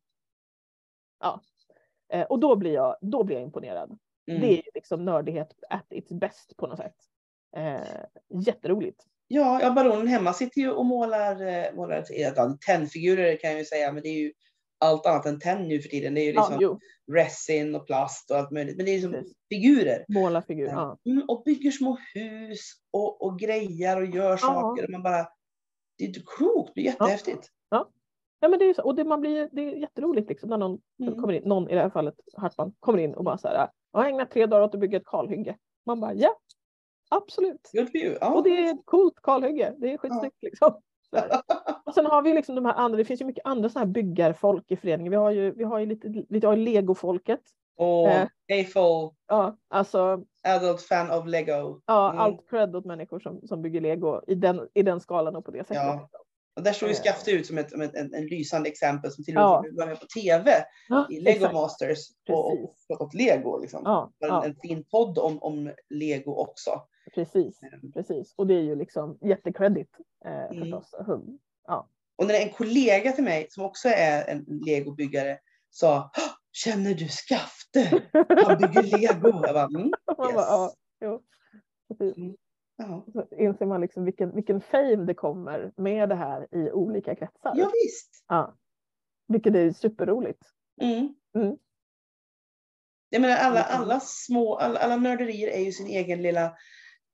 Ja. 1.20 1.41
Eh, 2.10 2.26
och 2.26 2.39
då 2.39 2.55
blir, 2.55 2.74
jag, 2.74 2.95
då 3.01 3.24
blir 3.24 3.36
jag 3.36 3.43
imponerad. 3.43 3.97
Mm. 4.28 4.41
Det 4.41 4.57
är 4.60 4.64
liksom 4.74 5.05
nördighet 5.05 5.64
at 5.70 5.86
its 5.89 6.12
best 6.12 6.57
på 6.57 6.68
något 6.68 6.78
sätt. 6.78 6.95
Eh, 7.55 7.82
jätteroligt. 8.30 9.05
Ja, 9.32 9.61
ja, 9.61 9.71
baronen 9.71 10.07
hemma 10.07 10.34
sitter 10.34 10.61
ju 10.61 10.71
och 10.71 10.86
målar, 10.86 11.47
eh, 11.47 11.75
målar 11.75 12.05
ja, 12.09 12.57
tennfigurer 12.65 13.38
kan 13.38 13.49
jag 13.49 13.59
ju 13.59 13.65
säga, 13.65 13.91
men 13.91 14.03
det 14.03 14.09
är 14.09 14.19
ju 14.19 14.32
allt 14.80 15.05
annat 15.05 15.25
än 15.25 15.39
tenn 15.39 15.67
nu 15.67 15.82
för 15.82 15.89
tiden. 15.89 16.13
Det 16.13 16.21
är 16.21 16.25
ju 16.25 16.32
Ja, 16.32 16.41
liksom 16.41 16.57
jo, 16.61 16.80
resin 17.11 17.75
och 17.75 17.88
plast 17.88 18.32
och 18.32 18.38
allt 18.38 18.51
möjligt. 18.51 18.77
Men 18.77 18.86
det 18.86 18.91
är 18.91 18.93
liksom 18.93 19.11
Precis. 19.11 19.34
figurer. 19.49 20.05
måla 20.07 20.41
figur. 20.41 20.67
Ja. 20.67 20.97
Mm, 21.05 21.23
och 21.27 21.43
bygger 21.45 21.71
små 21.71 21.97
hus 22.13 22.59
och, 22.91 23.21
och 23.25 23.39
grejer 23.39 23.97
och 24.01 24.05
gör 24.05 24.38
saker. 24.38 24.84
Och 24.84 24.89
man 24.89 25.03
bara, 25.03 25.27
det 25.97 26.03
är 26.03 26.07
inte 26.07 26.21
klokt, 26.38 26.71
det 26.75 26.82
är 26.82 26.86
jättehäftigt. 26.86 27.47
Ja, 28.41 28.47
men 28.49 28.59
det 28.59 28.65
är 28.65 28.73
så, 28.73 28.84
och 28.84 28.95
det, 28.95 29.03
man 29.03 29.21
blir, 29.21 29.49
det 29.51 29.61
är 29.61 29.75
jätteroligt 29.75 30.30
liksom 30.30 30.49
när 30.49 30.57
någon 30.57 30.80
Mm. 30.99 31.15
kommer 31.21 31.34
in, 31.34 31.43
någon 31.45 31.69
i 31.69 31.75
det 31.75 31.82
här 31.82 31.89
fallet 31.89 32.15
Hartman, 32.38 32.73
kommer 32.80 32.99
in 32.99 33.13
och 33.13 33.23
bara 33.23 33.38
så 33.38 33.47
här, 33.47 33.69
jag 33.91 33.99
har 33.99 34.05
ägnat 34.09 34.32
tre 34.32 34.45
dagar 34.45 34.63
åt 34.63 34.73
att 34.73 34.80
bygga 34.82 34.97
ett 34.97 35.05
kalhygge. 35.05 35.57
Man 35.86 35.99
bara, 35.99 36.13
ja, 36.13 36.36
absolut. 37.10 37.70
Ja. 38.22 38.34
Och 38.34 38.43
det 38.43 38.49
är 38.49 38.72
ett 38.74 38.86
coolt 38.86 39.22
kalhygge, 39.24 39.74
det 39.78 39.93
är 39.93 39.97
skitsnyggt 39.97 40.38
liksom. 40.43 40.74
Så 41.10 41.18
här. 41.18 41.41
Och 41.86 41.93
sen 41.93 42.05
har 42.05 42.22
vi 42.22 42.34
liksom 42.34 42.55
de 42.55 42.66
här 42.66 42.74
andra, 42.74 42.97
det 42.97 43.05
finns 43.05 43.22
ju 43.22 43.26
mycket 43.26 43.45
andra 43.45 43.70
sådana 43.70 43.86
här 43.86 43.93
byggarfolk 43.93 44.72
i 44.72 44.76
föreningen. 44.76 45.12
Vi 45.12 45.18
har 45.18 45.32
ju, 45.32 45.51
vi 45.51 45.64
har 45.64 45.80
ju 45.80 45.86
lite, 45.86 46.07
lite 46.30 46.47
av 46.47 46.57
legofolket. 46.57 47.41
och 47.78 48.07
eh. 48.10 48.24
A-full 48.51 49.10
Ja, 49.28 49.57
alltså 49.68 50.24
adult 50.43 50.82
fan 50.82 51.12
of 51.20 51.26
Lego. 51.28 51.82
ja, 51.86 52.10
Mm. 52.10 52.20
allt 52.22 52.49
cred 52.49 52.76
åt 52.76 52.86
människor 52.86 53.20
som, 53.20 53.47
som 53.47 53.62
bygger 53.62 53.82
lego 53.82 54.22
i 54.28 54.36
den, 54.36 54.68
i 54.74 54.84
den 54.84 54.99
skalan 54.99 55.36
och 55.36 55.45
på 55.45 55.51
det 55.51 55.60
sättet. 55.68 55.76
Ja. 55.76 56.10
Och 56.56 56.64
där 56.64 56.74
står 56.74 56.89
ju. 56.89 56.95
Skafte 56.95 57.32
ut 57.32 57.47
som 57.47 57.58
ett, 57.58 57.72
som 57.72 57.82
ett 57.82 57.95
en, 57.95 58.26
lysande 58.28 58.70
exempel 58.70 59.12
som 59.12 59.24
till 59.24 59.38
och 59.38 59.64
med 59.64 59.74
vara 59.76 59.86
med 59.88 60.00
på 60.00 60.06
TV 60.06 60.52
Ja, 60.89 61.08
i 61.12 61.20
Lego 61.20 61.36
exakt. 61.36 61.54
Masters 61.54 62.00
och, 62.30 62.64
och 62.64 62.76
pratat 62.88 63.14
Lego. 63.14 63.58
Liksom. 63.62 63.82
Ja, 63.86 64.12
var 64.20 64.28
ja, 64.28 64.43
en, 64.45 64.50
en 64.52 64.56
fin 64.62 64.84
podd 64.84 65.18
om, 65.18 65.43
om 65.43 65.72
Lego 65.89 66.32
också. 66.36 66.82
precis, 67.16 67.60
Mm. 67.62 67.91
precis. 67.91 68.34
Och 68.38 68.47
det 68.47 68.54
är 68.54 68.62
ju 68.62 68.76
liksom 68.76 69.18
jättekredit 69.22 69.89
eh, 70.26 70.32
Mm. 70.45 70.60
förstås. 70.60 70.93
Hum. 71.08 71.39
Ja. 71.68 71.89
Och 72.18 72.28
när 72.28 72.34
en 72.34 72.50
kollega 72.50 73.12
till 73.12 73.24
mig 73.24 73.47
som 73.50 73.66
också 73.66 73.89
är 73.89 74.28
en 74.28 74.45
Lego-byggare 74.66 75.38
sa 75.70 75.97
"Hå, 75.97 76.22
Känner 76.52 76.93
du 76.93 77.08
Skafte? 77.08 78.02
Han 78.45 78.58
bygger 78.58 78.84
Lego. 78.97 79.30
Jag 79.30 79.41
bara, 79.41 79.64
mm, 79.64 79.82
yes. 79.88 79.93
ja, 80.36 80.74
jo. 81.02 81.22
Ja. 82.82 83.05
Så 83.13 83.36
inser 83.36 83.65
man 83.65 83.82
liksom 83.82 84.05
vilken, 84.05 84.36
vilken 84.36 84.61
fame 84.61 84.95
det 85.05 85.13
kommer 85.13 85.71
med 85.77 86.09
det 86.09 86.15
här 86.15 86.47
i 86.55 86.71
olika 86.71 87.15
kretsar. 87.15 87.53
ja, 87.55 87.71
visst. 87.84 88.25
Ja. 88.27 88.57
Vilket 89.27 89.55
är 89.55 89.71
superroligt. 89.71 90.41
Mm. 90.82 91.15
Mm. 91.36 91.57
Jag 93.09 93.21
menar 93.21 93.36
alla, 93.38 93.63
Mm. 93.65 93.82
alla 93.82 93.99
små, 93.99 94.55
alla, 94.55 94.80
alla 94.80 94.95
nörderier 94.95 95.47
är 95.49 95.59
ju 95.59 95.71
sin 95.71 95.88
egen 95.88 96.21
lilla, 96.21 96.57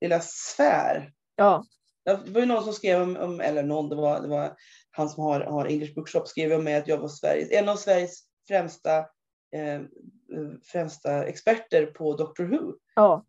lilla 0.02 0.20
sfär. 0.20 1.14
Ja, 1.36 1.64
Det 2.04 2.30
var 2.32 2.40
ju 2.42 2.46
någon 2.48 2.64
som 2.64 2.74
skrev 2.74 3.02
om, 3.02 3.18
om 3.18 3.40
eller 3.42 3.64
någon, 3.64 3.90
det 3.90 3.96
var, 3.96 4.22
det 4.22 4.28
var 4.28 4.56
han 4.92 5.10
som 5.10 5.24
har, 5.24 5.40
har 5.42 5.66
English 5.66 5.96
Bookshop 5.96 6.28
skrev 6.28 6.54
om 6.54 6.64
mig 6.64 6.76
att 6.76 6.88
jag 6.88 6.98
var 6.98 7.08
Sveriges, 7.08 7.52
en 7.52 7.70
av 7.70 7.76
Sveriges 7.76 8.24
främsta, 8.48 8.98
eh, 9.56 9.82
främsta 10.72 11.26
experter 11.26 11.86
på 11.86 12.14
Doctor 12.16 12.44
Who. 12.44 12.74
ja, 12.96 13.26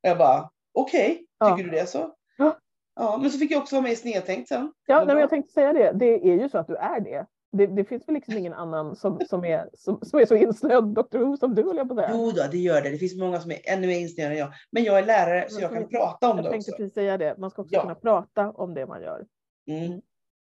Jag 0.00 0.18
bara, 0.18 0.50
okej, 0.80 1.08
tycker 1.14 1.26
Ja. 1.38 1.56
du 1.56 1.70
det 1.70 1.86
så? 1.86 2.14
Ja. 2.38 2.58
Ja, 2.94 3.18
men 3.22 3.30
så 3.30 3.38
fick 3.38 3.50
jag 3.50 3.62
också 3.62 3.74
vara 3.76 3.82
med 3.82 3.92
i 3.92 3.96
Snedtänkt 3.96 4.48
sen. 4.48 4.72
ja 4.86 5.04
nej, 5.04 5.16
jag 5.16 5.30
tänkte 5.30 5.52
säga 5.52 5.72
det. 5.72 5.92
Det 5.94 6.28
är 6.28 6.34
ju 6.42 6.48
så 6.48 6.58
att 6.58 6.66
du 6.66 6.76
är 6.76 7.00
det. 7.00 7.26
Det, 7.52 7.66
det 7.66 7.84
finns 7.84 8.08
väl 8.08 8.14
liksom 8.14 8.36
ingen 8.36 8.52
annan 8.52 8.96
som, 8.96 9.20
som, 9.28 9.44
är, 9.44 9.70
som, 9.74 9.98
som 10.02 10.20
är 10.20 10.26
så 10.26 10.34
insnöad 10.34 10.84
Dr. 10.94 11.18
Who 11.18 11.36
som 11.36 11.54
du, 11.54 11.62
höll 11.62 11.76
jag 11.76 11.88
på 11.88 11.94
att 11.94 12.00
säga. 12.00 12.10
Jo 12.18 12.30
då, 12.30 12.42
det 12.50 12.58
gör 12.58 12.82
det. 12.82 12.90
Det 12.90 12.98
finns 12.98 13.16
många 13.16 13.40
som 13.40 13.50
är 13.50 13.58
ännu 13.64 13.86
mer 13.86 13.98
insnöade 13.98 14.32
än 14.32 14.38
jag. 14.38 14.52
Men 14.70 14.84
jag 14.84 14.98
är 14.98 15.06
lärare 15.06 15.50
så 15.50 15.60
jag 15.60 15.72
kan 15.72 15.88
prata 15.88 16.30
om 16.30 16.36
Jag 16.36 16.44
det 16.44 16.50
tänkte 16.50 16.70
också. 16.70 16.76
precis 16.82 16.94
säga 16.94 17.18
det. 17.18 17.34
Man 17.38 17.50
ska 17.50 17.62
också 17.62 17.74
Ja. 17.74 17.82
kunna 17.82 17.94
prata 17.94 18.50
om 18.50 18.74
det 18.74 18.86
man 18.86 19.02
gör. 19.02 19.26
Mm. 19.66 20.00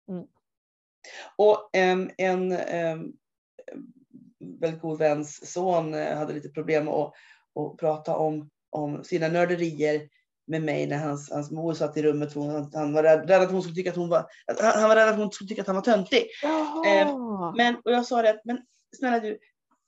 Mm. 0.08 0.26
Och 1.36 1.70
em, 1.72 2.10
en 2.18 2.52
em, 2.52 3.12
väldigt 4.60 4.80
god 4.80 4.98
väns 4.98 5.52
son 5.52 5.92
hade 5.94 6.32
lite 6.32 6.48
problem 6.48 6.88
att, 6.88 7.12
att 7.60 7.76
prata 7.78 8.16
om, 8.16 8.50
om 8.70 9.04
sina 9.04 9.28
nörderier 9.28 10.08
med 10.46 10.62
mig 10.62 10.86
när 10.86 10.98
hans, 10.98 11.30
hans 11.30 11.50
mor 11.50 11.74
satt 11.74 11.96
i 11.96 12.02
rummet. 12.02 12.32
För 12.32 12.40
hon, 12.40 12.70
han 12.74 12.92
var 12.92 13.02
rädd, 13.02 13.28
rädd 13.30 13.42
att 13.42 13.50
hon 13.50 13.62
skulle 13.62 13.74
tycka 13.74 13.90
att 13.90 13.96
hon 13.96 14.08
var, 14.08 14.26
han, 14.60 14.80
han 14.80 14.88
var 14.88 14.96
rädd 14.96 15.08
att 15.08 15.16
hon 15.16 15.30
skulle 15.32 15.48
tycka 15.48 15.60
att 15.62 15.66
han 15.66 15.76
var 15.76 15.82
töntig. 15.82 16.26
Jaha! 16.42 17.54
Men, 17.56 17.74
och 17.76 17.92
jag 17.92 18.06
sa 18.06 18.22
det, 18.22 18.40
men 18.44 18.58
snälla 18.96 19.20
du, 19.20 19.38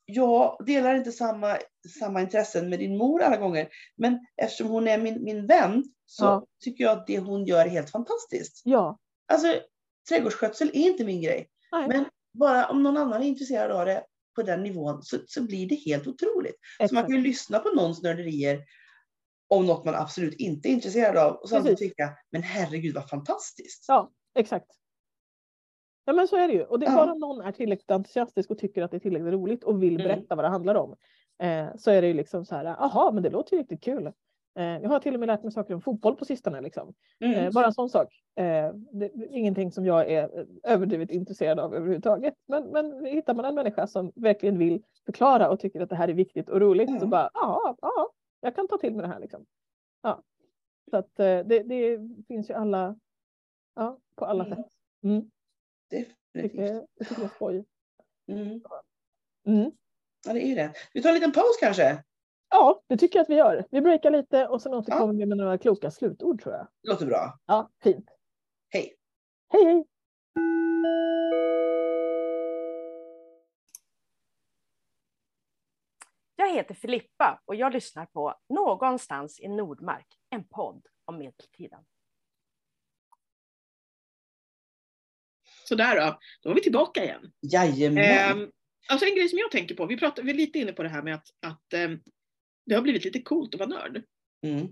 jag 0.04 0.56
delar 0.66 0.94
inte 0.94 1.12
samma, 1.12 1.56
samma 2.00 2.20
intressen 2.20 2.68
med 2.70 2.78
din 2.78 2.96
mor 2.96 3.22
alla 3.22 3.36
gånger. 3.36 3.68
Men 3.96 4.18
eftersom 4.42 4.66
hon 4.68 4.88
är 4.88 4.98
min, 4.98 5.24
min 5.24 5.46
vän 5.46 5.84
så 6.06 6.24
Ja. 6.24 6.46
tycker 6.64 6.84
jag 6.84 6.98
att 6.98 7.06
det 7.06 7.18
hon 7.18 7.44
gör 7.44 7.64
är 7.64 7.68
helt 7.68 7.90
fantastiskt. 7.90 8.62
ja, 8.64 8.98
Alltså 9.32 9.54
trädgårdsskötsel 10.09 10.68
är 10.68 10.86
inte 10.88 11.04
min 11.04 11.22
grej. 11.22 11.48
nej, 11.72 11.88
Men 11.88 12.04
bara 12.32 12.66
om 12.68 12.82
någon 12.82 12.96
annan 12.96 13.22
är 13.22 13.26
intresserad 13.26 13.70
av 13.70 13.86
det 13.86 14.02
på 14.36 14.42
den 14.42 14.62
nivån 14.62 15.02
så, 15.02 15.16
så 15.26 15.42
blir 15.42 15.68
det 15.68 15.74
helt 15.74 16.06
otroligt. 16.06 16.54
Så 16.88 16.94
man 16.94 17.00
exakt. 17.00 17.06
kan 17.09 17.16
ju 17.16 17.22
lyssna 17.22 17.59
på 17.59 17.68
någons 17.68 18.02
nörderier 18.02 18.59
om 19.49 19.66
något 19.66 19.84
man 19.84 19.94
absolut 19.94 20.34
inte 20.34 20.68
är 20.68 20.70
intresserad 20.70 21.16
av 21.16 21.32
och 21.36 21.49
samtidigt 21.49 21.78
Precis. 21.78 21.90
tycka, 21.90 22.11
men 22.30 22.42
herregud 22.42 22.94
vad 22.94 23.09
fantastiskt. 23.11 23.84
Ja, 23.88 24.11
exakt. 24.38 24.70
Ja 26.05 26.12
men 26.12 26.28
så 26.28 26.36
är 26.36 26.49
det 26.49 26.55
ju. 26.55 26.62
Och 26.64 26.78
det 26.78 26.86
Ja. 26.86 26.94
bara 26.96 27.12
om 27.12 27.18
någon 27.18 27.40
är 27.40 27.53
tillräckligt 27.53 27.90
entusiastisk 27.90 28.51
och 28.51 28.59
tycker 28.59 28.82
att 28.82 28.90
det 28.90 28.96
är 28.96 29.01
tillräckligt 29.01 29.32
roligt 29.32 29.64
och 29.64 29.82
vill 29.82 29.94
Mm. 29.94 30.09
berätta 30.09 30.34
vad 30.34 30.44
det 30.44 30.49
handlar 30.49 30.74
om. 30.74 30.96
Eh, 31.42 31.66
så 31.76 31.90
är 31.90 32.03
det 32.03 32.09
ju 32.09 32.14
liksom 32.14 32.44
så 32.44 32.55
här, 32.55 32.64
aha 32.64 33.11
men 33.14 33.22
det 33.22 33.30
låter 33.30 33.57
ju 33.57 33.62
riktigt 33.62 33.82
kul. 33.82 34.07
Eh, 34.59 34.64
jag 34.64 34.88
har 34.88 34.99
till 35.01 35.14
och 35.14 35.20
med 35.20 35.26
lärt 35.26 35.42
mig 35.42 35.53
saker 35.53 35.74
om 35.74 35.80
fotboll 35.80 36.16
på 36.16 36.24
sistone. 36.24 36.61
Liksom. 36.61 36.94
Mm. 37.24 37.34
Eh, 37.34 37.53
bara 37.53 37.66
en 37.66 37.72
sån 37.72 37.88
sak. 37.90 38.09
Eh, 38.36 38.72
det 38.92 39.11
ingenting 39.30 39.72
som 39.72 39.86
jag 39.86 40.11
är 40.11 40.22
eh, 40.38 40.44
överdrivet 40.72 41.11
intresserad 41.11 41.59
av 41.61 41.74
överhuvudtaget. 41.74 42.34
Men, 42.49 42.64
men 42.70 43.05
hittar 43.05 43.34
man 43.34 43.44
en 43.44 43.55
människa 43.55 43.86
som 43.86 44.12
verkligen 44.16 44.59
vill 44.59 44.82
förklara 45.07 45.51
och 45.51 45.61
tycker 45.61 45.80
att 45.80 45.90
det 45.90 45.96
här 45.96 46.09
är 46.09 46.14
viktigt 46.14 46.49
och 46.49 46.61
roligt 46.61 46.88
så 46.90 46.96
Mm. 46.96 47.11
bara, 47.11 47.30
ja, 47.34 47.76
ja, 47.82 48.11
jag 48.41 48.55
kan 48.55 48.68
ta 48.68 48.78
till 48.78 48.93
mig 48.95 49.03
det 49.03 49.09
här. 49.09 49.20
Liksom. 49.20 49.47
Ja. 50.03 50.22
Så 50.91 50.97
att 50.97 51.18
eh, 51.20 51.39
det, 51.41 51.62
det 51.62 51.99
finns 52.28 52.51
ju 52.51 52.55
alla, 52.55 52.97
ja, 53.74 53.99
på 54.14 54.24
alla 54.24 54.45
Mm. 54.45 54.57
sätt. 54.57 54.72
Mm. 55.03 55.30
Jag 55.89 56.01
Definitivt. 56.34 56.51
tycker, 56.53 56.86
jag 56.95 57.09
tycker 57.09 57.20
det 57.22 57.26
är 57.26 57.28
skoj. 57.34 57.64
Mm. 58.26 58.61
Mm. 59.47 59.70
Ja, 60.26 60.32
det 60.32 60.43
är 60.47 60.57
det. 60.57 60.72
Vi 60.93 61.03
tar 61.03 61.09
en 61.09 61.14
liten 61.14 61.32
paus 61.32 61.57
kanske. 61.61 62.05
Ja, 62.51 62.82
det 62.86 62.97
tycker 62.97 63.18
jag 63.18 63.22
att 63.24 63.30
vi 63.30 63.34
gör. 63.34 63.64
Vi 63.70 63.80
breakar 63.80 64.11
lite 64.11 64.47
och 64.49 64.62
sen 64.62 64.74
återkommer 64.74 65.14
vi 65.14 65.26
med 65.26 65.39
några 65.39 65.59
kloka 65.59 65.91
slutord 65.91 66.43
tror 66.43 66.55
jag. 66.55 66.68
Det 66.82 66.89
låter 66.89 67.07
bra. 67.07 67.39
Ja, 67.47 67.70
fint. 67.82 68.11
Hej. 68.68 68.95
Hej 69.49 69.64
hej! 69.64 69.84
Jag 76.41 76.55
heter 76.55 76.74
Filippa 76.74 77.43
och 77.45 77.55
jag 77.55 77.72
lyssnar 77.72 78.07
på 78.07 78.34
Någonstans 78.49 79.41
i 79.41 79.49
Nordmark, 79.49 80.07
en 80.30 80.45
podd 80.49 80.86
om 81.05 81.18
medeltiden. 81.18 81.80
Sådär 85.64 86.01
då, 86.01 86.18
då 86.43 86.51
är 86.51 86.55
vi 86.55 86.61
tillbaka 86.61 87.05
igen. 87.05 87.32
Jajamän. 87.41 88.05
Ehm, 88.05 88.51
alltså 88.89 89.07
en 89.07 89.14
grej 89.14 89.28
som 89.28 89.39
jag 89.39 89.51
tänker 89.51 89.74
på, 89.74 89.86
vi 89.86 89.97
pratade 89.99 90.22
vi 90.26 90.32
är 90.32 90.36
lite 90.36 90.59
inne 90.59 90.72
på 90.72 90.82
det 90.82 90.89
här 90.89 91.03
med 91.03 91.14
att, 91.14 91.26
att 91.47 91.72
ehm, 91.72 92.01
det 92.66 92.74
har 92.74 92.82
blivit 92.82 93.05
lite 93.05 93.22
coolt 93.22 93.55
att 93.55 93.61
vara 93.61 93.68
nörd. 93.68 94.03
Mm. 94.47 94.66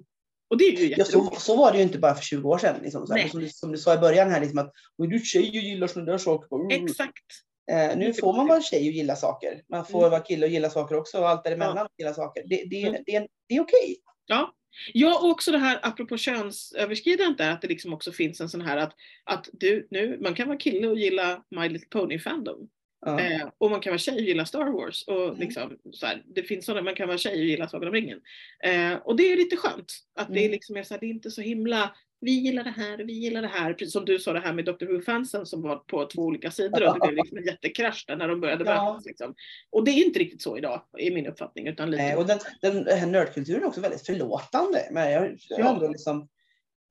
Och 0.48 0.58
det 0.58 0.64
är 0.64 0.80
ju 0.80 0.94
Ja, 0.96 1.04
så, 1.04 1.30
så 1.38 1.56
var 1.56 1.72
det 1.72 1.78
ju 1.78 1.84
inte 1.84 1.98
bara 1.98 2.14
för 2.14 2.22
20 2.22 2.48
år 2.48 2.58
sedan. 2.58 2.80
Liksom, 2.82 3.06
som, 3.06 3.40
du, 3.40 3.48
som 3.48 3.72
du 3.72 3.78
sa 3.78 3.94
i 3.94 3.98
början 3.98 4.30
här, 4.30 4.40
liksom, 4.40 4.58
att 4.58 4.72
"Oj, 4.98 5.08
du 5.08 5.18
tjej 5.18 5.48
och 5.48 5.54
gillar 5.54 5.86
sådana 5.86 6.10
där 6.10 6.18
saker. 6.18 6.56
Mm. 6.56 6.84
Exakt. 6.84 7.26
Eh, 7.72 7.96
nu 7.98 8.12
får 8.14 8.32
man 8.36 8.46
vara 8.46 8.60
tjej 8.62 8.88
och 8.88 8.94
gilla 8.94 9.16
saker. 9.16 9.62
Man 9.68 9.84
får 9.86 9.98
Mm. 9.98 10.10
vara 10.10 10.20
kille 10.20 10.46
och 10.46 10.52
gilla 10.52 10.70
saker 10.70 10.96
också 10.96 11.18
och 11.18 11.28
allt 11.28 11.44
däremellan 11.44 11.88
gilla 11.98 12.14
saker. 12.14 12.42
Det, 12.46 12.64
det, 12.70 12.82
Mm. 12.82 13.02
det, 13.06 13.14
är- 13.16 13.28
det 13.48 13.54
är 13.56 13.60
okej. 13.60 13.96
Ja. 14.26 14.52
Ja, 14.92 15.18
och 15.22 15.30
också 15.30 15.52
det 15.52 15.58
här 15.58 15.78
apropå 15.82 16.16
könsöverskridandet 16.16 17.38
där, 17.38 17.50
att 17.50 17.62
det 17.62 17.68
liksom 17.68 17.92
också 17.94 18.12
finns 18.12 18.40
en 18.40 18.48
sån 18.48 18.60
här 18.60 18.76
att, 18.76 18.92
att 19.24 19.48
du, 19.52 19.86
nu, 19.90 20.18
man 20.22 20.34
kan 20.34 20.48
vara 20.48 20.58
kille 20.58 20.88
och 20.88 20.98
gilla 20.98 21.42
My 21.50 21.68
Little 21.68 21.88
Pony 21.88 22.18
Fandom. 22.18 22.68
Ja. 23.06 23.20
Eh, 23.20 23.48
och 23.58 23.70
man 23.70 23.80
kan 23.80 23.90
vara 23.90 23.98
tjej 23.98 24.14
och 24.14 24.20
gilla 24.20 24.46
Star 24.46 24.64
Wars. 24.72 25.04
Och 25.06 25.24
Mm. 25.24 25.38
liksom, 25.40 25.78
så 25.92 26.06
här, 26.06 26.22
det 26.34 26.42
finns 26.42 26.66
sådana, 26.66 26.82
man 26.82 26.94
kan 26.94 27.08
vara 27.08 27.18
tjej 27.18 27.38
och 27.40 27.44
gilla 27.46 27.68
Sagan 27.68 27.88
om 27.88 27.94
ringen. 27.94 28.20
Eh, 28.64 28.94
och 28.94 29.16
det 29.16 29.32
är 29.32 29.36
lite 29.36 29.56
skönt. 29.56 29.92
Att 30.18 30.28
det 30.28 30.38
Mm. 30.40 30.50
liksom 30.52 30.76
är 30.76 30.82
så 30.82 30.94
här, 30.94 31.00
det 31.00 31.06
är 31.06 31.10
inte 31.10 31.30
så 31.30 31.40
himla, 31.40 31.96
vi 32.20 32.30
gillar 32.30 32.64
det 32.64 32.70
här, 32.70 32.98
vi 32.98 33.12
gillar 33.12 33.42
det 33.42 33.48
här. 33.48 33.72
Precis 33.72 33.92
som 33.92 34.04
du 34.04 34.18
sa 34.18 34.32
det 34.32 34.40
här 34.40 34.52
med 34.52 34.64
Dr 34.64 34.86
Who-fansen 34.86 35.44
som 35.44 35.62
var 35.62 35.76
på 35.76 36.06
två 36.06 36.22
olika 36.22 36.50
sidor. 36.50 36.88
Och 36.88 36.94
det 36.94 37.00
blev 37.00 37.14
liksom 37.14 37.38
en 37.38 37.44
jättekrasch 37.44 38.04
där 38.06 38.16
när 38.16 38.28
de 38.28 38.40
började 38.40 38.64
Ja. 38.64 38.84
mötas. 38.84 39.06
Liksom. 39.06 39.34
Och 39.70 39.84
det 39.84 39.90
är 39.90 40.04
inte 40.06 40.18
riktigt 40.18 40.42
så 40.42 40.58
idag, 40.58 40.82
i 40.98 41.10
min 41.14 41.26
uppfattning. 41.26 41.66
Utan 41.66 41.90
lite, 41.90 42.02
Eh, 42.02 42.18
och 42.18 42.26
den, 42.26 42.38
den, 42.60 42.86
här 42.86 43.06
nördkulturen 43.06 43.62
är 43.62 43.66
också 43.66 43.80
väldigt 43.80 44.06
förlåtande. 44.06 44.88
Men 44.90 45.10
jag, 45.12 45.38
jag, 45.48 45.74
ändå 45.74 45.88
liksom, 45.88 46.28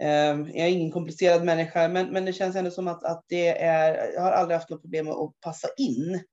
eh, 0.04 0.10
jag 0.58 0.68
är 0.68 0.70
ingen 0.70 0.92
komplicerad 0.92 1.44
människa, 1.44 1.88
men, 1.88 2.08
men 2.08 2.26
det 2.26 2.34
känns 2.34 2.56
ändå 2.56 2.72
som 2.72 2.88
att, 2.88 3.04
att 3.04 3.26
det 3.28 3.48
är, 3.48 4.14
jag 4.14 4.22
har 4.22 4.32
aldrig 4.32 4.58
haft 4.58 4.70
något 4.70 4.82
problem 4.82 5.06
med 5.06 5.14
att 5.14 5.40
passa 5.42 5.68
in. 5.78 6.24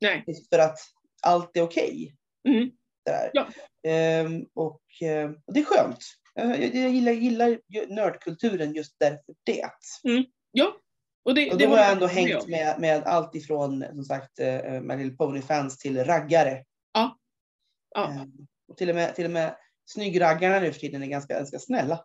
Nej. 0.00 0.24
För 0.50 0.58
att 0.58 0.78
allt 1.22 1.56
är 1.56 1.62
okej. 1.62 2.16
Mm. 2.48 2.70
Där. 3.04 3.30
Ja. 3.32 3.46
Ehm, 3.90 4.46
och, 4.54 4.82
eh, 5.02 5.30
och 5.46 5.54
det 5.54 5.60
är 5.60 5.64
skönt. 5.64 5.98
Jag, 6.36 6.74
jag 6.74 6.90
gillar, 6.90 7.12
gillar 7.12 7.58
nördkulturen 7.94 8.74
just 8.74 8.96
därför 8.98 9.34
det. 9.44 9.70
Ja, 10.50 10.80
och 11.24 11.34
det, 11.34 11.52
Och 11.52 11.58
det 11.58 11.64
då 11.64 11.70
har 11.70 11.76
håller 11.76 11.82
jag 11.82 11.92
ändå 11.92 12.06
hängt 12.06 12.48
med, 12.48 12.80
med 12.80 13.02
allt 13.04 13.34
ifrån 13.34 13.84
som 13.90 14.04
sagt 14.04 14.40
eh, 14.40 14.80
My 14.80 14.96
Little 14.96 15.16
Pony-fans 15.16 15.78
till 15.78 16.04
raggare. 16.04 16.64
Ja. 16.92 17.18
Eh, 17.96 18.22
och 18.68 18.76
till 18.76 18.88
och 18.88 18.94
med, 18.94 19.14
till 19.14 19.24
och 19.24 19.30
med 19.30 19.56
snyggraggarna 19.86 20.60
nu 20.60 20.72
för 20.72 20.80
tiden 20.80 21.02
är 21.02 21.06
ganska, 21.06 21.34
ganska 21.34 21.58
snälla. 21.58 22.04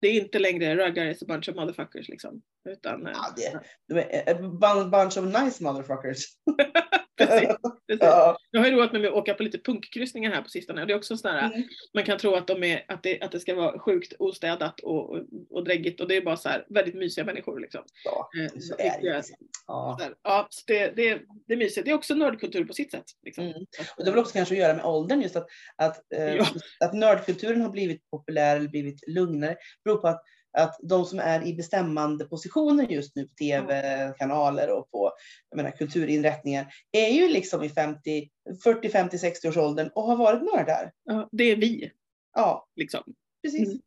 Det 0.00 0.08
är 0.08 0.20
inte 0.20 0.38
längre 0.38 0.76
ruggar 0.76 1.06
is 1.06 1.22
a 1.22 1.26
bunch 1.28 1.48
of 1.48 1.56
motherfuckers 1.56 2.08
liksom. 2.08 2.42
Utan, 2.68 3.06
eh, 3.06 3.12
Ja, 3.14 3.34
det, 3.36 3.60
de 3.88 4.00
är 4.00 4.34
a 4.80 4.84
bunch 4.84 5.18
of 5.18 5.42
nice 5.42 5.62
motherfuckers. 5.64 6.24
precis, 7.16 7.48
precis. 7.88 8.00
ja. 8.00 8.36
Jag 8.50 8.60
har 8.60 8.66
ju 8.68 8.72
roat 8.76 8.92
mig 8.92 9.00
med 9.00 9.08
att 9.10 9.16
åka 9.16 9.34
på 9.34 9.42
lite 9.42 9.58
punkkryssningar 9.58 10.30
här 10.30 10.42
på 10.42 10.48
sistone. 10.48 10.80
och 10.80 10.86
Det 10.86 10.92
är 10.92 10.96
också 10.96 11.16
här, 11.24 11.46
Mm. 11.46 11.62
man 11.94 12.04
kan 12.04 12.18
tro 12.18 12.34
att, 12.34 12.46
de 12.46 12.64
är, 12.64 12.84
att, 12.88 13.02
det, 13.02 13.20
att 13.22 13.32
det 13.32 13.40
ska 13.40 13.54
vara 13.54 13.78
sjukt 13.78 14.12
ostädat 14.18 14.80
och, 14.80 15.10
och, 15.10 15.22
och 15.50 15.64
dräggigt 15.64 16.00
och 16.00 16.08
det 16.08 16.16
är 16.16 16.22
bara 16.22 16.36
så 16.36 16.48
här 16.48 16.66
väldigt 16.68 16.94
mysiga 16.94 17.24
människor. 17.24 17.60
Liksom. 17.60 17.84
ja, 18.04 18.28
Eh, 18.40 18.58
så 18.60 18.76
det 18.76 18.82
är 18.82 18.90
tycker 18.94 19.08
det. 19.10 19.14
jag-. 19.16 19.24
Ja. 19.66 19.96
så 19.98 20.04
här, 20.04 20.14
Ja, 20.22 20.46
så 20.50 20.62
det, 20.66 20.96
det, 20.96 21.20
det 21.46 21.52
är 21.54 21.56
mysigt. 21.56 21.84
Det 21.84 21.90
är 21.90 21.94
också 21.94 22.14
nördkultur 22.14 22.64
på 22.64 22.72
sitt 22.72 22.90
sätt. 22.90 23.04
Liksom. 23.24 23.44
Mm. 23.44 23.56
Och 23.96 24.04
det 24.04 24.04
har 24.04 24.10
väl 24.10 24.18
också 24.20 24.32
kanske 24.32 24.54
att 24.54 24.58
göra 24.58 24.74
med 24.76 24.84
åldern, 24.84 25.22
just 25.22 25.36
att, 25.36 25.46
att, 25.76 26.12
eh, 26.12 26.34
Ja. 26.34 26.46
att 26.84 26.94
nördkulturen 26.94 27.60
har 27.60 27.70
blivit 27.70 28.10
populär 28.10 28.56
eller 28.56 28.68
blivit 28.68 29.08
lugnare. 29.08 29.56
beror 29.84 29.96
på 29.96 30.08
att, 30.08 30.22
att 30.54 30.76
de 30.82 31.04
som 31.04 31.18
är 31.18 31.46
i 31.46 31.54
bestämmande 31.54 32.24
positioner 32.24 32.86
just 32.86 33.16
nu 33.16 33.26
på 33.26 33.34
tv-kanaler 33.34 34.70
och 34.78 34.90
på 34.90 35.12
menar, 35.56 35.70
kulturinrättningar 35.70 36.66
är 36.92 37.08
ju 37.08 37.28
liksom 37.28 37.62
i 37.62 37.68
50, 37.68 38.30
40, 38.64 38.88
50, 38.88 39.18
60 39.18 39.48
års 39.48 39.56
åldern 39.56 39.90
och 39.94 40.02
har 40.02 40.16
varit 40.16 40.42
nördar. 40.42 40.92
Ja, 41.04 41.28
det 41.32 41.44
är 41.44 41.56
vi. 41.56 41.90
Ja, 42.34 42.68
Liksom. 42.76 43.02
precis. 43.42 43.68
Mm. 43.68 43.80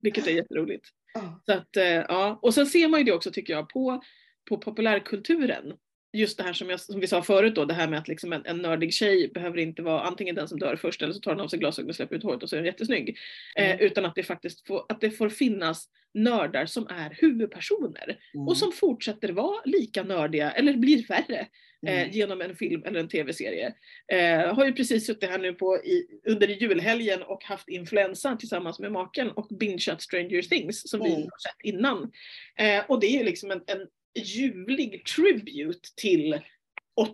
Vilket 0.00 0.26
är 0.26 0.30
jätteroligt. 0.30 0.88
Ja. 1.14 1.42
Så 1.46 1.52
att, 1.52 1.76
eh, 1.76 1.84
ja. 1.84 2.38
Och 2.42 2.54
sen 2.54 2.66
ser 2.66 2.88
man 2.88 3.00
ju 3.00 3.04
det 3.04 3.12
också 3.12 3.30
tycker 3.30 3.52
jag 3.52 3.68
på, 3.68 4.02
på 4.48 4.58
populärkulturen. 4.58 5.72
Just 6.12 6.38
det 6.38 6.44
här 6.44 6.52
som, 6.52 6.70
jag, 6.70 6.80
som 6.80 7.00
vi 7.00 7.06
sa 7.06 7.22
förut 7.22 7.54
då, 7.54 7.64
det 7.64 7.74
här 7.74 7.88
med 7.88 7.98
att 7.98 8.08
liksom 8.08 8.32
en, 8.32 8.46
en 8.46 8.58
nördig 8.58 8.92
tjej 8.94 9.28
behöver 9.34 9.58
inte 9.58 9.82
vara 9.82 10.00
antingen 10.02 10.34
den 10.34 10.48
som 10.48 10.58
dör 10.58 10.76
först 10.76 11.02
eller 11.02 11.12
så 11.12 11.20
tar 11.20 11.30
hon 11.30 11.40
av 11.40 11.48
sig 11.48 11.58
glasögonen 11.58 11.88
och 11.90 11.96
släpper 11.96 12.16
ut 12.16 12.22
håret 12.22 12.42
och 12.42 12.48
så 12.48 12.56
är 12.56 12.60
hon 12.60 12.66
jättesnygg. 12.66 13.16
Eh, 13.56 13.66
Mm. 13.70 13.80
utan 13.86 14.04
att 14.04 14.14
det 14.14 14.22
faktiskt 14.22 14.66
får, 14.66 14.86
att 14.88 15.00
det 15.00 15.10
får 15.10 15.28
finnas 15.28 15.88
nördar 16.14 16.66
som 16.66 16.86
är 16.86 17.16
huvudpersoner 17.20 18.18
Mm. 18.34 18.48
och 18.48 18.56
som 18.56 18.72
fortsätter 18.72 19.28
vara 19.32 19.62
lika 19.64 20.02
nördiga 20.02 20.50
eller 20.50 20.72
blir 20.76 21.06
värre 21.06 21.46
eh, 21.86 22.00
Mm. 22.02 22.10
genom 22.10 22.40
en 22.40 22.56
film 22.56 22.82
eller 22.84 23.00
en 23.00 23.08
tv-serie. 23.08 23.74
Eh, 24.12 24.54
har 24.54 24.64
ju 24.66 24.72
precis 24.72 25.06
suttit 25.06 25.30
här 25.30 25.38
nu 25.38 25.52
på 25.52 25.76
i, 25.76 26.06
under 26.26 26.48
julhelgen 26.48 27.22
och 27.22 27.44
haft 27.44 27.68
influensa 27.68 28.36
tillsammans 28.36 28.78
med 28.78 28.92
maken 28.92 29.30
och 29.30 29.46
bingeat 29.60 30.02
Stranger 30.02 30.42
Things 30.42 30.90
som 30.90 31.00
vi 31.00 31.08
Mm. 31.10 31.22
har 31.22 31.38
sett 31.38 31.60
innan. 31.64 32.12
Eh, 32.58 32.84
och 32.88 33.00
det 33.00 33.06
är 33.06 33.18
ju 33.18 33.24
liksom 33.24 33.50
en, 33.50 33.62
en 33.66 33.86
ljuvlig 34.14 35.06
tribute 35.06 35.88
till 35.96 36.40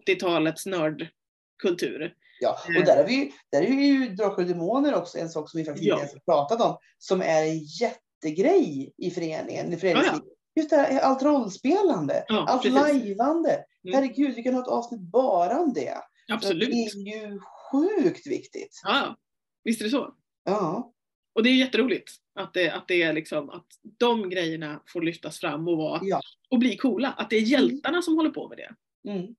80-talets 0.07 0.67
nördkultur. 0.67 2.15
Ja, 2.41 2.59
och 2.79 2.85
där, 2.85 2.97
är 2.97 3.07
vi, 3.07 3.33
där 3.53 3.63
är 3.63 3.71
ju 3.71 4.09
Drakar 4.09 4.43
och 4.43 4.49
Demoner 4.49 4.95
också 4.95 5.19
en 5.19 5.29
sak 5.29 5.51
som 5.51 5.59
vi 5.59 5.65
faktiskt 5.65 5.87
Ja. 5.87 5.95
inte 5.95 6.01
ens 6.03 6.15
har 6.27 6.35
pratat 6.35 6.61
om, 6.61 6.77
som 6.99 7.23
är 7.23 7.43
en 7.43 7.59
jättegrej 7.59 8.93
i 8.97 9.11
föreningen, 9.11 9.69
i 9.69 9.73
Ja, 9.73 9.79
föreningslivet. 9.79 10.23
Just 10.57 10.71
det 10.71 10.77
här, 10.77 11.01
allt 11.01 11.23
rollspelande, 11.23 12.25
Ja, 12.29 12.45
allt 12.49 12.63
precis. 12.63 12.81
lajvande. 12.81 13.65
Mm. 13.85 13.95
Herregud, 13.95 14.35
vi 14.35 14.43
kan 14.43 14.55
ha 14.55 14.63
ett 14.63 14.69
avsnitt 14.69 15.01
bara 15.01 15.61
om 15.61 15.73
det. 15.73 15.99
Absolut. 16.33 16.69
Det 16.71 16.75
är 16.75 17.23
ju 17.27 17.41
sjukt 17.73 18.27
viktigt. 18.27 18.81
Ja, 18.85 19.17
visst 19.65 19.81
är 19.81 19.85
det 19.85 19.91
så. 19.91 20.15
Ja. 20.45 20.93
Och 21.35 21.43
det 21.43 21.51
är 21.51 21.55
jätteroligt 21.55 22.11
att 22.39 22.55
det, 22.55 22.71
att 22.71 22.89
det 22.89 23.03
är 23.03 23.13
liksom 23.13 23.51
att 23.51 23.67
de 23.99 24.31
grejerna 24.31 24.83
får 24.87 25.03
lyftas 25.03 25.39
fram 25.41 25.69
och, 25.69 25.77
vara, 25.77 26.01
Ja. 26.05 26.21
och 26.49 26.59
bli 26.59 26.77
coola. 26.77 27.09
Att 27.13 27.31
det 27.31 27.37
är 27.37 27.41
hjältarna 27.41 28.03
som 28.03 28.17
håller 28.17 28.31
på 28.31 28.49
med 28.49 28.59
det. 28.59 28.75
Mm. 29.11 29.35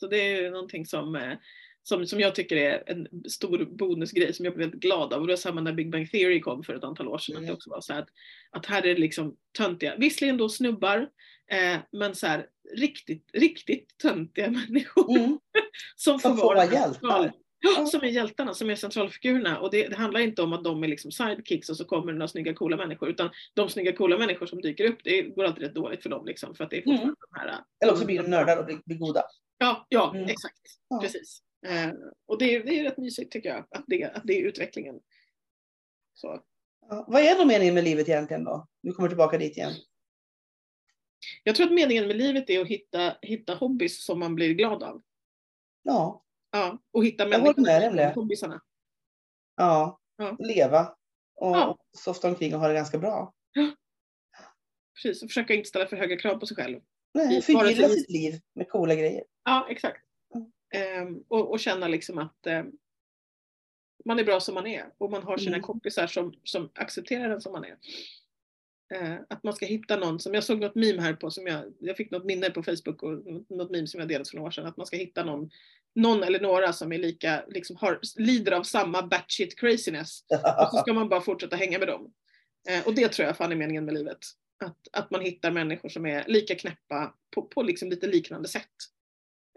Så 0.00 0.06
det 0.06 0.16
är 0.16 0.42
ju 0.42 0.50
någonting 0.50 0.86
som, 0.86 1.16
eh, 1.16 1.32
som, 1.82 2.06
som 2.06 2.20
jag 2.20 2.34
tycker 2.34 2.56
är 2.56 2.82
en 2.86 3.08
stor 3.30 3.64
bonusgrej 3.78 4.32
som 4.34 4.44
jag 4.44 4.54
blev 4.54 4.66
väldigt 4.66 4.82
glad 4.82 5.12
av. 5.12 5.20
Och 5.20 5.26
det 5.26 5.32
var 5.32 5.36
samma 5.36 5.60
när 5.60 5.72
Big 5.72 5.90
Bang 5.90 6.10
Theory 6.10 6.40
kom 6.40 6.62
för 6.62 6.74
ett 6.74 6.84
antal 6.84 7.08
år 7.08 7.18
sedan. 7.18 7.34
Att 7.36 7.38
Mm. 7.38 7.48
det 7.48 7.54
också 7.54 7.70
var 7.70 7.80
så 7.80 7.92
här 7.92 8.00
att, 8.02 8.08
att 8.50 8.66
här 8.66 8.82
är 8.86 8.94
det 8.94 9.00
liksom 9.00 9.36
töntiga, 9.58 9.96
visserligen 9.96 10.36
då 10.36 10.48
snubbar, 10.48 11.08
eh, 11.50 11.78
men 11.92 12.14
så 12.14 12.26
här 12.26 12.46
riktigt, 12.76 13.30
riktigt 13.32 13.98
töntiga 14.02 14.50
människor. 14.68 15.18
Mm. 15.18 15.38
Som 15.96 16.20
får 16.20 16.28
Som 16.28 16.36
får 16.38 16.44
vara 16.46 16.56
vara 16.66 16.72
hjältar. 16.74 17.32
Som 17.90 18.00
är 18.02 18.06
hjältarna, 18.08 18.54
som 18.54 18.70
är 18.70 18.74
centralfigurerna. 18.74 19.58
Och 19.60 19.70
det, 19.70 19.88
det 19.88 19.96
handlar 19.96 20.20
inte 20.20 20.42
om 20.42 20.52
att 20.52 20.64
de 20.64 20.82
är 20.84 20.88
liksom 20.88 21.12
sidekicks 21.12 21.68
och 21.70 21.76
så 21.76 21.84
kommer 21.84 22.12
det 22.12 22.18
några 22.18 22.28
snygga 22.28 22.54
coola 22.54 22.76
människor. 22.76 23.08
Utan 23.08 23.30
de 23.54 23.68
snygga 23.68 23.92
coola 23.96 24.18
människor 24.18 24.46
som 24.46 24.60
dyker 24.60 24.84
upp, 24.84 24.98
det 25.04 25.22
går 25.22 25.44
alltid 25.44 25.62
rätt 25.64 25.74
dåligt 25.74 26.02
för 26.02 26.10
dem. 26.10 26.26
Liksom, 26.26 26.54
för 26.54 26.64
att 26.64 26.70
det 26.70 26.76
är 26.78 26.82
fortfarande 26.82 27.16
de 27.32 27.38
här... 27.40 27.48
Mm. 27.48 27.60
Eller 27.82 27.92
också 27.92 28.06
blir 28.06 28.22
de 28.22 28.28
nördar 28.30 28.56
och 28.56 28.64
blir, 28.66 28.80
blir 28.84 28.98
goda. 28.98 29.22
Ja, 29.58 29.86
ja 29.88 30.12
Mm. 30.14 30.28
exakt. 30.28 30.60
Ja. 30.88 31.00
Precis. 31.00 31.42
Eh, 31.66 31.90
och 32.26 32.38
det, 32.38 32.54
är- 32.54 32.64
det 32.64 32.78
är 32.78 32.84
rätt 32.84 32.98
mysigt 32.98 33.32
tycker 33.32 33.48
jag, 33.48 33.58
att 33.70 33.84
det, 33.86 34.04
att 34.04 34.22
det 34.24 34.32
är 34.40 34.42
utvecklingen. 34.46 35.00
Så. 36.14 36.42
Ja. 36.88 37.04
Vad 37.08 37.22
är 37.22 37.38
då 37.38 37.44
meningen 37.44 37.74
med 37.74 37.84
livet 37.84 38.08
egentligen 38.08 38.44
då? 38.44 38.66
Vi 38.82 38.92
kommer 38.92 39.08
tillbaka 39.08 39.38
dit 39.38 39.56
igen. 39.56 39.72
Jag 41.44 41.54
tror 41.56 41.66
att 41.66 41.72
meningen 41.72 42.06
med 42.06 42.16
livet 42.16 42.50
är 42.50 42.60
att 42.60 42.66
hitta, 42.68 43.16
hitta 43.22 43.54
hobbys 43.54 44.04
som 44.04 44.18
man 44.18 44.34
blir 44.34 44.54
glad 44.54 44.82
av. 44.82 45.02
Ja, 45.82 46.24
Ja, 46.50 46.78
och 46.92 47.04
hitta 47.04 47.24
håller 47.24 47.38
människor 47.38 47.62
med 47.62 47.80
dig 47.80 47.88
om 47.88 47.90
som 47.90 47.96
det. 47.96 48.02
är 48.02 48.14
hobbysarna. 48.14 48.60
ja. 49.56 50.00
Ja. 50.16 50.36
leva 50.38 50.94
och 51.34 51.56
Ja. 51.56 51.78
softa 51.98 52.28
omkring 52.28 52.54
och 52.54 52.60
ha 52.60 52.68
det 52.68 52.74
ganska 52.74 52.98
bra. 52.98 53.34
Precis, 54.94 55.22
och 55.22 55.28
försöka 55.28 55.54
inte 55.54 55.68
ställa 55.68 55.86
för 55.86 55.96
höga 55.96 56.16
krav 56.18 56.38
på 56.38 56.46
sig 56.46 56.56
själv. 56.56 56.80
Nej, 57.14 57.42
förgylla 57.42 57.88
sitt 57.88 58.10
liv 58.10 58.40
med 58.54 58.68
coola 58.68 58.94
grejer. 58.94 59.24
Ja, 59.44 59.66
exakt. 59.70 60.04
Mm. 60.34 60.52
Ehm, 60.74 61.24
och, 61.28 61.50
och 61.50 61.60
känna 61.60 61.88
liksom 61.88 62.18
att 62.18 62.46
eh, 62.46 62.62
man 64.04 64.18
är 64.18 64.24
bra 64.24 64.40
som 64.40 64.54
man 64.54 64.66
är 64.66 64.92
och 64.98 65.10
man 65.10 65.22
har 65.22 65.38
sina 65.38 65.56
Mm. 65.56 65.62
kompisar 65.62 66.06
som, 66.06 66.34
som 66.44 66.70
accepterar 66.74 67.30
en 67.30 67.40
som 67.40 67.52
man 67.52 67.64
är. 67.64 67.76
Eh, 68.94 69.16
att 69.28 69.42
man 69.44 69.52
ska 69.54 69.66
hitta 69.66 69.96
någon 69.96 70.20
som, 70.20 70.34
jag 70.34 70.44
såg 70.44 70.60
något 70.60 70.74
meme 70.74 71.02
här 71.02 71.14
på 71.14 71.30
som 71.30 71.46
jag, 71.46 71.64
jag 71.80 71.96
fick 71.96 72.10
något 72.10 72.24
minne 72.24 72.50
på 72.50 72.62
Facebook 72.62 73.02
och 73.02 73.12
något 73.48 73.70
meme 73.70 73.86
som 73.86 74.00
jag 74.00 74.08
delat 74.08 74.28
för 74.28 74.36
några 74.36 74.46
år 74.46 74.50
sedan, 74.50 74.66
att 74.66 74.76
man 74.76 74.86
ska 74.86 74.96
hitta 74.96 75.24
någon, 75.24 75.50
någon 75.98 76.22
eller 76.22 76.40
några 76.40 76.72
som 76.72 76.92
är 76.92 76.98
lika, 76.98 77.44
liksom 77.48 77.76
har, 77.76 77.98
lider 78.16 78.52
av 78.52 78.62
samma 78.62 79.02
batshit 79.02 79.60
craziness 79.60 80.24
och 80.60 80.70
så 80.70 80.76
ska 80.76 80.92
man 80.92 81.08
bara 81.08 81.20
fortsätta 81.20 81.56
hänga 81.56 81.78
med 81.78 81.88
dem. 81.88 82.12
Eh, 82.68 82.86
och 82.86 82.94
det 82.94 83.08
tror 83.08 83.26
jag 83.26 83.36
fan 83.36 83.52
är 83.52 83.56
meningen 83.56 83.84
med 83.84 83.94
livet. 83.94 84.18
Att, 84.64 84.76
att 84.92 85.10
man 85.10 85.20
hittar 85.20 85.50
människor 85.50 85.88
som 85.88 86.06
är 86.06 86.24
lika 86.26 86.54
knäppa 86.54 87.14
på, 87.34 87.42
på 87.42 87.62
liksom 87.62 87.90
lite 87.90 88.06
liknande 88.06 88.48
sätt. 88.48 88.64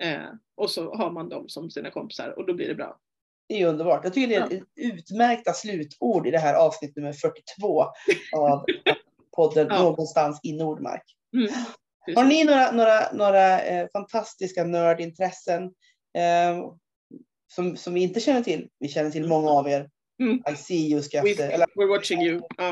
Eh, 0.02 0.28
och 0.56 0.70
så 0.70 0.96
har 0.96 1.12
man 1.12 1.30
dem 1.30 1.50
som 1.50 1.72
sina 1.72 1.92
kompisar 1.92 2.40
och 2.40 2.46
då 2.46 2.54
blir 2.54 2.68
det 2.68 2.76
bra. 2.76 3.00
Det 3.50 3.62
är 3.62 3.68
underbart. 3.68 4.04
Jag 4.04 4.14
tycker 4.14 4.28
det 4.28 4.36
är 4.36 4.58
ett 4.58 4.64
utmärkta 4.76 5.54
slutord 5.54 6.28
i 6.28 6.32
det 6.32 6.40
här 6.40 6.54
avsnitt 6.54 6.96
nummer 6.96 7.14
42 7.14 7.86
av 8.38 8.66
podden 9.36 9.68
Ja. 9.70 9.84
Någonstans 9.84 10.40
i 10.44 10.54
Nordmark. 10.54 11.04
Mm. 11.36 11.52
Har 12.16 12.26
ni 12.26 12.44
några, 12.44 12.72
några, 12.72 13.12
några 13.12 13.62
eh, 13.62 13.88
fantastiska 13.94 14.64
nördintressen 14.64 15.74
eh, 16.18 16.74
som, 17.52 17.78
som 17.78 17.94
vi 17.94 18.02
inte 18.02 18.20
känner 18.20 18.44
till? 18.44 18.70
Vi 18.80 18.88
känner 18.88 19.12
till 19.12 19.28
många 19.28 19.50
av 19.50 19.68
er. 19.68 19.90
Mm. 20.22 20.44
I 20.52 20.56
see 20.56 20.90
you 20.90 20.96
We, 20.96 21.04
skrattar. 21.04 21.50
Eller, 21.50 21.66
we're 21.66 21.88
watching 21.88 22.22
you. 22.22 22.42
Ja. 22.58 22.70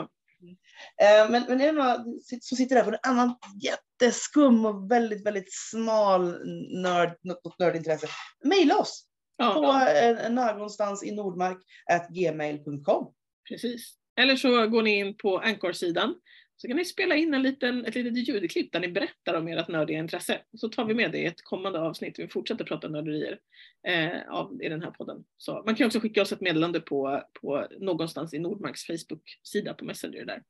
eh, 1.02 1.32
men, 1.32 1.44
men 1.48 1.62
är 1.62 1.66
det 1.66 1.72
några 1.72 2.04
som 2.42 2.58
sitter 2.58 2.76
där 2.76 2.84
för 2.84 2.92
en 2.92 3.00
annan 3.04 3.36
jätteskum 3.62 4.66
och 4.66 4.92
väldigt, 4.92 5.26
väldigt 5.26 5.54
smal 5.54 6.36
nörd, 6.82 7.18
något, 7.22 7.60
nördintresse? 7.60 8.08
Maila 8.46 8.78
oss 8.78 9.06
Ja, 9.38 9.54
på 9.54 9.92
eh, 9.92 10.30
någonstans 10.32 11.04
i 11.04 11.12
Nordmark 11.12 11.58
at 11.92 12.10
gmail.com. 12.10 13.14
precis. 13.50 13.94
Eller 14.20 14.36
så 14.36 14.68
går 14.68 14.82
ni 14.84 15.00
in 15.00 15.18
på 15.18 15.38
Anchor-sidan 15.38 16.16
så 16.62 16.68
kan 16.68 16.78
ni 16.78 16.86
spela 16.86 17.16
in 17.16 17.34
en 17.34 17.42
liten, 17.42 17.86
ett 17.86 17.96
litet 17.96 18.28
ljudklipp 18.28 18.72
där 18.72 18.80
ni 18.80 18.88
berättar 18.88 19.34
om 19.34 19.48
ert 19.48 19.68
nördiga 19.68 20.00
intresse. 20.00 20.42
Så 20.58 20.70
tar 20.70 20.86
vi 20.86 20.94
med 20.94 21.12
det 21.12 21.18
i 21.18 21.26
ett 21.26 21.44
kommande 21.44 21.80
avsnitt. 21.80 22.20
Vi 22.20 22.28
fortsätter 22.28 22.66
prata 22.66 22.88
nörderier 22.88 23.40
eh, 23.88 24.30
av, 24.30 24.64
i 24.64 24.70
den 24.70 24.84
här 24.84 24.92
podden. 24.92 25.24
Så 25.38 25.64
man 25.66 25.76
kan 25.76 25.88
också 25.88 26.00
skicka 26.00 26.22
oss 26.22 26.32
ett 26.32 26.42
meddelande 26.42 26.80
på, 26.80 27.24
på 27.42 27.68
någonstans 27.80 28.34
i 28.34 28.40
Nordmarks 28.40 28.86
Facebook-sida 28.86 29.74
på 29.74 29.86
Messenger 29.86 30.26
där. 30.26 30.44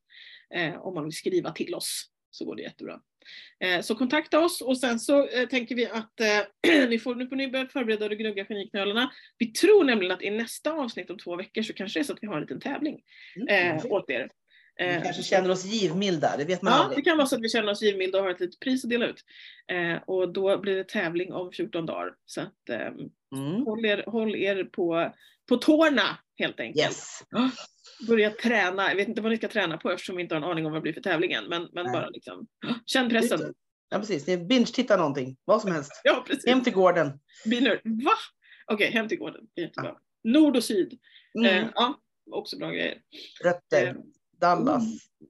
Eh, 0.55 0.82
om 0.82 0.93
man 0.93 1.03
vill 1.03 1.14
skriva 1.14 1.51
till 1.51 1.76
oss 1.76 2.05
så 2.32 2.45
går 2.45 2.55
det 2.55 2.62
jättebra. 2.62 3.01
Eh, 3.60 3.82
så 3.82 3.95
kontakta 3.95 4.39
oss 4.39 4.62
och 4.62 4.78
sen 4.78 4.99
så 4.99 5.28
eh, 5.28 5.47
tänker 5.47 5.76
vi 5.76 5.86
att 5.88 6.20
eh, 6.20 6.88
ni 6.89 6.99
får, 6.99 7.16
nu 7.16 7.28
får 7.28 7.36
ni 7.36 7.47
börja 7.47 7.68
förbereda 7.68 8.05
och 8.05 8.12
gnugga 8.12 8.45
geniknölarna. 8.45 9.12
Vi 9.38 9.47
tror 9.51 9.84
nämligen 9.84 10.12
att 10.12 10.24
i 10.24 10.30
nästa 10.30 10.72
avsnitt 10.72 11.10
om 11.10 11.18
två 11.18 11.36
veckor 11.36 11.62
så 11.62 11.74
kanske 11.74 11.99
det 11.99 12.01
är 12.01 12.05
så 12.05 12.14
att 12.14 12.20
vi 12.24 12.28
har 12.28 12.36
en 12.36 12.41
liten 12.41 12.60
tävling 12.60 13.01
eh, 13.49 13.86
åt 13.86 14.10
er. 14.10 14.30
Vi 14.80 14.86
Eh, 14.86 15.04
kanske 15.04 15.24
känner 15.24 15.50
oss 15.52 15.66
givmilda, 15.66 16.38
det 16.38 16.46
vet 16.46 16.62
man 16.62 16.74
Ja, 16.74 16.78
det 16.80 16.84
aldrig. 16.86 17.06
kan 17.06 17.18
vara 17.18 17.28
så 17.28 17.36
att 17.36 17.42
vi 17.42 17.50
känner 17.50 17.72
oss 17.72 17.82
givmilda 17.82 18.18
och 18.18 18.24
har 18.24 18.32
ett 18.32 18.40
litet 18.40 18.60
pris 18.60 18.84
att 18.84 18.90
dela 18.90 19.08
ut. 19.08 19.24
Eh, 19.72 20.02
och 20.08 20.34
då 20.34 20.58
blir 20.58 20.76
det 20.76 20.84
tävling 20.88 21.34
om 21.34 21.52
14 21.52 21.86
dagar. 21.86 22.14
Så 22.26 22.42
att, 22.42 22.70
ehm, 22.70 22.94
Mm. 23.36 23.62
håll, 23.66 23.86
er, 23.86 24.04
håll 24.08 24.36
er 24.36 24.64
på, 24.64 25.14
på 25.50 25.58
tårna 25.58 26.18
helt 26.38 26.60
enkelt. 26.60 26.86
Yes. 26.86 27.20
Börja 28.08 28.30
träna. 28.32 28.90
Jag 28.90 28.96
vet 28.96 29.08
inte 29.08 29.22
vad 29.22 29.32
ni 29.32 29.38
ska 29.38 29.48
träna 29.48 29.78
på 29.78 29.92
eftersom 29.92 30.16
vi 30.16 30.22
inte 30.24 30.36
har 30.36 30.42
en 30.42 30.50
aning 30.52 30.66
om 30.66 30.72
vad 30.72 30.78
det 30.82 30.84
blir 30.84 30.94
för 30.94 31.02
tävlingen. 31.02 31.46
Men, 31.50 31.68
men 31.74 31.86
Nej. 31.86 31.94
bara 31.94 32.10
liksom, 32.10 32.48
känn 32.86 33.10
pressen. 33.10 33.54
Ja 33.90 34.00
precis, 34.00 34.26
det 34.26 34.38
binge-titta 34.38 34.98
någonting, 34.98 35.38
vad 35.46 35.62
som 35.62 35.72
helst. 35.72 36.02
Ja, 36.04 36.24
precis. 36.28 36.46
Hem 36.46 36.64
till 36.64 36.74
gården. 36.74 37.20
Binner. 37.50 37.82
Va? 37.84 38.12
Okej, 38.72 38.92
hem 38.92 39.08
till 39.08 39.18
gården. 39.18 39.42
Det 39.56 39.62
Jättebra. 39.62 39.96
Nord 40.24 40.58
och 40.58 40.64
syd. 40.64 41.00
Mm. 41.40 41.46
Eh, 41.64 41.70
ja, 41.76 42.00
också 42.32 42.58
bra 42.58 42.70
grejer. 42.72 42.98
Rötter, 43.44 43.88
Eh, 43.88 43.94
Dallas. 44.42 44.84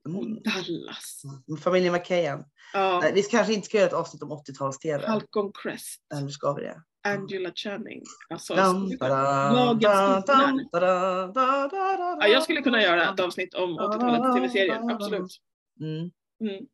Mm. 0.08 0.42
Dallas. 0.42 1.22
Familjen 1.62 1.92
McKayan. 1.92 2.44
Ja, 2.72 3.00
Nej, 3.02 3.12
vi 3.14 3.22
kanske 3.22 3.54
inte 3.54 3.66
ska 3.66 3.76
göra 3.78 3.86
ett 3.88 3.92
avsnitt 3.94 4.22
om 4.22 4.32
80-tals-tv. 4.32 5.06
Falcon 5.06 5.52
Crest. 5.62 6.00
Eller 6.14 6.28
ska 6.28 6.52
vi 6.52 6.62
det? 6.62 6.82
Angela 7.08 7.52
Channing. 7.54 8.02
Alltså, 8.28 8.54
Dam, 8.54 8.90
Ja, 12.20 12.26
jag 12.28 12.42
skulle 12.42 12.62
kunna 12.62 12.82
göra 12.82 13.14
ett 13.14 13.20
avsnitt 13.20 13.54
om 13.54 13.78
80-talets 13.78 14.34
tv-serier, 14.36 14.90
absolut. 14.90 15.36
Mm. 15.80 15.98
Mm. 16.50 16.66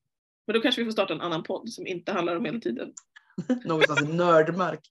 Men 0.47 0.55
då 0.55 0.61
kanske 0.61 0.81
vi 0.81 0.85
får 0.85 0.93
starta 0.93 1.15
en 1.15 1.21
annan 1.21 1.43
podd 1.43 1.69
som 1.69 1.87
inte 1.87 2.13
handlar 2.13 2.37
om 2.37 2.43
medeltiden. 2.43 2.93
Någonstans 3.65 4.03
i 4.03 4.05
nördmark. 4.05 4.81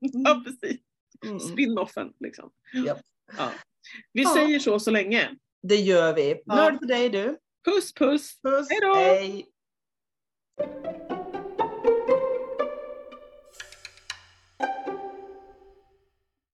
Ja, 0.00 0.42
precis. 0.44 0.80
Mm. 1.26 1.40
Spin-offen 1.40 2.12
liksom. 2.20 2.50
Japp. 2.86 3.00
Ja. 3.38 3.50
Vi 4.12 4.22
Ja. 4.22 4.34
säger 4.34 4.58
så 4.58 4.80
så 4.80 4.90
länge. 4.90 5.36
Det 5.62 5.76
gör 5.76 6.14
vi. 6.14 6.42
Ja. 6.44 6.76
för 6.80 6.86
dig 6.86 7.08
du. 7.08 7.38
Puss 7.64 7.94
puss. 7.94 8.40
puss. 8.42 8.66
Hej 8.70 9.46
då. 10.58 11.11